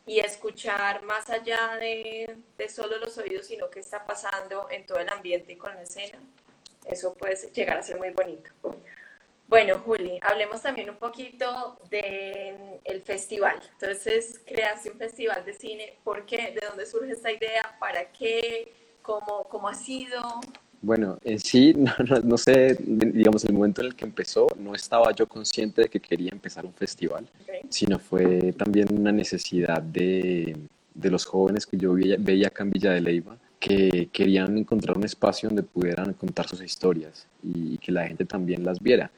y 0.06 0.20
escuchar 0.20 1.02
más 1.02 1.30
allá 1.30 1.76
de, 1.78 2.36
de 2.58 2.68
solo 2.68 2.98
los 2.98 3.18
oídos, 3.18 3.46
sino 3.46 3.70
qué 3.70 3.80
está 3.80 4.04
pasando 4.06 4.68
en 4.70 4.86
todo 4.86 4.98
el 4.98 5.08
ambiente 5.08 5.52
y 5.52 5.56
con 5.56 5.74
la 5.74 5.82
escena. 5.82 6.18
Eso 6.86 7.14
puede 7.14 7.36
llegar 7.52 7.78
a 7.78 7.82
ser 7.82 7.98
muy 7.98 8.10
bonito. 8.10 8.50
Bueno, 9.46 9.78
Juli, 9.80 10.18
hablemos 10.22 10.62
también 10.62 10.88
un 10.88 10.96
poquito 10.96 11.78
del 11.90 13.02
festival. 13.02 13.60
Entonces, 13.72 14.40
creaste 14.46 14.90
un 14.90 14.98
festival 14.98 15.44
de 15.44 15.52
cine. 15.52 15.98
¿Por 16.02 16.24
qué? 16.24 16.52
¿De 16.58 16.66
dónde 16.66 16.86
surge 16.86 17.12
esta 17.12 17.30
idea? 17.30 17.76
¿Para 17.78 18.10
qué? 18.12 18.72
¿Cómo, 19.02 19.44
cómo 19.44 19.68
ha 19.68 19.74
sido? 19.74 20.40
Bueno, 20.82 21.16
en 21.22 21.38
sí, 21.38 21.72
no, 21.76 21.92
no, 22.24 22.36
sé, 22.36 22.76
digamos, 22.80 23.44
el 23.44 23.52
momento 23.52 23.80
en 23.80 23.86
el 23.88 23.94
que 23.94 24.04
empezó, 24.04 24.48
no 24.58 24.74
estaba 24.74 25.12
yo 25.12 25.28
consciente 25.28 25.82
de 25.82 25.88
que 25.88 26.00
quería 26.00 26.30
empezar 26.32 26.66
un 26.66 26.74
festival, 26.74 27.26
sino 27.68 27.98
fue 28.00 28.52
también 28.52 28.88
una 28.92 29.12
necesidad 29.12 29.80
de, 29.80 30.56
de 30.94 31.10
los 31.10 31.24
jóvenes 31.24 31.66
que 31.66 31.76
yo 31.76 31.94
veía, 31.94 32.16
veía 32.18 32.48
acá 32.48 32.64
en 32.64 32.70
Villa 32.70 32.92
de 32.92 33.00
Leyva, 33.00 33.36
que 33.60 34.08
querían 34.12 34.58
encontrar 34.58 34.98
un 34.98 35.04
espacio 35.04 35.48
donde 35.48 35.62
pudieran 35.62 36.14
contar 36.14 36.48
sus 36.48 36.60
historias 36.60 37.28
y 37.44 37.78
que 37.78 37.92
la 37.92 38.06
gente 38.08 38.24
también 38.24 38.64
las 38.64 38.80
viera. 38.80 39.10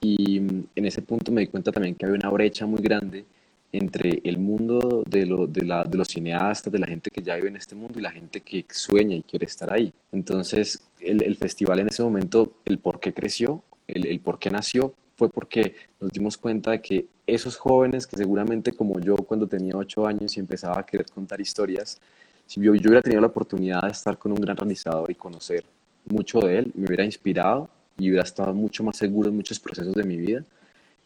Y 0.00 0.38
mm, 0.38 0.64
en 0.76 0.86
ese 0.86 1.02
punto 1.02 1.32
me 1.32 1.40
di 1.40 1.48
cuenta 1.48 1.72
también 1.72 1.96
que 1.96 2.06
había 2.06 2.18
una 2.18 2.30
brecha 2.30 2.64
muy 2.64 2.80
grande 2.80 3.24
entre 3.72 4.20
el 4.24 4.38
mundo 4.38 5.02
de, 5.06 5.26
de, 5.48 5.64
la, 5.64 5.84
de, 5.84 5.98
los 5.98 6.08
cineastas, 6.08 6.72
de 6.72 6.78
la 6.78 6.86
gente 6.86 7.10
que 7.10 7.22
ya 7.22 7.34
vive 7.34 7.48
en 7.48 7.56
este 7.56 7.74
mundo 7.74 7.98
y 7.98 8.02
la 8.02 8.12
gente 8.12 8.40
que 8.40 8.64
sueña 8.70 9.16
y 9.16 9.22
quiere 9.22 9.46
estar 9.46 9.72
ahí. 9.72 9.92
Entonces, 10.12 10.87
el, 11.00 11.22
el 11.22 11.36
festival 11.36 11.80
en 11.80 11.88
ese 11.88 12.02
momento, 12.02 12.52
el 12.64 12.78
por 12.78 13.00
qué 13.00 13.12
creció, 13.12 13.62
el, 13.86 14.06
el, 14.06 14.20
por 14.20 14.38
qué 14.38 14.50
nació, 14.50 14.94
fue 15.16 15.28
porque 15.30 15.74
nos 16.00 16.12
dimos 16.12 16.38
cuenta 16.38 16.70
de 16.70 16.80
que 16.80 17.06
esos 17.26 17.56
jóvenes 17.56 18.06
que 18.06 18.16
seguramente 18.16 18.72
como 18.72 19.00
yo 19.00 19.16
cuando 19.16 19.46
tenía 19.46 19.76
ocho 19.76 20.06
años 20.06 20.36
y 20.36 20.40
empezaba 20.40 20.78
a 20.78 20.86
querer 20.86 21.06
contar 21.06 21.40
historias, 21.40 22.00
si 22.46 22.60
yo, 22.60 22.74
yo 22.74 22.88
hubiera 22.88 23.02
tenido 23.02 23.20
la 23.20 23.26
oportunidad 23.26 23.82
de 23.82 23.90
estar 23.90 24.16
con 24.16 24.32
un 24.32 24.40
gran 24.40 24.56
realizador 24.56 25.10
y 25.10 25.14
conocer 25.14 25.64
mucho 26.06 26.40
de 26.40 26.58
él, 26.58 26.72
me 26.74 26.86
hubiera 26.86 27.04
inspirado 27.04 27.68
y 27.98 28.08
hubiera 28.08 28.24
estado 28.24 28.54
mucho 28.54 28.84
más 28.84 28.96
seguro 28.96 29.28
en 29.28 29.36
muchos 29.36 29.58
procesos 29.58 29.94
de 29.94 30.04
mi 30.04 30.16
vida 30.16 30.44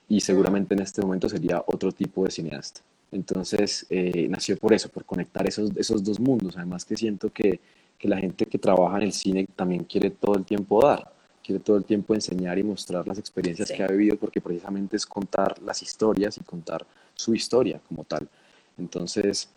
y 0.09 0.21
seguramente 0.21 0.75
en 0.75 0.83
este 0.83 1.01
momento 1.01 1.29
sería 1.29 1.63
otro 1.67 1.91
tipo 1.91 2.25
de 2.25 2.31
cineasta. 2.31 2.83
Entonces 3.11 3.87
eh, 3.91 4.27
nació 4.29 4.57
por 4.57 4.73
eso, 4.73 4.89
por 4.89 5.05
conectar 5.05 5.47
esos, 5.47 5.71
esos 5.77 6.03
dos 6.05 6.21
mundos. 6.21 6.57
Además 6.57 6.85
que 6.85 6.97
siento 6.97 7.31
que, 7.31 7.61
que, 8.03 8.09
la 8.09 8.19
gente 8.19 8.47
que 8.47 8.59
trabaja 8.59 8.97
en 8.97 9.05
el 9.05 9.13
cine 9.13 9.47
también 9.55 9.85
quiere 9.85 10.11
todo 10.11 10.35
el 10.35 10.45
tiempo 10.45 10.85
dar, 10.85 11.09
quiere 11.43 11.61
todo 11.61 11.77
el 11.77 11.85
tiempo 11.85 12.15
enseñar 12.15 12.59
y 12.59 12.65
mostrar 12.65 13.07
las 13.07 13.19
experiencias 13.19 13.71
que 13.71 13.83
ha 13.83 13.87
vivido 13.87 14.17
porque 14.17 14.41
precisamente 14.41 14.97
es 14.97 15.07
contar 15.07 15.63
las 15.63 15.83
historias 15.83 16.37
y 16.37 16.41
contar 16.41 16.85
su 17.15 17.33
historia 17.33 17.81
como 17.89 18.03
tal. 18.03 18.29
Entonces, 18.77 19.49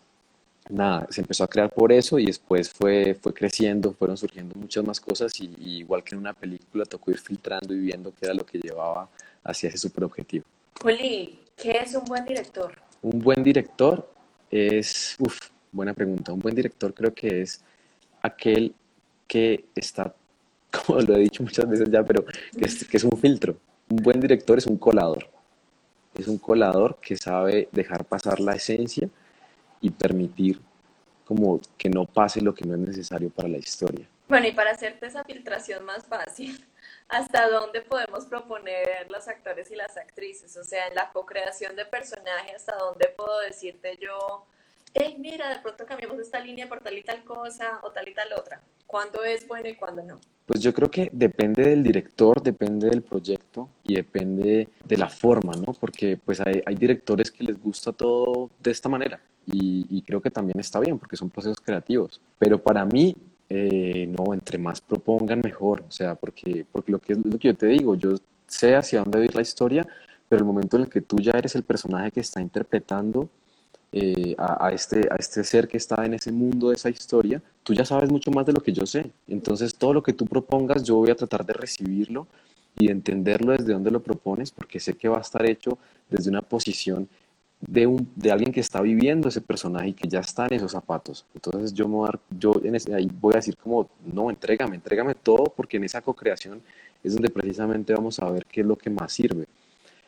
nada, 0.68 1.08
se 1.10 1.22
empezó 1.22 1.42
a 1.42 1.48
crear 1.48 1.72
por 1.72 1.92
eso 1.92 2.20
y 2.20 2.26
después 2.26 2.70
fue, 2.70 3.16
fue 3.20 3.34
creciendo, 3.34 3.92
fueron 3.92 4.16
surgiendo 4.16 4.54
muchas 4.54 4.84
más 4.84 5.00
cosas 5.00 5.32
y, 5.40 5.50
igual 5.58 6.04
que 6.04 6.14
en 6.14 6.20
una 6.20 6.32
película 6.32 6.84
tocó 6.84 7.10
ir 7.10 7.18
filtrando 7.18 7.74
y 7.74 7.80
viendo 7.80 8.12
qué 8.12 8.26
era 8.26 8.34
lo 8.34 8.46
que 8.46 8.58
llevaba 8.58 9.08
hacia 9.42 9.68
ese 9.68 9.78
super 9.78 10.04
objetivo. 10.04 10.44
Juli, 10.80 11.40
¿qué 11.56 11.78
es 11.78 11.94
un 11.96 12.04
buen 12.04 12.24
director? 12.24 12.72
Un 13.02 13.18
buen 13.18 13.42
director 13.42 14.08
es, 14.50 15.16
uff, 15.18 15.50
buena 15.72 15.94
pregunta, 15.94 16.32
un 16.32 16.40
buen 16.40 16.54
director 16.54 16.94
creo 16.94 17.12
que 17.12 17.42
es 17.42 17.60
aquel 18.26 18.74
que 19.26 19.64
está, 19.74 20.14
como 20.86 21.00
lo 21.00 21.16
he 21.16 21.20
dicho 21.20 21.42
muchas 21.42 21.68
veces 21.68 21.90
ya, 21.90 22.02
pero 22.02 22.24
que 22.24 22.64
es, 22.64 22.84
que 22.86 22.96
es 22.96 23.04
un 23.04 23.16
filtro. 23.18 23.56
Un 23.88 23.98
buen 23.98 24.20
director 24.20 24.58
es 24.58 24.66
un 24.66 24.76
colador. 24.76 25.28
Es 26.14 26.28
un 26.28 26.38
colador 26.38 26.98
que 27.00 27.16
sabe 27.16 27.68
dejar 27.72 28.04
pasar 28.04 28.40
la 28.40 28.54
esencia 28.54 29.08
y 29.80 29.90
permitir 29.90 30.60
como 31.24 31.60
que 31.76 31.90
no 31.90 32.04
pase 32.06 32.40
lo 32.40 32.54
que 32.54 32.64
no 32.64 32.74
es 32.74 32.80
necesario 32.80 33.30
para 33.30 33.48
la 33.48 33.58
historia. 33.58 34.06
Bueno, 34.28 34.46
y 34.48 34.52
para 34.52 34.72
hacerte 34.72 35.06
esa 35.06 35.24
filtración 35.24 35.84
más 35.84 36.06
fácil, 36.06 36.64
¿hasta 37.08 37.48
dónde 37.48 37.82
podemos 37.82 38.26
proponer 38.26 39.10
los 39.10 39.28
actores 39.28 39.70
y 39.70 39.76
las 39.76 39.96
actrices? 39.96 40.56
O 40.56 40.64
sea, 40.64 40.88
en 40.88 40.94
la 40.94 41.10
co-creación 41.12 41.76
de 41.76 41.84
personaje, 41.84 42.54
¿hasta 42.54 42.76
dónde 42.76 43.08
puedo 43.16 43.40
decirte 43.40 43.98
yo, 44.00 44.46
hey, 44.98 45.16
mira, 45.18 45.48
de 45.50 45.60
pronto 45.60 45.84
cambiamos 45.84 46.18
esta 46.18 46.40
línea 46.40 46.68
por 46.68 46.80
tal 46.80 46.96
y 46.96 47.02
tal 47.02 47.22
cosa 47.24 47.80
o 47.82 47.90
tal 47.90 48.08
y 48.08 48.14
tal 48.14 48.28
otra? 48.32 48.60
¿Cuándo 48.86 49.24
es 49.24 49.46
bueno 49.46 49.68
y 49.68 49.74
cuándo 49.74 50.02
no? 50.02 50.20
Pues 50.46 50.60
yo 50.60 50.72
creo 50.72 50.90
que 50.90 51.10
depende 51.12 51.62
del 51.62 51.82
director, 51.82 52.42
depende 52.42 52.88
del 52.88 53.02
proyecto 53.02 53.68
y 53.82 53.96
depende 53.96 54.68
de 54.84 54.96
la 54.96 55.08
forma, 55.08 55.52
¿no? 55.54 55.72
Porque 55.72 56.16
pues 56.16 56.40
hay, 56.40 56.62
hay 56.64 56.76
directores 56.76 57.30
que 57.30 57.44
les 57.44 57.60
gusta 57.60 57.92
todo 57.92 58.50
de 58.60 58.70
esta 58.70 58.88
manera 58.88 59.20
y, 59.46 60.02
creo 60.02 60.20
que 60.20 60.30
también 60.30 60.58
está 60.60 60.80
bien 60.80 60.98
porque 60.98 61.16
son 61.16 61.30
procesos 61.30 61.60
creativos. 61.60 62.20
Pero 62.38 62.62
para 62.62 62.84
mí, 62.84 63.16
eh, 63.48 64.06
no, 64.06 64.34
entre 64.34 64.58
más 64.58 64.80
propongan 64.80 65.40
mejor, 65.40 65.84
o 65.86 65.90
sea, 65.90 66.14
porque, 66.14 66.64
porque 66.70 66.92
lo, 66.92 66.98
que 67.00 67.12
es 67.14 67.18
lo 67.18 67.38
que 67.38 67.48
yo 67.48 67.54
te 67.56 67.66
digo, 67.66 67.94
yo 67.96 68.14
sé 68.46 68.76
hacia 68.76 69.00
dónde 69.00 69.24
ir 69.24 69.34
la 69.34 69.42
historia, 69.42 69.86
pero 70.28 70.40
el 70.40 70.46
momento 70.46 70.76
en 70.76 70.84
el 70.84 70.88
que 70.88 71.00
tú 71.00 71.18
ya 71.18 71.32
eres 71.32 71.54
el 71.54 71.64
personaje 71.64 72.12
que 72.12 72.20
está 72.20 72.40
interpretando 72.40 73.28
eh, 73.98 74.34
a, 74.36 74.72
este, 74.72 75.08
a 75.10 75.16
este 75.16 75.42
ser 75.42 75.66
que 75.66 75.78
está 75.78 76.04
en 76.04 76.12
ese 76.12 76.30
mundo 76.30 76.68
de 76.68 76.74
esa 76.74 76.90
historia, 76.90 77.40
tú 77.62 77.72
ya 77.72 77.86
sabes 77.86 78.10
mucho 78.10 78.30
más 78.30 78.44
de 78.44 78.52
lo 78.52 78.60
que 78.60 78.70
yo 78.70 78.84
sé. 78.84 79.10
Entonces, 79.26 79.74
todo 79.74 79.94
lo 79.94 80.02
que 80.02 80.12
tú 80.12 80.26
propongas, 80.26 80.82
yo 80.82 80.96
voy 80.96 81.08
a 81.08 81.14
tratar 81.14 81.46
de 81.46 81.54
recibirlo 81.54 82.26
y 82.78 82.88
de 82.88 82.92
entenderlo 82.92 83.52
desde 83.52 83.72
donde 83.72 83.90
lo 83.90 84.02
propones, 84.02 84.50
porque 84.50 84.80
sé 84.80 84.92
que 84.92 85.08
va 85.08 85.16
a 85.16 85.22
estar 85.22 85.46
hecho 85.46 85.78
desde 86.10 86.28
una 86.28 86.42
posición 86.42 87.08
de, 87.58 87.86
un, 87.86 88.06
de 88.14 88.30
alguien 88.30 88.52
que 88.52 88.60
está 88.60 88.82
viviendo 88.82 89.30
ese 89.30 89.40
personaje 89.40 89.88
y 89.88 89.94
que 89.94 90.08
ya 90.08 90.20
está 90.20 90.44
en 90.44 90.52
esos 90.52 90.72
zapatos. 90.72 91.24
Entonces 91.34 91.72
yo, 91.72 91.88
me 91.88 91.94
voy, 91.94 92.10
a, 92.10 92.20
yo 92.38 92.52
ahí 92.94 93.10
voy 93.18 93.32
a 93.32 93.36
decir 93.36 93.56
como, 93.56 93.88
no, 94.04 94.28
entrégame, 94.28 94.76
entrégame 94.76 95.14
todo 95.14 95.44
porque 95.56 95.78
en 95.78 95.84
esa 95.84 96.02
co-creación 96.02 96.60
es 97.02 97.14
donde 97.14 97.30
precisamente 97.30 97.94
vamos 97.94 98.18
a 98.18 98.30
ver 98.30 98.44
qué 98.44 98.60
es 98.60 98.66
lo 98.66 98.76
que 98.76 98.90
más 98.90 99.10
sirve. 99.10 99.46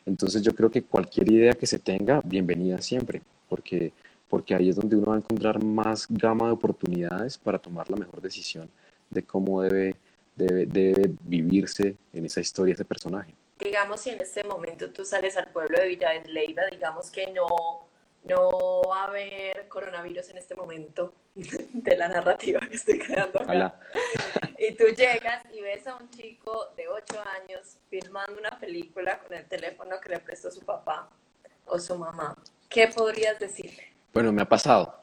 Entonces 0.05 0.43
yo 0.43 0.53
creo 0.53 0.69
que 0.69 0.83
cualquier 0.83 1.31
idea 1.31 1.53
que 1.53 1.65
se 1.65 1.79
tenga, 1.79 2.21
bienvenida 2.23 2.79
siempre, 2.83 3.23
porque, 3.49 3.91
porque 4.29 4.55
ahí 4.55 4.69
es 4.69 4.75
donde 4.75 4.95
uno 4.95 5.07
va 5.07 5.15
a 5.15 5.19
encontrar 5.19 5.63
más 5.63 6.05
gama 6.09 6.47
de 6.47 6.53
oportunidades 6.53 7.37
para 7.37 7.59
tomar 7.59 7.89
la 7.89 7.97
mejor 7.97 8.21
decisión 8.21 8.69
de 9.09 9.23
cómo 9.23 9.61
debe, 9.61 9.95
debe, 10.35 10.65
debe 10.65 11.11
vivirse 11.23 11.97
en 12.13 12.25
esa 12.25 12.39
historia 12.39 12.73
ese 12.73 12.85
personaje 12.85 13.33
digamos, 13.59 13.99
si 13.99 14.09
en 14.09 14.21
este 14.21 14.43
momento 14.43 14.91
tú 14.91 15.05
sales 15.05 15.35
al 15.37 15.47
pueblo 15.47 15.79
de 15.79 15.87
Villa 15.87 16.11
de 16.11 16.25
Leyva, 16.31 16.63
digamos 16.71 17.11
que 17.11 17.27
no, 17.27 17.47
no 18.23 18.81
va 18.89 19.03
a 19.03 19.07
haber 19.07 19.67
coronavirus 19.67 20.29
en 20.29 20.37
este 20.37 20.55
momento 20.55 21.13
de 21.35 21.97
la 21.97 22.07
narrativa 22.07 22.61
que 22.61 22.75
estoy 22.75 22.99
creando 22.99 23.41
acá. 23.41 23.79
Y 24.57 24.73
tú 24.75 24.85
llegas 24.87 25.43
y 25.53 25.61
ves 25.61 25.87
a 25.87 25.95
un 25.95 26.09
chico 26.09 26.69
de 26.75 26.87
8 26.87 27.21
años 27.41 27.77
filmando 27.89 28.39
una 28.39 28.57
película 28.59 29.19
con 29.19 29.33
el 29.37 29.45
teléfono 29.45 29.99
que 29.99 30.09
le 30.09 30.19
prestó 30.19 30.51
su 30.51 30.61
papá 30.61 31.09
o 31.65 31.79
su 31.79 31.97
mamá. 31.97 32.35
¿Qué 32.69 32.87
podrías 32.87 33.39
decirle? 33.39 33.83
Bueno, 34.13 34.31
me 34.31 34.41
ha 34.41 34.47
pasado. 34.47 34.95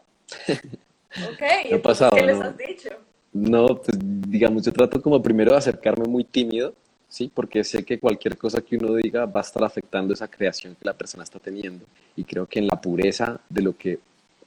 Ok, 0.48 1.40
me 1.70 1.76
ha 1.76 1.82
pasado, 1.82 2.16
¿qué 2.16 2.22
les 2.22 2.40
has 2.40 2.56
dicho? 2.56 2.90
No, 3.32 3.66
pues 3.66 3.98
digamos, 4.00 4.64
yo 4.64 4.72
trato 4.72 5.02
como 5.02 5.20
primero 5.20 5.52
de 5.52 5.58
acercarme 5.58 6.06
muy 6.06 6.24
tímido 6.24 6.74
¿sí? 7.08 7.30
Porque 7.32 7.64
sé 7.64 7.84
que 7.84 7.98
cualquier 7.98 8.36
cosa 8.36 8.60
que 8.60 8.76
uno 8.76 8.94
diga 8.94 9.26
va 9.26 9.40
a 9.40 9.44
estar 9.44 9.64
afectando 9.64 10.14
esa 10.14 10.28
creación 10.28 10.74
que 10.74 10.84
la 10.84 10.94
persona 10.94 11.24
está 11.24 11.38
teniendo. 11.38 11.84
Y 12.16 12.24
creo 12.24 12.46
que 12.46 12.58
en 12.58 12.66
la 12.66 12.80
pureza 12.80 13.40
de 13.48 13.62
lo 13.62 13.76
que 13.76 13.98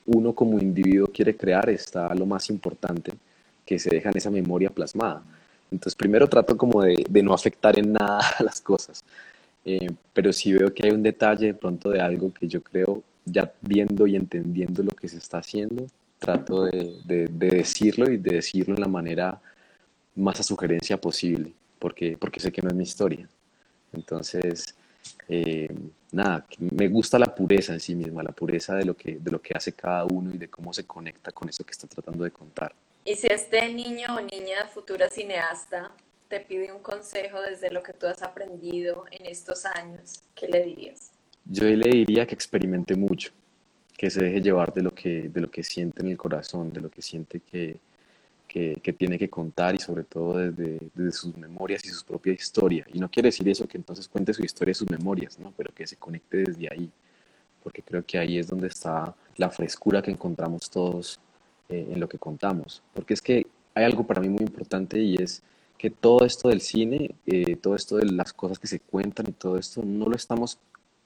uno 0.06 0.34
como 0.34 0.60
individuo 0.60 1.08
quiere 1.08 1.36
crear 1.36 1.70
está 1.70 2.14
lo 2.16 2.26
más 2.26 2.50
importante 2.50 3.12
que 3.66 3.80
se 3.80 3.90
deja 3.90 4.10
en 4.10 4.18
esa 4.18 4.32
memoria 4.32 4.70
plasmada. 4.70 5.24
Entonces, 5.72 5.96
primero 5.96 6.28
trato 6.28 6.58
como 6.58 6.82
de, 6.82 7.06
no 7.24 7.34
afectar 7.34 7.78
en 7.78 7.94
nada 7.94 8.20
a 8.38 8.44
las 8.44 8.62
cosas. 8.62 9.04
Eh, 9.66 9.90
pero 10.14 10.32
si 10.34 10.54
veo 10.54 10.74
que 10.74 10.88
hay 10.88 10.92
un 10.92 11.04
detalle 11.04 11.48
de 11.48 11.54
pronto 11.54 11.90
de 11.90 12.02
algo 12.02 12.34
que 12.34 12.48
yo 12.48 12.62
creo 12.64 13.04
ya 13.26 13.52
viendo 13.62 14.08
y 14.08 14.16
entendiendo 14.16 14.84
lo 14.84 14.92
que 14.92 15.08
se 15.08 15.18
está 15.18 15.40
haciendo, 15.40 15.88
trato 16.18 16.66
de, 16.66 16.96
de, 17.06 17.28
decirlo 17.50 18.10
y 18.10 18.18
de 18.18 18.36
decirlo 18.36 18.76
en 18.76 18.82
la 18.82 18.88
manera 18.88 19.42
más 20.16 20.40
a 20.40 20.44
sugerencia 20.44 21.00
posible, 21.00 21.54
porque, 21.78 22.18
porque 22.18 22.40
sé 22.40 22.52
que 22.52 22.62
no 22.62 22.70
es 22.70 22.76
mi 22.76 22.84
historia. 22.84 23.28
Entonces, 23.94 24.76
eh, 25.28 25.74
nada, 26.12 26.46
me 26.60 26.88
gusta 26.88 27.18
la 27.18 27.34
pureza 27.34 27.74
en 27.74 27.80
sí 27.80 27.96
misma, 27.96 28.24
la 28.24 28.32
pureza 28.32 28.76
de 28.76 28.86
lo, 28.86 28.96
que, 28.96 29.18
de 29.20 29.32
lo 29.32 29.42
que 29.42 29.54
hace 29.56 29.74
cada 29.74 30.06
uno 30.06 30.34
y 30.34 30.38
de 30.38 30.50
cómo 30.50 30.74
se 30.74 30.86
conecta 30.86 31.32
con 31.32 31.50
eso 31.50 31.64
que 31.64 31.72
está 31.72 31.88
tratando 31.88 32.24
de 32.24 32.32
contar. 32.32 32.74
Y 33.06 33.16
si 33.16 33.28
este 33.28 33.74
niño 33.74 34.08
o 34.16 34.22
niña 34.22 34.68
futura 34.68 35.10
cineasta 35.10 35.92
te 36.30 36.40
pide 36.40 36.72
un 36.72 36.80
consejo 36.80 37.42
desde 37.42 37.72
lo 37.72 37.82
que 37.82 37.92
tú 37.92 38.06
has 38.06 38.22
aprendido 38.22 39.06
en 39.12 39.26
estos 39.26 39.66
años, 39.66 40.22
¿qué 40.36 40.48
le 40.48 40.64
dirías? 40.64 41.12
Yo 41.44 41.64
le 41.64 41.90
diría 41.90 42.28
que 42.28 42.36
experimente 42.36 42.96
mucho, 42.96 43.32
que 43.98 44.10
se 44.12 44.24
deje 44.24 44.40
llevar 44.40 44.72
de 44.72 44.84
lo 44.84 44.92
que, 44.92 45.28
de 45.28 45.42
lo 45.42 45.50
que 45.50 45.64
siente 45.64 46.02
en 46.04 46.10
el 46.10 46.18
corazón, 46.18 46.72
de 46.72 46.82
lo 46.82 46.90
que 46.90 47.02
siente 47.02 47.40
que, 47.40 47.80
que, 48.48 48.94
tiene 48.94 49.18
que 49.18 49.30
contar 49.30 49.74
y 49.74 49.80
sobre 49.80 50.04
todo 50.04 50.38
desde, 50.38 50.80
desde, 50.94 51.12
sus 51.12 51.36
memorias 51.36 51.84
y 51.84 51.90
su 51.90 52.06
propia 52.06 52.34
historia. 52.34 52.86
Y 52.94 53.00
no 53.00 53.10
quiere 53.10 53.30
decir 53.30 53.50
eso 53.50 53.68
que 53.68 53.78
entonces 53.78 54.08
cuente 54.08 54.34
su 54.34 54.44
historia 54.44 54.72
y 54.72 54.76
sus 54.76 54.90
memorias, 54.90 55.40
¿no? 55.40 55.52
pero 55.58 55.74
que 55.74 55.88
se 55.88 55.96
conecte 55.96 56.38
desde 56.38 56.68
ahí, 56.72 56.92
porque 57.64 57.82
creo 57.82 58.06
que 58.06 58.20
ahí 58.20 58.38
es 58.38 58.48
donde 58.48 58.68
está 58.68 59.16
la 59.36 59.50
frescura 59.50 60.04
que 60.04 60.12
encontramos 60.12 60.70
todos 60.70 61.20
eh, 61.70 61.88
en 61.92 62.00
lo 62.00 62.08
que 62.08 62.20
contamos. 62.20 62.84
Porque 62.94 63.16
es 63.16 63.22
que 63.22 63.48
hay 63.74 63.84
algo 63.84 64.06
para 64.06 64.22
mí 64.22 64.30
muy 64.30 64.42
importante 64.42 65.00
y 65.00 65.16
es 65.16 65.42
que 65.80 65.90
todo 65.90 66.26
esto 66.26 66.50
del 66.50 66.60
cine, 66.60 67.16
eh, 67.26 67.56
todo 67.56 67.74
esto 67.74 67.96
de 67.96 68.06
las 68.06 68.34
cosas 68.34 68.60
que 68.60 68.68
se 68.68 68.82
cuentan 68.82 69.28
y 69.30 69.32
todo 69.32 69.58
esto, 69.58 69.82
no 69.82 70.08
lo 70.08 70.16
estamos 70.16 70.60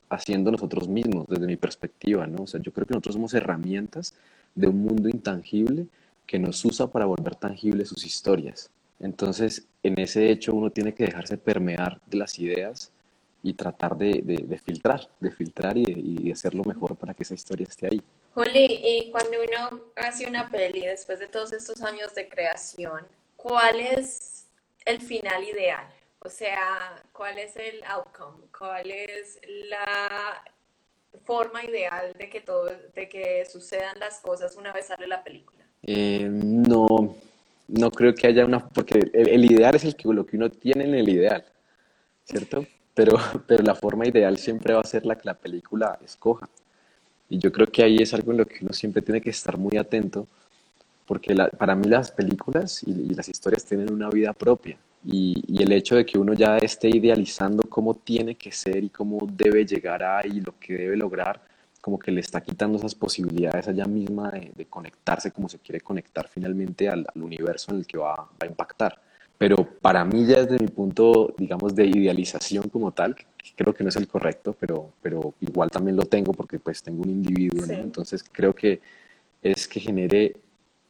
haciendo 0.09 0.51
nosotros 0.51 0.88
mismos, 0.88 1.28
desde 1.30 1.45
mi 1.45 1.57
perspectiva, 1.57 2.26
¿no? 2.26 2.43
O 2.43 2.47
sea, 2.47 2.59
yo 2.59 2.74
creo 2.74 2.88
que 2.88 2.93
nosotros 2.95 3.13
somos 3.13 3.36
herramientas 3.36 4.15
de 4.55 4.67
un 4.67 4.80
mundo 4.84 5.09
intangible 5.09 5.86
que 6.26 6.39
nos 6.39 6.65
usa 6.65 6.88
para 6.88 7.05
volver 7.05 7.36
tangibles 7.36 7.89
sus 7.89 8.03
historias. 8.03 8.71
Entonces, 8.99 9.67
en 9.84 9.99
ese 9.99 10.32
hecho 10.32 10.55
uno 10.55 10.71
tiene 10.71 10.95
que 10.95 11.05
dejarse 11.05 11.38
permear 11.38 12.01
de 12.07 12.17
las 12.17 12.39
ideas 12.39 12.91
y 13.43 13.53
tratar 13.53 13.95
de, 13.95 14.21
de, 14.24 14.57
filtrar, 14.57 15.07
de 15.19 15.30
filtrar 15.30 15.78
y, 15.78 15.84
y, 16.24 16.32
hacer 16.32 16.55
lo 16.55 16.63
mejor 16.63 16.95
para 16.95 17.13
que 17.13 17.21
esa 17.21 17.36
historia 17.36 17.67
esté 17.69 17.88
ahí. 17.91 18.01
Juli, 18.34 18.80
y 18.84 19.11
cuando 19.11 19.38
uno 19.38 19.82
hace 19.97 20.28
una 20.28 20.49
peli 20.49 20.82
después 20.82 21.19
de 21.19 21.28
todos 21.28 21.53
estos 21.53 21.82
años 21.84 22.15
de 22.15 22.28
creación, 22.28 23.01
¿cuál 23.36 23.80
es 23.80 24.32
el 24.86 25.01
final 25.01 25.43
ideal? 25.43 25.88
O 26.19 26.29
sea, 26.29 27.03
¿cuál 27.11 27.38
es 27.38 27.55
el 27.57 27.84
outcome? 27.86 28.47
¿Cuál 28.57 28.89
es 28.91 29.39
la 29.69 30.43
forma 31.25 31.63
ideal 31.63 32.13
de 32.17 32.29
que 32.29 32.41
todo, 32.41 32.71
de 32.95 33.09
que 33.09 33.45
sucedan 33.45 33.99
las 33.99 34.19
cosas 34.19 34.55
una 34.55 34.71
vez 34.71 34.88
sale 34.88 35.07
la 35.07 35.23
película? 35.23 35.65
Eh, 35.84 36.27
no, 36.29 37.15
no 37.67 37.91
creo 37.91 38.15
que 38.15 38.27
haya 38.27 38.45
una, 38.45 38.67
porque 38.69 38.99
el, 39.13 39.51
ideal 39.51 39.75
es 39.75 39.84
el 39.84 39.95
que, 39.95 40.07
lo 40.07 40.25
que 40.25 40.38
uno 40.38 40.49
tiene 40.49 40.86
en 40.86 40.95
el 40.95 41.09
ideal, 41.09 41.43
¿cierto? 42.23 42.65
Pero, 42.93 43.17
pero 43.47 43.63
la 43.63 43.75
forma 43.75 44.07
ideal 44.07 44.38
siempre 44.38 44.73
va 44.73 44.81
a 44.81 44.86
ser 44.86 45.05
la 45.05 45.17
que 45.17 45.25
la 45.25 45.34
película 45.34 45.99
escoja. 46.03 46.47
Y 47.29 47.39
yo 47.39 47.51
creo 47.51 47.67
que 47.67 47.84
ahí 47.84 47.97
es 47.97 48.13
algo 48.13 48.31
en 48.31 48.38
lo 48.38 48.45
que 48.45 48.59
uno 48.63 48.73
siempre 48.73 49.01
tiene 49.01 49.19
que 49.19 49.31
estar 49.31 49.57
muy 49.57 49.77
atento, 49.77 50.27
porque 51.05 51.35
para 51.57 51.75
mí 51.75 51.87
las 51.87 52.11
películas 52.11 52.83
y 52.83 53.13
las 53.13 53.29
historias 53.29 53.65
tienen 53.65 53.91
una 53.91 54.09
vida 54.09 54.33
propia. 54.33 54.77
Y, 55.05 55.61
el 55.61 55.71
hecho 55.71 55.95
de 55.95 56.05
que 56.05 56.17
uno 56.17 56.33
ya 56.33 56.57
esté 56.57 56.89
idealizando 56.89 57.63
cómo 57.63 57.95
tiene 57.95 58.35
que 58.35 58.51
ser 58.51 58.83
y 58.83 58.89
cómo 58.89 59.27
debe 59.31 59.65
llegar 59.65 60.03
a 60.03 60.25
y 60.25 60.39
lo 60.41 60.57
que 60.59 60.73
debe 60.73 60.95
lograr, 60.95 61.41
como 61.81 61.99
que 61.99 62.11
le 62.11 62.21
está 62.21 62.41
quitando 62.41 62.77
esas 62.77 62.95
posibilidades 62.95 63.67
allá 63.67 63.85
misma 63.85 64.31
de, 64.31 64.65
conectarse 64.65 65.31
como 65.31 65.49
se 65.49 65.59
quiere 65.59 65.81
conectar 65.81 66.27
finalmente 66.29 66.87
al, 66.87 67.05
universo 67.15 67.71
en 67.71 67.79
el 67.79 67.87
que 67.87 67.97
va, 67.97 68.29
a 68.39 68.45
impactar. 68.45 69.01
Pero 69.37 69.57
para 69.81 70.05
mí 70.05 70.25
ya 70.25 70.45
desde 70.45 70.63
mi 70.63 70.69
punto, 70.69 71.33
digamos, 71.37 71.75
de 71.75 71.85
idealización 71.85 72.69
como 72.69 72.91
tal, 72.91 73.15
creo 73.57 73.73
que 73.73 73.83
no 73.83 73.89
es 73.89 73.97
el 73.97 74.07
correcto, 74.07 74.55
pero, 74.57 74.93
pero 75.01 75.33
igual 75.41 75.69
también 75.69 75.97
lo 75.97 76.03
tengo 76.03 76.31
porque 76.31 76.59
pues 76.59 76.81
tengo 76.81 77.03
un 77.03 77.09
individuo, 77.09 77.65
Entonces 77.67 78.23
creo 78.31 78.53
que 78.55 78.79
es 79.41 79.67
que 79.67 79.81
genere 79.81 80.37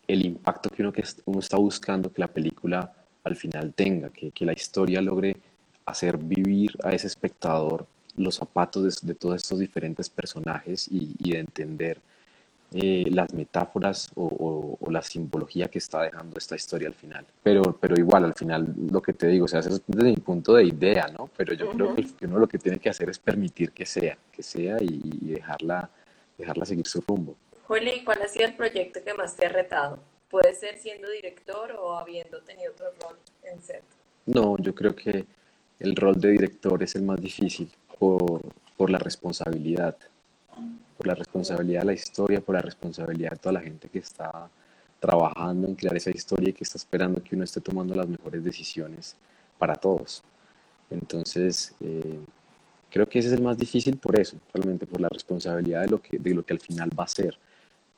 el 0.08 0.26
impacto 0.26 0.70
que 0.70 0.82
uno, 0.82 0.92
que 0.92 1.04
uno 1.26 1.40
está 1.40 1.58
buscando 1.58 2.12
que 2.12 2.22
la 2.22 2.28
película 2.28 2.94
al 3.24 3.36
final 3.36 3.74
tenga, 3.74 4.10
que, 4.10 4.32
que 4.32 4.46
la 4.46 4.54
historia 4.54 5.02
logre 5.02 5.38
hacer 5.86 6.18
vivir 6.18 6.78
a 6.84 6.92
ese 6.92 7.08
espectador 7.08 7.86
los 8.16 8.36
zapatos 8.36 9.02
de, 9.02 9.16
todos 9.16 9.36
estos 9.36 9.60
diferentes 9.60 10.10
personajes 10.10 10.88
y, 10.90 11.16
y 11.20 11.32
de 11.32 11.40
entender 11.40 12.02
eh, 12.76 13.06
las 13.12 13.32
metáforas 13.36 14.10
o, 14.16 14.78
o, 14.80 14.90
la 14.90 15.04
simbología 15.04 15.68
que 15.68 15.78
está 15.78 16.02
dejando 16.02 16.40
esta 16.40 16.56
historia 16.56 16.88
al 16.88 16.96
final. 16.96 17.24
Pero, 17.44 17.78
pero 17.80 17.96
igual, 17.96 18.26
al 18.26 18.34
final, 18.34 18.74
lo 18.92 19.00
que 19.00 19.14
te 19.14 19.28
digo, 19.28 19.46
o 19.46 19.48
sea, 19.48 19.60
eso 19.60 19.70
es 19.70 19.84
desde 19.86 20.10
mi 20.10 20.18
punto 20.18 20.56
de 20.56 20.66
idea, 20.66 21.08
¿no? 21.16 21.30
Pero 21.38 21.54
yo 21.54 21.70
creo 21.70 21.96
que, 21.96 22.08
uno 22.26 22.40
lo 22.40 22.48
que 22.48 22.58
tiene 22.58 22.80
que 22.80 22.90
hacer 22.90 23.10
es 23.10 23.20
permitir 23.20 23.72
que 23.74 23.86
sea, 23.86 24.18
que 24.32 24.42
sea 24.42 24.78
y, 24.82 25.34
dejarla, 25.34 25.88
dejarla 26.36 26.66
seguir 26.66 26.88
su 26.88 27.02
rumbo. 27.02 27.36
¿Cuál 28.04 28.22
ha 28.22 28.28
sido 28.28 28.46
el 28.46 28.56
proyecto 28.56 29.04
que 29.04 29.14
más 29.14 29.36
te 29.36 29.46
ha 29.46 29.50
retado? 29.50 30.00
Puede 30.30 30.54
ser 30.54 30.78
siendo 30.78 31.10
director 31.10 31.72
o 31.72 31.94
habiendo 31.98 32.42
tenido 32.42 32.72
otro 32.72 32.88
rol 33.02 33.18
en 33.44 33.62
set. 33.62 33.84
No, 34.26 34.58
yo 34.58 34.74
creo 34.74 34.96
que 34.96 35.26
el 35.80 35.96
rol 35.96 36.20
de 36.20 36.30
director 36.30 36.82
es 36.84 36.96
el 36.96 37.04
más 37.04 37.20
difícil 37.20 37.72
por, 38.00 38.42
por 38.78 38.90
la 38.90 39.00
responsabilidad, 39.00 39.96
por 40.98 41.08
la 41.08 41.16
responsabilidad 41.16 41.82
de 41.82 41.88
la 41.88 41.94
historia, 41.94 42.42
por 42.42 42.56
la 42.56 42.62
responsabilidad 42.62 43.32
de 43.32 43.38
toda 43.38 43.54
la 43.54 43.62
gente 43.62 43.90
que 43.90 44.00
está 44.00 44.50
trabajando 45.00 45.68
en 45.68 45.76
crear 45.76 45.98
esa 45.98 46.12
historia 46.12 46.50
y 46.50 46.54
que 46.54 46.64
está 46.64 46.78
esperando 46.78 47.22
que 47.22 47.36
uno 47.36 47.44
esté 47.44 47.60
tomando 47.60 47.94
las 47.96 48.08
mejores 48.08 48.44
decisiones 48.44 49.16
para 49.58 49.76
todos. 49.76 50.24
Entonces, 50.90 51.74
eh, 51.82 52.20
creo 52.90 53.08
que 53.10 53.20
ese 53.20 53.28
es 53.30 53.34
el 53.34 53.42
más 53.42 53.58
difícil 53.58 53.98
por 53.98 54.20
eso, 54.20 54.38
realmente 54.54 54.86
por 54.86 55.02
la 55.02 55.10
responsabilidad 55.10 55.82
de 55.82 55.90
lo 55.90 56.02
que, 56.02 56.18
de 56.18 56.34
lo 56.34 56.46
que 56.46 56.54
al 56.54 56.60
final 56.60 56.90
va 56.98 57.04
a 57.04 57.08
ser 57.08 57.38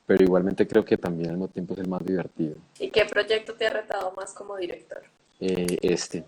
pero 0.06 0.24
igualmente 0.24 0.68
creo 0.68 0.86
que 0.86 0.97
también 0.97 1.30
al 1.30 1.36
mismo 1.38 1.47
tiempo 1.47 1.74
es 1.74 1.80
el 1.80 1.88
más 1.88 2.06
divertido. 2.06 2.56
¿Y 2.80 2.89
qué 2.89 3.06
proyecto 3.06 3.53
te 3.53 3.68
ha 3.68 3.72
retado 3.72 4.14
más 4.16 4.34
como 4.34 4.56
director? 4.58 5.03
Eh, 5.39 5.78
este, 5.82 6.24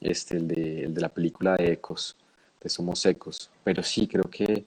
este, 0.00 0.36
el 0.36 0.48
de, 0.48 0.84
el 0.84 0.94
de 0.94 1.00
la 1.00 1.08
película 1.08 1.56
de 1.56 1.72
Ecos, 1.72 2.16
de 2.60 2.68
Somos 2.68 3.04
Ecos. 3.06 3.50
Pero 3.64 3.82
sí, 3.82 4.06
creo 4.06 4.24
que 4.24 4.64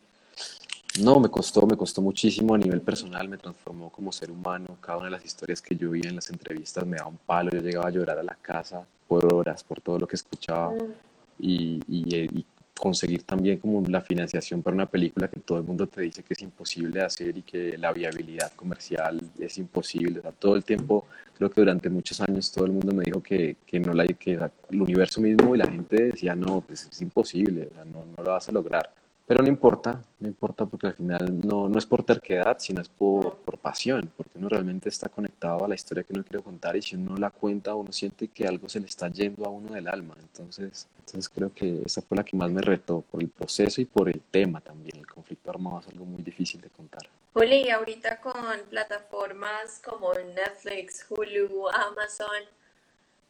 no, 1.01 1.19
me 1.19 1.29
costó, 1.29 1.65
me 1.65 1.75
costó 1.75 2.01
muchísimo 2.01 2.53
a 2.53 2.57
nivel 2.57 2.81
personal, 2.81 3.27
me 3.27 3.37
transformó 3.37 3.89
como 3.89 4.11
ser 4.11 4.29
humano. 4.29 4.77
Cada 4.79 4.97
una 4.97 5.05
de 5.05 5.11
las 5.11 5.25
historias 5.25 5.61
que 5.61 5.75
yo 5.75 5.91
vi 5.91 6.01
en 6.03 6.15
las 6.15 6.29
entrevistas 6.29 6.85
me 6.85 6.97
daba 6.97 7.09
un 7.09 7.17
palo, 7.17 7.51
yo 7.51 7.61
llegaba 7.61 7.87
a 7.87 7.91
llorar 7.91 8.19
a 8.19 8.23
la 8.23 8.35
casa 8.35 8.85
por 9.07 9.33
horas, 9.33 9.63
por 9.63 9.81
todo 9.81 9.99
lo 9.99 10.07
que 10.07 10.15
escuchaba. 10.15 10.71
Mm. 10.71 10.93
Y, 11.39 11.81
y, 11.87 12.15
y, 12.39 12.45
conseguir 12.79 13.23
también 13.23 13.59
como 13.59 13.81
la 13.87 14.01
financiación 14.01 14.61
para 14.61 14.75
una 14.75 14.85
película 14.87 15.27
que 15.27 15.39
todo 15.39 15.59
el 15.59 15.63
mundo 15.63 15.87
te 15.87 16.01
dice 16.01 16.23
que 16.23 16.33
es 16.33 16.41
imposible 16.41 17.01
hacer 17.01 17.37
y 17.37 17.43
que 17.43 17.77
la 17.77 17.93
viabilidad 17.93 18.51
comercial 18.53 19.21
es 19.39 19.57
imposible. 19.57 20.21
todo 20.39 20.55
el 20.55 20.63
tiempo, 20.63 21.05
creo 21.37 21.49
que 21.49 21.61
durante 21.61 21.89
muchos 21.89 22.19
años 22.21 22.51
todo 22.51 22.65
el 22.65 22.71
mundo 22.71 22.93
me 22.93 23.03
dijo 23.05 23.21
que, 23.21 23.57
que 23.65 23.79
no 23.79 23.93
la, 23.93 24.05
que 24.07 24.33
el 24.69 24.81
universo 24.81 25.21
mismo 25.21 25.55
y 25.55 25.59
la 25.59 25.67
gente 25.67 26.05
decía, 26.05 26.35
no, 26.35 26.61
pues 26.61 26.87
es 26.91 27.01
imposible, 27.01 27.69
no, 27.85 28.05
no 28.17 28.23
lo 28.23 28.31
vas 28.31 28.49
a 28.49 28.51
lograr. 28.51 29.02
Pero 29.33 29.41
no 29.41 29.49
importa, 29.49 29.99
no 30.19 30.27
importa 30.27 30.67
porque 30.67 30.85
al 30.85 30.93
final 30.93 31.41
no, 31.43 31.67
no 31.67 31.79
es 31.79 31.87
por 31.87 32.03
terquedad, 32.03 32.55
sino 32.59 32.83
es 32.83 32.87
por, 32.87 33.37
por, 33.37 33.57
pasión, 33.57 34.11
porque 34.15 34.37
uno 34.37 34.47
realmente 34.47 34.89
está 34.89 35.09
conectado 35.09 35.65
a 35.65 35.67
la 35.67 35.73
historia 35.73 36.03
que 36.03 36.13
uno 36.13 36.23
quiere 36.23 36.43
contar 36.43 36.75
y 36.75 36.83
si 36.83 36.95
uno 36.95 37.17
la 37.17 37.31
cuenta, 37.31 37.73
uno 37.73 37.91
siente 37.91 38.27
que 38.27 38.45
algo 38.45 38.69
se 38.69 38.79
le 38.79 38.85
está 38.85 39.07
yendo 39.07 39.43
a 39.43 39.49
uno 39.49 39.73
del 39.73 39.87
alma. 39.87 40.15
Entonces, 40.19 40.87
entonces 40.99 41.27
creo 41.29 41.51
que 41.51 41.81
esa 41.83 42.03
fue 42.03 42.15
la 42.15 42.23
que 42.23 42.37
más 42.37 42.51
me 42.51 42.61
retó 42.61 43.01
por 43.01 43.23
el 43.23 43.29
proceso 43.29 43.81
y 43.81 43.85
por 43.85 44.07
el 44.07 44.21
tema 44.21 44.61
también. 44.61 44.99
El 44.99 45.07
conflicto 45.07 45.49
armado 45.49 45.79
es 45.79 45.87
algo 45.87 46.05
muy 46.05 46.21
difícil 46.21 46.61
de 46.61 46.69
contar. 46.69 47.01
Juli, 47.33 47.71
ahorita 47.71 48.21
con 48.21 48.35
plataformas 48.69 49.81
como 49.83 50.13
Netflix, 50.13 51.07
Hulu, 51.09 51.69
Amazon, 51.69 52.43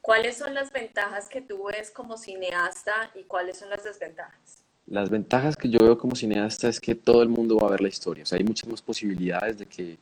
¿cuáles 0.01 0.36
son 0.36 0.54
las 0.54 0.70
ventajas 0.70 1.30
que 1.30 1.39
tú 1.39 1.64
ves 1.68 1.91
como 1.91 2.18
cineasta 2.18 3.10
y 3.16 3.24
cuáles 3.24 3.58
son 3.60 3.70
las 3.70 3.86
desventajas? 3.86 4.62
Las 4.88 5.10
ventajas 5.10 5.56
que 5.56 5.70
yo 5.70 5.80
veo 5.80 5.98
como 5.98 6.16
cineasta 6.16 6.68
es 6.68 6.80
que 6.80 6.96
todo 6.96 7.24
el 7.24 7.30
mundo 7.30 7.58
va 7.58 7.68
a 7.68 7.72
ver 7.72 7.82
la 7.82 7.88
historia. 7.88 8.24
O 8.24 8.26
sea, 8.26 8.38
hay 8.38 8.44
muchas 8.44 8.70
más 8.70 8.82
posibilidades 8.82 9.58
de 9.58 9.66
que, 9.66 9.98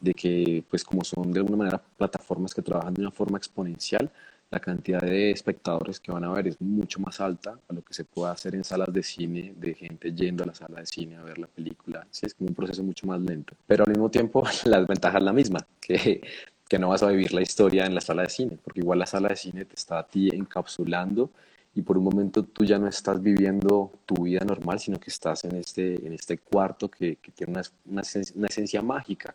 de 0.00 0.14
que, 0.14 0.64
pues 0.70 0.84
como 0.84 1.04
son 1.04 1.32
de 1.32 1.40
alguna 1.40 1.56
manera 1.56 1.82
plataformas 1.96 2.54
que 2.54 2.62
trabajan 2.62 2.94
de 2.94 3.02
una 3.02 3.10
forma 3.10 3.38
exponencial, 3.38 4.10
la 4.50 4.60
cantidad 4.60 5.00
de 5.00 5.30
espectadores 5.30 6.00
que 6.00 6.10
van 6.10 6.24
a 6.24 6.32
ver 6.32 6.48
es 6.48 6.60
mucho 6.60 7.00
más 7.00 7.20
alta 7.20 7.58
a 7.68 7.72
lo 7.72 7.82
que 7.82 7.94
se 7.94 8.04
puede 8.04 8.32
hacer 8.32 8.54
en 8.54 8.64
salas 8.64 8.92
de 8.92 9.02
cine, 9.02 9.54
de 9.56 9.74
gente 9.74 10.12
yendo 10.12 10.42
a 10.42 10.46
la 10.46 10.54
sala 10.54 10.80
de 10.80 10.86
cine 10.86 11.16
a 11.16 11.22
ver 11.22 11.38
la 11.38 11.46
película. 11.46 12.06
Sí, 12.10 12.26
es 12.26 12.34
como 12.34 12.48
un 12.48 12.54
proceso 12.54 12.82
mucho 12.82 13.06
más 13.06 13.20
lento. 13.20 13.54
Pero 13.66 13.84
al 13.84 13.90
mismo 13.90 14.10
tiempo, 14.10 14.42
la 14.64 14.80
ventaja 14.80 15.18
es 15.18 15.24
la 15.24 15.32
misma, 15.32 15.66
que, 15.80 16.20
que 16.68 16.78
no 16.78 16.88
vas 16.88 17.02
a 17.02 17.08
vivir 17.08 17.32
la 17.32 17.42
historia 17.42 17.84
en 17.86 17.94
la 17.94 18.00
sala 18.00 18.22
de 18.22 18.30
cine, 18.30 18.58
porque 18.62 18.80
igual 18.80 18.98
la 18.98 19.06
sala 19.06 19.28
de 19.28 19.36
cine 19.36 19.64
te 19.64 19.74
está 19.74 20.00
a 20.00 20.06
ti 20.06 20.30
encapsulando 20.32 21.30
y 21.74 21.82
por 21.82 21.96
un 21.98 22.04
momento 22.04 22.44
tú 22.44 22.64
ya 22.64 22.78
no 22.78 22.88
estás 22.88 23.22
viviendo 23.22 23.92
tu 24.04 24.24
vida 24.24 24.44
normal, 24.44 24.80
sino 24.80 24.98
que 24.98 25.10
estás 25.10 25.44
en 25.44 25.56
este, 25.56 26.04
en 26.04 26.12
este 26.12 26.38
cuarto 26.38 26.90
que, 26.90 27.16
que 27.16 27.30
tiene 27.30 27.52
una, 27.52 27.62
una, 27.86 28.48
esencia 28.48 28.82
mágica 28.82 29.34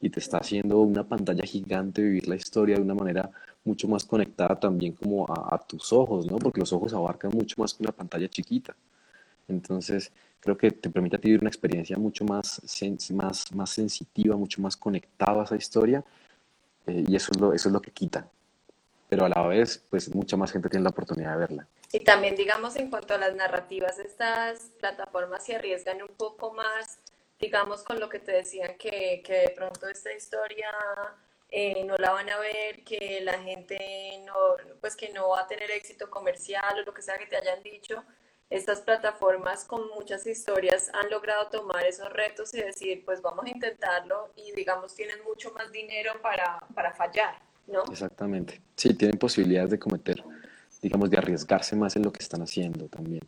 y 0.00 0.10
te 0.10 0.20
está 0.20 0.38
haciendo 0.38 0.80
una 0.80 1.06
pantalla 1.06 1.44
gigante 1.44 2.02
vivir 2.02 2.28
la 2.28 2.36
historia 2.36 2.76
de 2.76 2.82
una 2.82 2.94
manera 2.94 3.30
mucho 3.64 3.88
más 3.88 4.04
conectada 4.04 4.58
también 4.58 4.92
como 4.94 5.26
a, 5.28 5.58
tus 5.66 5.92
ojos, 5.92 6.26
¿no? 6.26 6.38
Porque 6.38 6.60
los 6.60 6.72
ojos 6.72 6.94
abarcan 6.94 7.30
mucho 7.34 7.60
más 7.60 7.74
que 7.74 7.82
una 7.82 7.92
pantalla 7.92 8.28
chiquita. 8.28 8.74
Entonces, 9.48 10.12
creo 10.40 10.56
que 10.56 10.70
te 10.70 10.90
permite 10.90 11.16
a 11.16 11.18
vivir 11.18 11.40
una 11.40 11.50
experiencia 11.50 11.96
mucho 11.98 12.24
más, 12.24 12.62
más, 13.12 13.52
más 13.54 13.70
sensitiva, 13.70 14.36
mucho 14.36 14.62
más 14.62 14.76
conectada 14.76 15.42
a 15.42 15.44
esa 15.44 15.56
historia, 15.56 16.04
eh, 16.86 17.04
y 17.06 17.16
eso 17.16 17.32
es, 17.32 17.40
lo, 17.40 17.52
eso 17.52 17.68
es 17.68 17.72
lo 17.72 17.82
que 17.82 17.90
quita. 17.90 18.30
Pero 19.10 19.26
a 19.26 19.28
la 19.28 19.46
vez, 19.46 19.84
pues 19.90 20.14
mucha 20.14 20.36
más 20.36 20.52
gente 20.52 20.70
tiene 20.70 20.84
la 20.84 20.90
oportunidad 20.90 21.32
de 21.32 21.38
verla. 21.38 21.68
Y 21.92 22.00
también, 22.00 22.36
digamos, 22.36 22.76
en 22.76 22.88
cuanto 22.88 23.12
a 23.12 23.18
las 23.18 23.34
narrativas, 23.34 23.98
estas 23.98 24.70
plataformas 24.78 25.44
se 25.44 25.56
arriesgan 25.56 26.00
un 26.00 26.16
poco 26.16 26.54
más, 26.54 27.00
digamos, 27.38 27.82
con 27.82 28.00
lo 28.00 28.08
que 28.08 28.20
te 28.20 28.32
decían, 28.32 28.78
que, 28.78 29.22
que 29.24 29.34
de 29.34 29.52
pronto 29.54 29.88
esta 29.88 30.12
historia 30.14 30.70
eh, 31.50 31.84
no 31.84 31.96
la 31.96 32.12
van 32.12 32.30
a 32.30 32.38
ver, 32.38 32.84
que 32.84 33.20
la 33.22 33.38
gente 33.40 34.22
no, 34.24 34.34
pues 34.80 34.96
que 34.96 35.12
no 35.12 35.30
va 35.30 35.42
a 35.42 35.46
tener 35.46 35.70
éxito 35.72 36.08
comercial 36.08 36.78
o 36.78 36.82
lo 36.84 36.94
que 36.94 37.02
sea 37.02 37.18
que 37.18 37.26
te 37.26 37.36
hayan 37.36 37.62
dicho 37.62 38.02
estas 38.50 38.80
plataformas 38.80 39.64
con 39.64 39.88
muchas 39.90 40.26
historias 40.26 40.90
han 40.92 41.08
logrado 41.08 41.46
tomar 41.48 41.86
esos 41.86 42.12
retos 42.12 42.52
y 42.52 42.60
decir, 42.60 43.04
pues 43.04 43.22
vamos 43.22 43.46
a 43.46 43.48
intentarlo 43.48 44.32
y 44.34 44.50
digamos 44.52 44.94
tienen 44.96 45.22
mucho 45.22 45.52
más 45.52 45.70
dinero 45.70 46.20
para, 46.20 46.58
para 46.74 46.92
fallar, 46.92 47.40
¿no? 47.66 47.82
Exactamente. 47.90 48.60
Sí, 48.76 48.94
tienen 48.94 49.18
posibilidades 49.18 49.70
de 49.70 49.78
cometer, 49.78 50.22
digamos, 50.82 51.10
de 51.10 51.18
arriesgarse 51.18 51.76
más 51.76 51.96
en 51.96 52.02
lo 52.02 52.12
que 52.12 52.22
están 52.22 52.42
haciendo 52.42 52.88
también. 52.88 53.22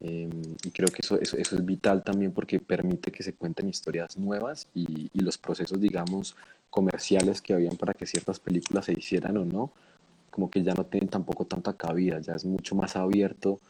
Em, 0.00 0.30
y 0.64 0.70
creo 0.70 0.88
que 0.88 1.02
eso, 1.02 1.20
eso, 1.20 1.36
eso, 1.36 1.56
es 1.56 1.64
vital 1.64 2.02
también 2.02 2.32
porque 2.32 2.58
permite 2.58 3.12
que 3.12 3.22
se 3.22 3.34
cuenten 3.34 3.68
historias 3.68 4.16
nuevas 4.16 4.66
y, 4.74 5.10
y 5.12 5.20
los 5.20 5.36
procesos, 5.36 5.78
digamos, 5.80 6.36
comerciales 6.70 7.42
que 7.42 7.52
habían 7.52 7.76
para 7.76 7.92
que 7.92 8.06
ciertas 8.06 8.40
películas 8.40 8.86
se 8.86 8.92
hicieran 8.92 9.36
o 9.36 9.44
no, 9.44 9.72
como 10.30 10.50
que 10.50 10.62
ya 10.62 10.72
no 10.74 10.86
tienen 10.86 11.10
tampoco 11.10 11.44
tanta 11.44 11.74
cabida, 11.74 12.20
ya 12.20 12.34
es 12.34 12.44
mucho 12.44 12.74
más 12.74 12.96
abierto 12.96 13.60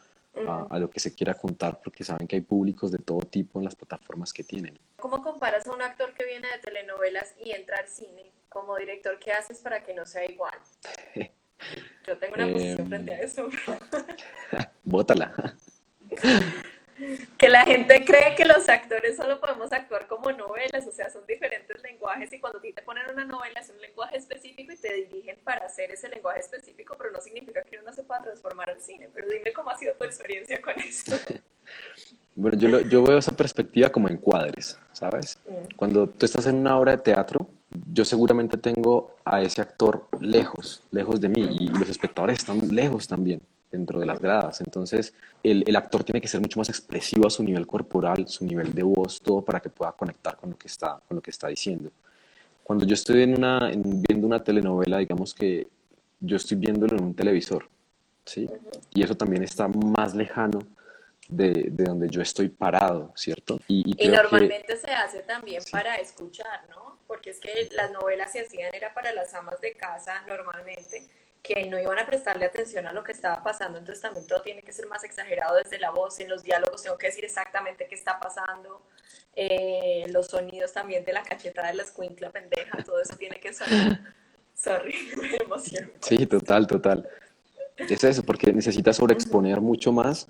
a, 0.47 0.79
lo 0.79 0.89
que 0.89 0.99
se 0.99 1.13
quiera 1.13 1.33
contar, 1.33 1.79
porque 1.83 2.03
saben 2.03 2.27
que 2.27 2.37
hay 2.37 2.41
públicos 2.41 2.91
de 2.91 2.99
todo 2.99 3.19
tipo 3.19 3.59
en 3.59 3.65
las 3.65 3.75
plataformas 3.75 4.31
que 4.31 4.43
tienen. 4.43 4.79
¿Cómo 4.97 5.21
comparas 5.21 5.67
a 5.67 5.73
un 5.73 5.81
actor 5.81 6.13
que 6.13 6.25
viene 6.25 6.47
de 6.47 6.57
telenovelas 6.59 7.35
y 7.43 7.51
entra 7.51 7.77
al 7.77 7.87
cine? 7.87 8.31
Como 8.51 8.75
director, 8.75 9.17
¿qué 9.17 9.31
haces 9.31 9.59
para 9.59 9.81
que 9.81 9.93
no 9.93 10.05
sea 10.05 10.29
igual? 10.29 10.53
Yo 12.05 12.17
tengo 12.17 12.35
una 12.35 12.51
posición 12.51 12.85
frente 12.85 13.13
a 13.13 13.19
eso. 13.21 13.47
Bótala. 14.83 15.55
que 17.37 17.47
la 17.47 17.63
gente 17.63 18.03
cree 18.03 18.35
que 18.35 18.43
los 18.43 18.67
actores 18.67 19.15
solo 19.15 19.39
podemos 19.39 19.71
actuar 19.71 20.05
como 20.05 20.33
novelas, 20.33 20.85
o 20.85 20.91
sea, 20.91 21.09
son 21.09 21.25
diferentes 21.25 21.81
lenguajes 21.81 22.33
y 22.33 22.41
cuando 22.41 22.59
te 22.59 22.81
ponen 22.81 23.09
una 23.09 23.23
novela 23.23 23.61
es 23.61 23.69
un 23.69 23.79
lenguaje 23.79 24.17
específico 24.17 24.73
y 24.73 24.77
te 24.77 24.95
dirigen 24.95 25.37
para 25.45 25.65
hacer 25.65 25.89
ese 25.91 26.09
lenguaje 26.09 26.41
específico, 26.41 26.97
pero 26.97 27.11
no 27.11 27.21
significa 27.21 27.63
que 27.63 27.79
uno 27.79 27.93
se 27.93 28.03
pueda 28.03 28.21
transformar 28.21 28.69
al 28.69 28.81
cine. 28.81 29.09
Pero 29.13 29.29
dime 29.29 29.53
cómo 29.53 29.69
ha 29.69 29.77
sido 29.77 29.93
tu 29.93 30.03
experiencia 30.03 30.61
con 30.61 30.77
eso. 30.77 31.15
Bueno, 32.33 32.57
yo, 32.57 32.79
yo 32.81 33.03
veo 33.03 33.17
esa 33.17 33.35
perspectiva 33.35 33.89
como 33.89 34.07
encuadres, 34.07 34.79
¿sabes? 34.93 35.37
Mm. 35.45 35.75
Cuando 35.75 36.07
tú 36.07 36.25
estás 36.25 36.47
en 36.47 36.55
una 36.55 36.77
obra 36.77 36.93
de 36.93 37.03
teatro, 37.03 37.47
yo 37.91 38.05
seguramente 38.05 38.57
tengo 38.57 39.15
a 39.23 39.41
ese 39.41 39.61
actor 39.61 40.07
lejos, 40.19 40.83
lejos 40.91 41.21
de 41.21 41.29
mí, 41.29 41.57
y 41.59 41.67
los 41.67 41.89
espectadores 41.89 42.39
están 42.39 42.59
lejos 42.73 43.07
también 43.07 43.41
dentro 43.71 43.99
de 43.99 44.05
las 44.05 44.19
gradas. 44.19 44.61
Entonces, 44.61 45.13
el, 45.41 45.63
el, 45.65 45.75
actor 45.75 46.03
tiene 46.03 46.19
que 46.19 46.27
ser 46.27 46.41
mucho 46.41 46.59
más 46.59 46.69
expresivo 46.69 47.27
a 47.27 47.29
su 47.29 47.43
nivel 47.43 47.65
corporal, 47.65 48.27
su 48.27 48.45
nivel 48.45 48.73
de 48.73 48.83
voz, 48.83 49.21
todo 49.21 49.41
para 49.41 49.61
que 49.61 49.69
pueda 49.69 49.93
conectar 49.93 50.35
con 50.35 50.49
lo 50.51 50.57
que 50.57 50.67
está, 50.67 50.99
con 51.07 51.15
lo 51.15 51.21
que 51.21 51.31
está 51.31 51.47
diciendo. 51.47 51.91
Cuando 52.63 52.85
yo 52.85 52.93
estoy 52.93 53.23
en 53.23 53.37
una, 53.37 53.71
viendo 53.73 54.27
una 54.27 54.43
telenovela, 54.43 54.97
digamos 54.97 55.33
que 55.33 55.67
yo 56.19 56.35
estoy 56.35 56.57
viéndolo 56.57 56.97
en 56.97 57.03
un 57.03 57.15
televisor, 57.15 57.67
¿sí? 58.25 58.49
Y 58.93 59.03
eso 59.03 59.15
también 59.15 59.43
está 59.43 59.67
más 59.67 60.13
lejano 60.13 60.59
de, 61.27 61.69
de 61.71 61.83
donde 61.85 62.09
yo 62.09 62.21
estoy 62.21 62.49
parado, 62.49 63.13
¿cierto? 63.15 63.59
Y, 63.67 63.91
y, 63.91 64.05
y 64.05 64.09
normalmente 64.09 64.75
se 64.77 64.91
hace 64.91 65.19
también 65.21 65.63
para 65.71 65.95
escuchar, 65.95 66.67
¿no? 66.69 66.90
Porque 67.11 67.31
es 67.31 67.41
que 67.41 67.67
las 67.73 67.91
novelas 67.91 68.31
se 68.31 68.39
hacían 68.39 68.73
era 68.73 68.93
para 68.93 69.11
las 69.11 69.33
amas 69.33 69.59
de 69.59 69.73
casa 69.73 70.21
normalmente 70.29 71.09
que 71.43 71.65
no 71.65 71.77
iban 71.77 71.99
a 71.99 72.05
prestarle 72.05 72.45
atención 72.45 72.87
a 72.87 72.93
lo 72.93 73.03
que 73.03 73.11
estaba 73.11 73.43
pasando, 73.43 73.77
entonces 73.79 74.01
también 74.01 74.25
todo 74.27 74.41
tiene 74.41 74.61
que 74.61 74.71
ser 74.71 74.87
más 74.87 75.03
exagerado 75.03 75.57
desde 75.57 75.77
la 75.77 75.91
voz, 75.91 76.21
en 76.21 76.29
los 76.29 76.41
diálogos 76.41 76.83
tengo 76.83 76.97
que 76.97 77.07
decir 77.07 77.25
exactamente 77.25 77.85
qué 77.89 77.95
está 77.95 78.17
pasando, 78.17 78.87
eh, 79.35 80.05
los 80.07 80.27
sonidos 80.27 80.71
también 80.71 81.03
de 81.03 81.11
la 81.11 81.21
cacheta 81.21 81.67
de 81.67 81.73
la 81.73 81.83
escuincla 81.83 82.29
pendeja, 82.29 82.81
todo 82.81 83.01
eso 83.01 83.17
tiene 83.17 83.41
que 83.41 83.53
sonar. 83.53 83.99
Sorry, 84.55 84.95
me 85.21 85.35
emociono. 85.35 85.89
Sí, 85.99 86.25
total, 86.27 86.65
total. 86.65 87.09
Es 87.75 88.05
eso, 88.05 88.23
porque 88.23 88.53
necesitas 88.53 88.95
sobreexponer 88.95 89.59
mucho 89.59 89.91
más 89.91 90.29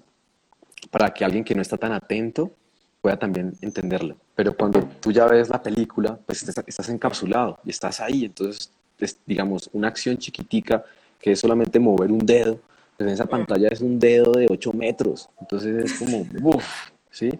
para 0.90 1.14
que 1.14 1.24
alguien 1.24 1.44
que 1.44 1.54
no 1.54 1.62
está 1.62 1.78
tan 1.78 1.92
atento 1.92 2.56
pueda 3.02 3.18
también 3.18 3.54
entenderlo. 3.62 4.16
Pero 4.36 4.56
cuando 4.56 4.84
tú 5.00 5.12
ya 5.12 5.26
ves 5.26 5.50
la 5.50 5.62
película, 5.62 6.18
pues 6.26 6.48
estás 6.48 6.90
encapsulado 6.90 7.60
y 7.66 7.72
estás 7.72 8.00
ahí, 8.00 8.26
entonces, 8.26 8.72
es, 9.00 9.18
digamos, 9.26 9.70
una 9.74 9.88
acción 9.88 10.18
chiquitica 10.18 10.84
que 11.20 11.32
es 11.32 11.40
solamente 11.40 11.80
mover 11.80 12.12
un 12.12 12.26
dedo. 12.26 12.60
Pues 12.98 13.08
en 13.08 13.14
esa 13.14 13.26
pantalla 13.26 13.70
es 13.70 13.82
un 13.82 14.00
dedo 14.00 14.32
de 14.34 14.48
8 14.50 14.74
metros. 14.74 15.30
Entonces 15.40 15.86
es 15.86 16.00
como, 16.00 16.28
uff, 16.56 16.92
¿sí? 17.10 17.32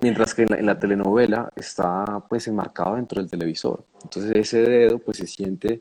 Mientras 0.00 0.34
que 0.34 0.42
en 0.42 0.66
la, 0.66 0.78
telenovela 0.78 1.48
está 1.56 2.22
pues 2.28 2.46
enmarcado 2.48 2.96
dentro 2.96 3.20
del 3.20 3.30
televisor. 3.30 3.84
Entonces 4.02 4.32
ese 4.34 4.62
dedo 4.62 4.98
pues 4.98 5.18
se 5.18 5.26
siente 5.26 5.80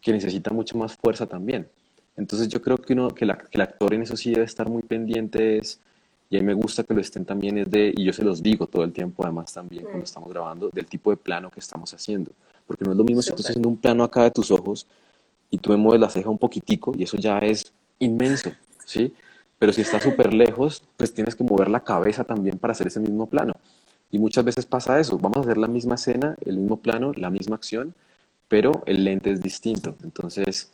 que 0.00 0.12
necesita 0.12 0.50
mucha 0.52 0.78
más 0.78 0.96
fuerza 0.96 1.26
también. 1.26 1.68
Entonces 2.16 2.48
yo 2.48 2.62
creo 2.62 2.78
que, 2.78 2.92
uno, 2.92 3.08
que, 3.08 3.26
que 3.26 3.58
el 3.58 3.60
actor 3.60 3.94
en 3.94 4.02
eso 4.02 4.16
sí 4.16 4.30
debe 4.30 4.44
estar 4.44 4.68
muy 4.68 4.82
pendiente 4.82 5.58
es, 5.58 5.80
y 6.30 6.36
a 6.36 6.40
mí 6.40 6.46
me 6.46 6.54
gusta 6.54 6.84
que 6.84 6.92
lo 6.92 7.00
estén 7.00 7.24
también, 7.24 7.56
es 7.58 7.70
de, 7.70 7.92
y 7.96 8.04
yo 8.04 8.12
se 8.12 8.22
los 8.22 8.42
digo 8.42 8.66
todo 8.66 8.84
el 8.84 8.92
tiempo 8.92 9.24
además 9.24 9.52
también 9.52 9.84
cuando 9.84 10.04
estamos 10.04 10.28
grabando, 10.28 10.68
del 10.70 10.86
tipo 10.86 11.10
de 11.10 11.16
plano 11.16 11.50
que 11.50 11.60
estamos 11.60 11.92
haciendo. 11.94 12.32
Porque 12.66 12.84
no 12.84 12.92
es 12.92 12.98
lo 12.98 13.04
mismo 13.04 13.22
si 13.22 13.30
tú 13.30 13.36
estás 13.36 13.50
haciendo 13.50 13.68
un 13.68 13.78
plano 13.78 14.04
acá 14.04 14.24
de 14.24 14.30
tus 14.30 14.50
ojos 14.50 14.86
y 15.50 15.56
tú 15.56 15.70
me 15.70 15.78
mueves 15.78 16.00
la 16.00 16.10
ceja 16.10 16.28
un 16.28 16.36
poquitico 16.36 16.92
y 16.96 17.04
eso 17.04 17.16
ya 17.16 17.38
es 17.38 17.72
inmenso, 17.98 18.52
¿sí? 18.84 19.14
Pero 19.58 19.72
si 19.72 19.80
está 19.80 19.98
súper 20.00 20.34
lejos, 20.34 20.82
pues 20.98 21.14
tienes 21.14 21.34
que 21.34 21.44
mover 21.44 21.70
la 21.70 21.80
cabeza 21.80 22.24
también 22.24 22.58
para 22.58 22.72
hacer 22.72 22.88
ese 22.88 23.00
mismo 23.00 23.26
plano. 23.26 23.54
Y 24.10 24.18
muchas 24.18 24.44
veces 24.44 24.66
pasa 24.66 25.00
eso, 25.00 25.18
vamos 25.18 25.38
a 25.38 25.40
hacer 25.40 25.56
la 25.56 25.66
misma 25.66 25.94
escena, 25.94 26.36
el 26.44 26.58
mismo 26.58 26.76
plano, 26.76 27.12
la 27.16 27.30
misma 27.30 27.56
acción, 27.56 27.94
pero 28.48 28.82
el 28.86 29.04
lente 29.04 29.30
es 29.30 29.40
distinto. 29.40 29.96
Entonces, 30.04 30.70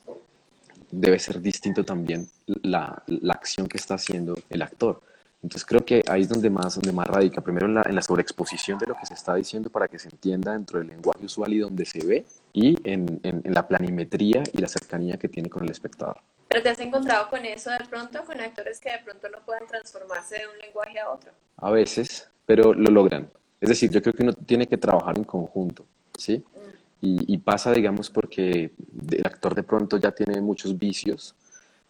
debe 0.90 1.18
ser 1.20 1.40
distinto 1.40 1.84
también 1.84 2.28
la, 2.62 3.02
la 3.06 3.34
acción 3.34 3.68
que 3.68 3.76
está 3.76 3.94
haciendo 3.94 4.36
el 4.50 4.62
actor. 4.62 5.00
Entonces 5.44 5.66
creo 5.66 5.84
que 5.84 6.02
ahí 6.08 6.22
es 6.22 6.28
donde 6.30 6.48
más, 6.48 6.74
donde 6.74 6.90
más 6.90 7.06
radica, 7.06 7.42
primero 7.42 7.66
en 7.66 7.74
la, 7.74 7.82
en 7.82 7.94
la 7.94 8.00
sobreexposición 8.00 8.78
de 8.78 8.86
lo 8.86 8.94
que 8.94 9.04
se 9.04 9.12
está 9.12 9.34
diciendo 9.34 9.68
para 9.68 9.88
que 9.88 9.98
se 9.98 10.08
entienda 10.08 10.52
dentro 10.52 10.78
del 10.78 10.88
lenguaje 10.88 11.22
usual 11.22 11.52
y 11.52 11.58
donde 11.58 11.84
se 11.84 12.02
ve, 12.02 12.24
y 12.54 12.74
en, 12.88 13.20
en, 13.22 13.42
la 13.52 13.68
planimetría 13.68 14.42
y 14.54 14.58
la 14.58 14.68
cercanía 14.68 15.18
que 15.18 15.28
tiene 15.28 15.50
con 15.50 15.62
el 15.62 15.70
espectador. 15.70 16.16
¿Pero 16.48 16.62
te 16.62 16.70
has 16.70 16.78
encontrado 16.80 17.28
con 17.28 17.44
eso 17.44 17.70
de 17.70 17.84
pronto, 17.90 18.24
con 18.24 18.40
actores 18.40 18.80
que 18.80 18.90
de 18.90 19.00
pronto 19.04 19.28
no 19.28 19.44
puedan 19.44 19.66
transformarse 19.66 20.36
de 20.36 20.48
un 20.48 20.58
lenguaje 20.58 20.98
a 20.98 21.10
otro? 21.10 21.30
A 21.58 21.70
veces, 21.70 22.26
pero 22.46 22.72
lo 22.72 22.90
logran. 22.90 23.28
Es 23.60 23.68
decir, 23.68 23.90
yo 23.90 24.00
creo 24.00 24.14
que 24.14 24.22
uno 24.22 24.32
tiene 24.32 24.66
que 24.66 24.78
trabajar 24.78 25.18
en 25.18 25.24
conjunto, 25.24 25.84
¿sí? 26.16 26.38
Mm. 26.38 27.04
Y, 27.06 27.34
y, 27.34 27.36
pasa, 27.36 27.70
digamos, 27.70 28.08
porque 28.08 28.72
el 29.10 29.26
actor 29.26 29.54
de 29.54 29.62
pronto 29.62 29.98
ya 29.98 30.10
tiene 30.10 30.40
muchos 30.40 30.78
vicios 30.78 31.34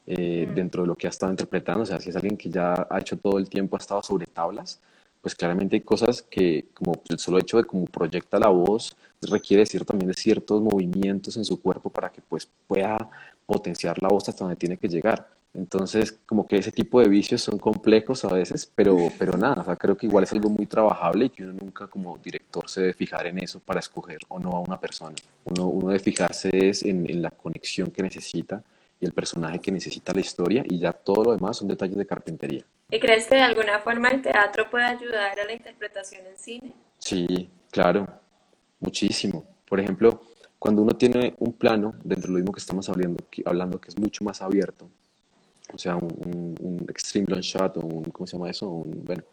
eh, 0.06 0.48
dentro 0.54 0.82
de 0.82 0.88
lo 0.88 0.96
que 0.96 1.06
ha 1.06 1.10
estado 1.10 1.32
interpretando. 1.32 1.82
O 1.82 1.86
sea, 1.86 2.00
si 2.00 2.10
es 2.10 2.16
alguien 2.16 2.36
que 2.36 2.50
ya 2.50 2.86
ha 2.90 2.98
hecho 2.98 3.16
todo 3.16 3.38
el 3.38 3.48
tiempo, 3.48 3.76
ha 3.76 3.78
estado 3.78 4.02
sobre 4.02 4.26
tablas, 4.26 4.80
pues 5.20 5.34
claramente 5.34 5.76
hay 5.76 5.80
cosas 5.80 6.20
que, 6.20 6.66
como 6.74 7.02
el 7.08 7.18
solo 7.18 7.38
hecho 7.38 7.56
de 7.56 7.64
cómo 7.64 7.86
proyecta 7.86 8.38
la 8.38 8.48
voz, 8.48 8.94
requiere 9.22 9.62
decir 9.62 9.84
también 9.86 10.08
de 10.08 10.14
ciertos 10.14 10.60
movimientos 10.60 11.38
en 11.38 11.44
su 11.46 11.60
cuerpo 11.62 11.88
para 11.88 12.10
que 12.10 12.20
pues 12.20 12.46
pueda 12.66 13.08
potenciar 13.46 14.02
la 14.02 14.08
voz 14.08 14.28
hasta 14.28 14.44
donde 14.44 14.56
tiene 14.56 14.76
que 14.76 14.88
llegar. 14.88 15.26
Entonces, 15.54 16.18
como 16.26 16.46
que 16.46 16.58
ese 16.58 16.72
tipo 16.72 17.00
de 17.00 17.08
vicios 17.08 17.40
son 17.40 17.58
complejos 17.58 18.24
a 18.24 18.32
veces, 18.34 18.70
pero, 18.74 18.96
pero 19.18 19.38
nada, 19.38 19.62
o 19.62 19.64
sea, 19.64 19.76
creo 19.76 19.96
que 19.96 20.06
igual 20.06 20.24
es 20.24 20.32
algo 20.32 20.50
muy 20.50 20.66
trabajable 20.66 21.26
y 21.26 21.30
que 21.30 21.44
uno 21.44 21.52
nunca 21.52 21.86
como 21.86 22.18
director 22.18 22.68
se 22.68 22.80
debe 22.80 22.92
fijar 22.92 23.26
en 23.26 23.38
eso 23.38 23.60
para 23.60 23.80
escoger 23.80 24.18
o 24.28 24.38
no 24.40 24.50
a 24.50 24.60
una 24.60 24.78
persona. 24.78 25.14
Uno, 25.44 25.68
uno 25.68 25.88
debe 25.88 26.00
fijarse 26.00 26.50
es 26.68 26.84
en, 26.84 27.08
en 27.08 27.22
la 27.22 27.30
conexión 27.30 27.90
que 27.92 28.02
necesita 28.02 28.62
y 29.00 29.06
el 29.06 29.12
personaje 29.12 29.58
que 29.58 29.72
necesita 29.72 30.12
la 30.12 30.20
historia 30.20 30.62
y 30.66 30.78
ya 30.78 30.92
todo 30.92 31.24
lo 31.24 31.32
demás 31.32 31.56
son 31.56 31.68
detalles 31.68 31.96
de 31.96 32.06
carpintería. 32.06 32.64
¿Y 32.90 33.00
crees 33.00 33.26
que 33.26 33.36
de 33.36 33.42
alguna 33.42 33.80
forma 33.80 34.08
el 34.10 34.22
teatro 34.22 34.70
puede 34.70 34.84
ayudar 34.84 35.38
a 35.38 35.44
la 35.44 35.52
interpretación 35.52 36.26
en 36.26 36.38
cine? 36.38 36.74
Sí, 36.98 37.48
claro, 37.70 38.06
muchísimo. 38.80 39.44
Por 39.66 39.80
ejemplo, 39.80 40.22
cuando 40.58 40.82
uno 40.82 40.92
tiene 40.92 41.34
un 41.38 41.52
plano, 41.52 41.94
dentro 42.04 42.28
de 42.28 42.32
lo 42.32 42.38
mismo 42.38 42.52
que 42.52 42.60
estamos 42.60 42.88
hablando, 42.88 43.22
hablando 43.44 43.80
que 43.80 43.88
es 43.88 43.98
mucho 43.98 44.24
más 44.24 44.40
abierto, 44.40 44.88
o 45.72 45.78
sea, 45.78 45.96
un, 45.96 46.56
un, 46.60 46.86
extreme 46.88 47.26
long 47.28 47.40
shot 47.40 47.76
o 47.78 47.80
un, 47.80 48.04
¿cómo 48.04 48.26
se 48.26 48.36
llama 48.36 48.50
eso? 48.50 48.68
Un, 48.68 49.04
bueno, 49.04 49.24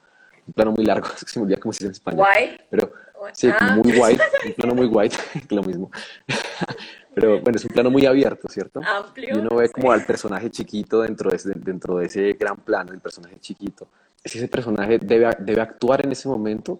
un 0.47 0.53
plano 0.53 0.71
muy 0.71 0.85
largo, 0.85 1.07
se 1.25 1.39
me 1.39 1.43
olvida 1.43 1.57
cómo 1.57 1.71
se 1.73 1.77
dice 1.79 1.87
en 1.87 1.91
español. 1.91 2.27
Pero, 2.69 2.91
sí, 3.33 3.49
Ah. 3.59 3.75
muy 3.75 3.91
wide, 3.91 4.19
un 4.45 4.53
plano 4.53 4.75
muy 4.75 4.87
wide, 4.87 5.15
lo 5.49 5.63
mismo. 5.63 5.91
Pero 7.13 7.41
bueno, 7.41 7.57
es 7.57 7.65
un 7.65 7.71
plano 7.71 7.91
muy 7.91 8.05
abierto, 8.05 8.47
¿cierto? 8.47 8.79
Amplio. 8.85 9.35
Y 9.35 9.37
uno 9.37 9.55
ve 9.55 9.67
sí. 9.67 9.73
como 9.73 9.91
al 9.91 10.05
personaje 10.05 10.49
chiquito 10.49 11.01
dentro 11.01 11.29
de 11.29 11.35
ese, 11.35 11.51
dentro 11.55 11.97
de 11.97 12.05
ese 12.05 12.33
gran 12.33 12.57
plano, 12.57 12.93
el 12.93 12.99
personaje 12.99 13.37
chiquito. 13.39 13.87
Es 14.23 14.35
ese 14.35 14.47
personaje 14.47 14.97
debe, 14.99 15.29
debe 15.39 15.61
actuar 15.61 16.05
en 16.05 16.13
ese 16.13 16.29
momento 16.29 16.79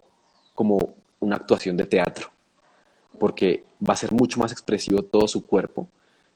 como 0.54 0.96
una 1.20 1.36
actuación 1.36 1.76
de 1.76 1.86
teatro, 1.86 2.30
porque 3.20 3.64
va 3.88 3.94
a 3.94 3.98
ser 3.98 4.12
mucho 4.12 4.40
más 4.40 4.52
expresivo 4.52 5.02
todo 5.04 5.28
su 5.28 5.46
cuerpo 5.46 5.88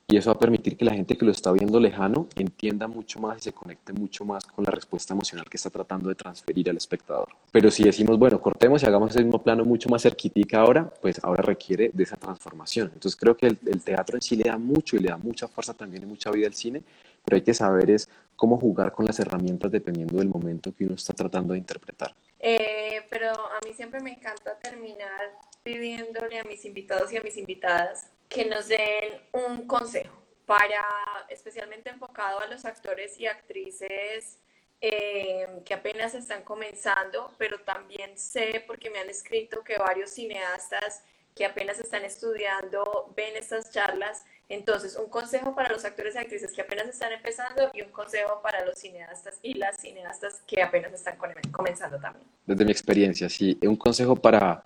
y 0.07 0.17
eso 0.17 0.29
va 0.29 0.35
a 0.35 0.39
permitir 0.39 0.77
que 0.77 0.85
la 0.85 0.93
gente 0.93 1.17
que 1.17 1.25
lo 1.25 1.31
está 1.31 1.51
viendo 1.51 1.79
lejano 1.79 2.27
entienda 2.35 2.87
mucho 2.87 3.19
más 3.19 3.39
y 3.39 3.41
se 3.41 3.53
conecte 3.53 3.91
mucho 3.91 4.23
más 4.23 4.45
con 4.45 4.63
la 4.63 4.69
respuesta 4.69 5.15
emocional 5.15 5.45
que 5.49 5.57
está 5.57 5.71
tratando 5.71 6.09
de 6.09 6.15
transferir 6.15 6.69
al 6.69 6.77
espectador. 6.77 7.29
Pero 7.51 7.71
si 7.71 7.83
decimos, 7.83 8.19
bueno, 8.19 8.39
cortemos 8.39 8.83
y 8.83 8.85
hagamos 8.85 9.11
ese 9.11 9.23
mismo 9.23 9.41
plano 9.41 9.65
mucho 9.65 9.89
más 9.89 10.03
cerquitica 10.03 10.59
ahora, 10.59 10.91
pues 11.01 11.23
ahora 11.23 11.41
requiere 11.41 11.89
de 11.91 12.03
esa 12.03 12.17
transformación. 12.17 12.91
Entonces 12.93 13.19
creo 13.19 13.35
que 13.35 13.47
el, 13.47 13.83
teatro 13.83 14.15
en 14.15 14.21
sí 14.21 14.35
le 14.35 14.43
da 14.43 14.59
mucho 14.59 14.95
y 14.95 14.99
le 14.99 15.09
da 15.09 15.17
mucha 15.17 15.47
fuerza 15.47 15.73
también 15.73 16.03
y 16.03 16.05
mucha 16.05 16.29
vida 16.29 16.45
al 16.45 16.53
cine, 16.53 16.83
pero 17.23 17.37
hay 17.37 17.41
que 17.41 17.55
saber 17.55 17.89
es 17.89 18.07
cómo 18.35 18.59
jugar 18.59 18.91
con 18.91 19.05
las 19.05 19.19
herramientas 19.19 19.71
dependiendo 19.71 20.19
del 20.19 20.27
momento 20.27 20.71
que 20.75 20.85
uno 20.85 20.95
está 20.95 21.13
tratando 21.13 21.53
de 21.53 21.59
interpretar. 21.59 22.13
Eh, 22.39 23.01
pero 23.09 23.31
a 23.31 23.59
mí 23.65 23.73
siempre 23.73 24.01
me 24.01 24.11
encanta 24.11 24.59
terminar 24.59 25.31
pidiéndole 25.63 26.39
a 26.39 26.43
mis 26.43 26.63
invitados 26.63 27.11
y 27.11 27.17
a 27.17 27.21
mis 27.21 27.37
invitadas 27.37 28.11
que 28.30 28.45
nos 28.45 28.67
den 28.67 29.21
un 29.32 29.67
consejo 29.67 30.15
para, 30.45 30.84
especialmente 31.30 31.89
enfocado 31.89 32.39
a 32.39 32.47
los 32.47 32.65
actores 32.65 33.19
y 33.19 33.28
actrices 33.28 34.39
eh, 34.82 35.47
que 35.65 35.73
apenas 35.73 36.13
están 36.13 36.43
comenzando, 36.43 37.32
pero 37.38 37.59
también 37.61 38.17
sé, 38.17 38.63
porque 38.67 38.89
me 38.89 38.99
han 38.99 39.09
escrito 39.09 39.63
que 39.63 39.78
varios 39.78 40.11
cineastas 40.11 41.03
que 41.34 41.45
apenas 41.45 41.80
están 41.80 42.05
estudiando 42.05 43.11
ven 43.15 43.36
estas 43.36 43.71
charlas. 43.71 44.26
Entonces, 44.47 44.95
un 44.95 45.09
consejo 45.09 45.55
para 45.55 45.69
los 45.69 45.84
actores 45.86 46.13
y 46.13 46.19
actrices 46.19 46.51
que 46.53 46.61
apenas 46.61 46.88
están 46.88 47.11
empezando 47.11 47.71
y 47.73 47.82
un 47.82 47.89
consejo 47.89 48.41
para 48.43 48.63
los 48.63 48.78
cineastas 48.78 49.39
y 49.41 49.55
las 49.55 49.78
cineastas 49.78 50.43
que 50.45 50.61
apenas 50.61 50.93
están 50.93 51.17
come- 51.17 51.34
comenzando 51.51 51.99
también. 51.99 52.28
Desde 52.45 52.63
mi 52.63 52.71
experiencia, 52.71 53.28
sí, 53.28 53.57
un 53.63 53.76
consejo 53.76 54.15
para, 54.15 54.63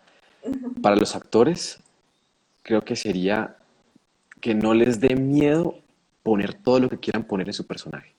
para 0.84 0.97
los 0.97 1.16
actores 1.16 1.80
creo 2.64 2.82
que 2.82 2.95
sería 2.95 3.55
que 4.39 4.55
no 4.55 4.74
les 4.74 4.99
dé 4.99 5.16
miedo 5.16 5.76
poner 6.24 6.53
todo 6.53 6.80
lo 6.80 6.89
que 6.89 6.99
quieran 6.99 7.24
poner 7.24 7.47
en 7.47 7.53
su 7.53 7.66
personaje. 7.66 8.14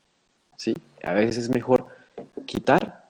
¿sí? 0.56 0.74
A 1.02 1.12
veces 1.12 1.38
es 1.38 1.50
mejor 1.50 1.86
quitar 2.44 3.08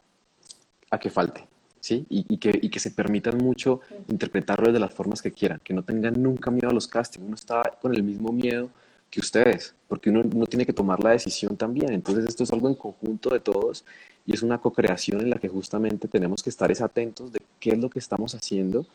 a 0.90 0.98
que 0.98 1.10
falte, 1.10 1.46
¿sí? 1.80 2.06
Y, 2.08 2.26
y 2.28 2.36
que, 2.38 2.58
y 2.60 2.68
que 2.68 2.80
se 2.80 2.90
permitan 2.90 3.38
mucho 3.38 3.80
interpretarlo 4.08 4.72
de 4.72 4.78
las 4.78 4.92
formas 4.92 5.22
que 5.22 5.32
quieran, 5.32 5.60
que 5.62 5.74
no 5.74 5.82
tengan 5.82 6.20
nunca 6.20 6.50
miedo 6.50 6.70
a 6.70 6.72
los 6.72 6.86
castings. 6.86 7.26
Uno 7.26 7.34
está 7.34 7.62
con 7.80 7.94
el 7.94 8.02
mismo 8.02 8.32
miedo 8.32 8.70
que 9.10 9.20
ustedes, 9.20 9.74
porque 9.88 10.10
uno, 10.10 10.22
uno 10.32 10.46
tiene 10.46 10.64
que 10.64 10.72
tomar 10.72 11.02
la 11.02 11.10
decisión 11.10 11.56
también. 11.56 11.92
Entonces 11.92 12.24
esto 12.26 12.44
es 12.44 12.52
algo 12.52 12.68
en 12.68 12.74
conjunto 12.74 13.30
de 13.30 13.40
todos 13.40 13.84
y 14.26 14.34
es 14.34 14.42
una 14.42 14.58
co-creación 14.58 15.20
en 15.20 15.30
la 15.30 15.36
que 15.36 15.48
justamente 15.48 16.06
tenemos 16.06 16.42
que 16.42 16.50
estar 16.50 16.70
es 16.70 16.80
atentos 16.80 17.32
de 17.32 17.40
qué 17.58 17.70
es 17.70 17.78
lo 17.78 17.90
que 17.90 17.98
estamos 17.98 18.34
haciendo 18.34 18.86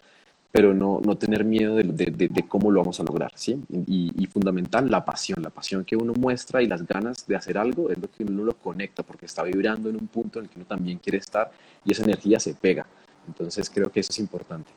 pero 0.56 0.74
no, 0.74 1.02
no 1.04 1.18
tener 1.18 1.44
miedo 1.44 1.76
de, 1.76 1.84
de, 1.84 2.30
de, 2.30 2.48
cómo 2.48 2.72
lo 2.72 2.80
vamos 2.80 2.98
a 3.02 3.04
lograr, 3.04 3.30
¿sí? 3.36 3.62
Y, 3.88 4.14
y, 4.18 4.26
fundamental, 4.28 4.90
la 4.90 5.04
pasión, 5.04 5.44
la 5.44 5.50
pasión 5.50 5.84
que 5.84 5.98
uno 5.98 6.14
muestra 6.14 6.62
y 6.62 6.68
las 6.68 6.88
ganas 6.88 7.28
de 7.28 7.36
hacer 7.36 7.58
algo 7.58 7.92
es 7.92 7.98
lo 7.98 8.10
que 8.10 8.24
uno 8.24 8.42
lo 8.46 8.54
conecta 8.54 9.04
porque 9.04 9.26
está 9.26 9.44
vibrando 9.44 9.90
en 9.90 9.98
un 9.98 10.08
punto 10.08 10.40
en 10.40 10.46
el 10.46 10.50
que 10.50 10.60
uno 10.60 10.66
también 10.66 10.98
quiere 11.00 11.18
estar 11.18 11.52
y 11.84 11.92
esa 11.92 12.06
energía 12.06 12.40
se 12.40 12.54
pega. 12.54 12.86
Entonces 13.28 13.70
creo 13.70 13.92
que 13.92 14.00
eso 14.00 14.14
es 14.14 14.20
importante. 14.20 14.72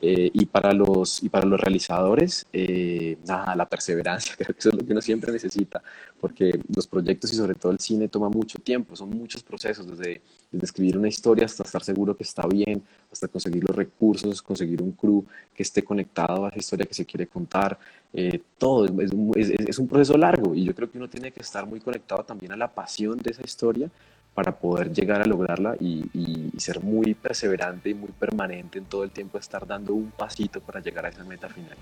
Eh, 0.00 0.30
y, 0.32 0.46
para 0.46 0.72
los, 0.72 1.24
y 1.24 1.28
para 1.28 1.44
los 1.44 1.60
realizadores, 1.60 2.46
eh, 2.52 3.18
nada, 3.26 3.56
la 3.56 3.68
perseverancia, 3.68 4.34
creo 4.38 4.54
que 4.54 4.60
eso 4.60 4.68
es 4.68 4.76
lo 4.76 4.86
que 4.86 4.92
uno 4.92 5.00
siempre 5.00 5.32
necesita, 5.32 5.82
porque 6.20 6.56
los 6.72 6.86
proyectos 6.86 7.32
y 7.32 7.36
sobre 7.36 7.56
todo 7.56 7.72
el 7.72 7.80
cine 7.80 8.06
toma 8.06 8.28
mucho 8.28 8.60
tiempo, 8.60 8.94
son 8.94 9.10
muchos 9.10 9.42
procesos, 9.42 9.88
desde, 9.88 10.20
desde 10.52 10.64
escribir 10.64 10.96
una 10.96 11.08
historia 11.08 11.46
hasta 11.46 11.64
estar 11.64 11.82
seguro 11.82 12.16
que 12.16 12.22
está 12.22 12.46
bien, 12.46 12.80
hasta 13.10 13.26
conseguir 13.26 13.64
los 13.64 13.74
recursos, 13.74 14.40
conseguir 14.40 14.80
un 14.82 14.92
crew 14.92 15.24
que 15.52 15.64
esté 15.64 15.82
conectado 15.82 16.46
a 16.46 16.50
esa 16.50 16.58
historia 16.58 16.86
que 16.86 16.94
se 16.94 17.04
quiere 17.04 17.26
contar, 17.26 17.76
eh, 18.12 18.40
todo, 18.56 18.86
es, 19.02 19.50
es, 19.50 19.60
es 19.66 19.78
un 19.80 19.88
proceso 19.88 20.16
largo 20.16 20.54
y 20.54 20.64
yo 20.64 20.76
creo 20.76 20.88
que 20.88 20.98
uno 20.98 21.08
tiene 21.08 21.32
que 21.32 21.40
estar 21.40 21.66
muy 21.66 21.80
conectado 21.80 22.22
también 22.22 22.52
a 22.52 22.56
la 22.56 22.72
pasión 22.72 23.18
de 23.18 23.32
esa 23.32 23.42
historia 23.42 23.90
para 24.38 24.52
poder 24.52 24.92
llegar 24.92 25.20
a 25.20 25.24
lograrla 25.24 25.74
y, 25.80 26.04
y, 26.14 26.52
y, 26.54 26.60
ser 26.60 26.80
muy 26.80 27.12
perseverante 27.14 27.90
y 27.90 27.94
muy 27.94 28.10
permanente 28.10 28.78
en 28.78 28.84
todo 28.84 29.02
el 29.02 29.10
tiempo, 29.10 29.36
estar 29.36 29.66
dando 29.66 29.94
un 29.94 30.12
pasito 30.12 30.60
para 30.60 30.78
llegar 30.78 31.04
a 31.04 31.08
esa 31.08 31.24
meta 31.24 31.48
final. 31.48 31.76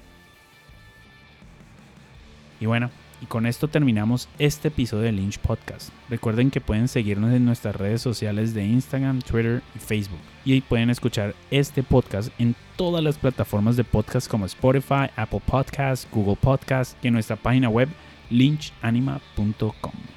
Y 2.59 2.65
bueno, 2.65 2.89
y 3.21 3.27
con 3.27 3.45
esto 3.45 3.69
terminamos 3.69 4.31
este 4.39 4.69
episodio 4.69 5.03
de 5.03 5.13
Lynch 5.13 5.39
Podcast. 5.39 5.91
Recuerden 6.09 6.51
que 6.51 6.63
pueden 6.63 6.89
seguirnos 6.89 7.35
en 7.35 7.45
nuestras 7.45 7.77
redes 7.77 8.01
sociales 8.01 8.55
de 8.55 8.65
Instagram, 8.65 9.21
Twitter 9.21 9.63
y 9.75 9.79
Facebook. 9.79 10.21
Y 10.47 10.55
ahí 10.55 10.63
pueden 10.63 10.89
escuchar 10.89 11.35
este 11.51 11.83
podcast 11.83 12.33
en 12.39 12.55
todas 12.77 13.05
las 13.05 13.19
plataformas 13.19 13.77
de 13.77 13.85
podcast 13.85 14.31
como 14.31 14.47
Spotify, 14.47 15.11
Apple 15.17 15.43
Podcasts, 15.45 16.09
Google 16.11 16.37
Podcasts 16.41 16.97
y 17.03 17.09
en 17.09 17.13
nuestra 17.13 17.37
página 17.37 17.69
web 17.69 17.91
lynchanima.com. 18.31 20.16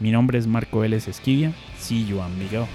Mi 0.00 0.10
nombre 0.10 0.38
es 0.38 0.46
Marco 0.46 0.80
Vélez 0.80 1.08
Esquivia. 1.08 1.52
See 1.78 2.06
you, 2.06 2.22
amigo. 2.22 2.66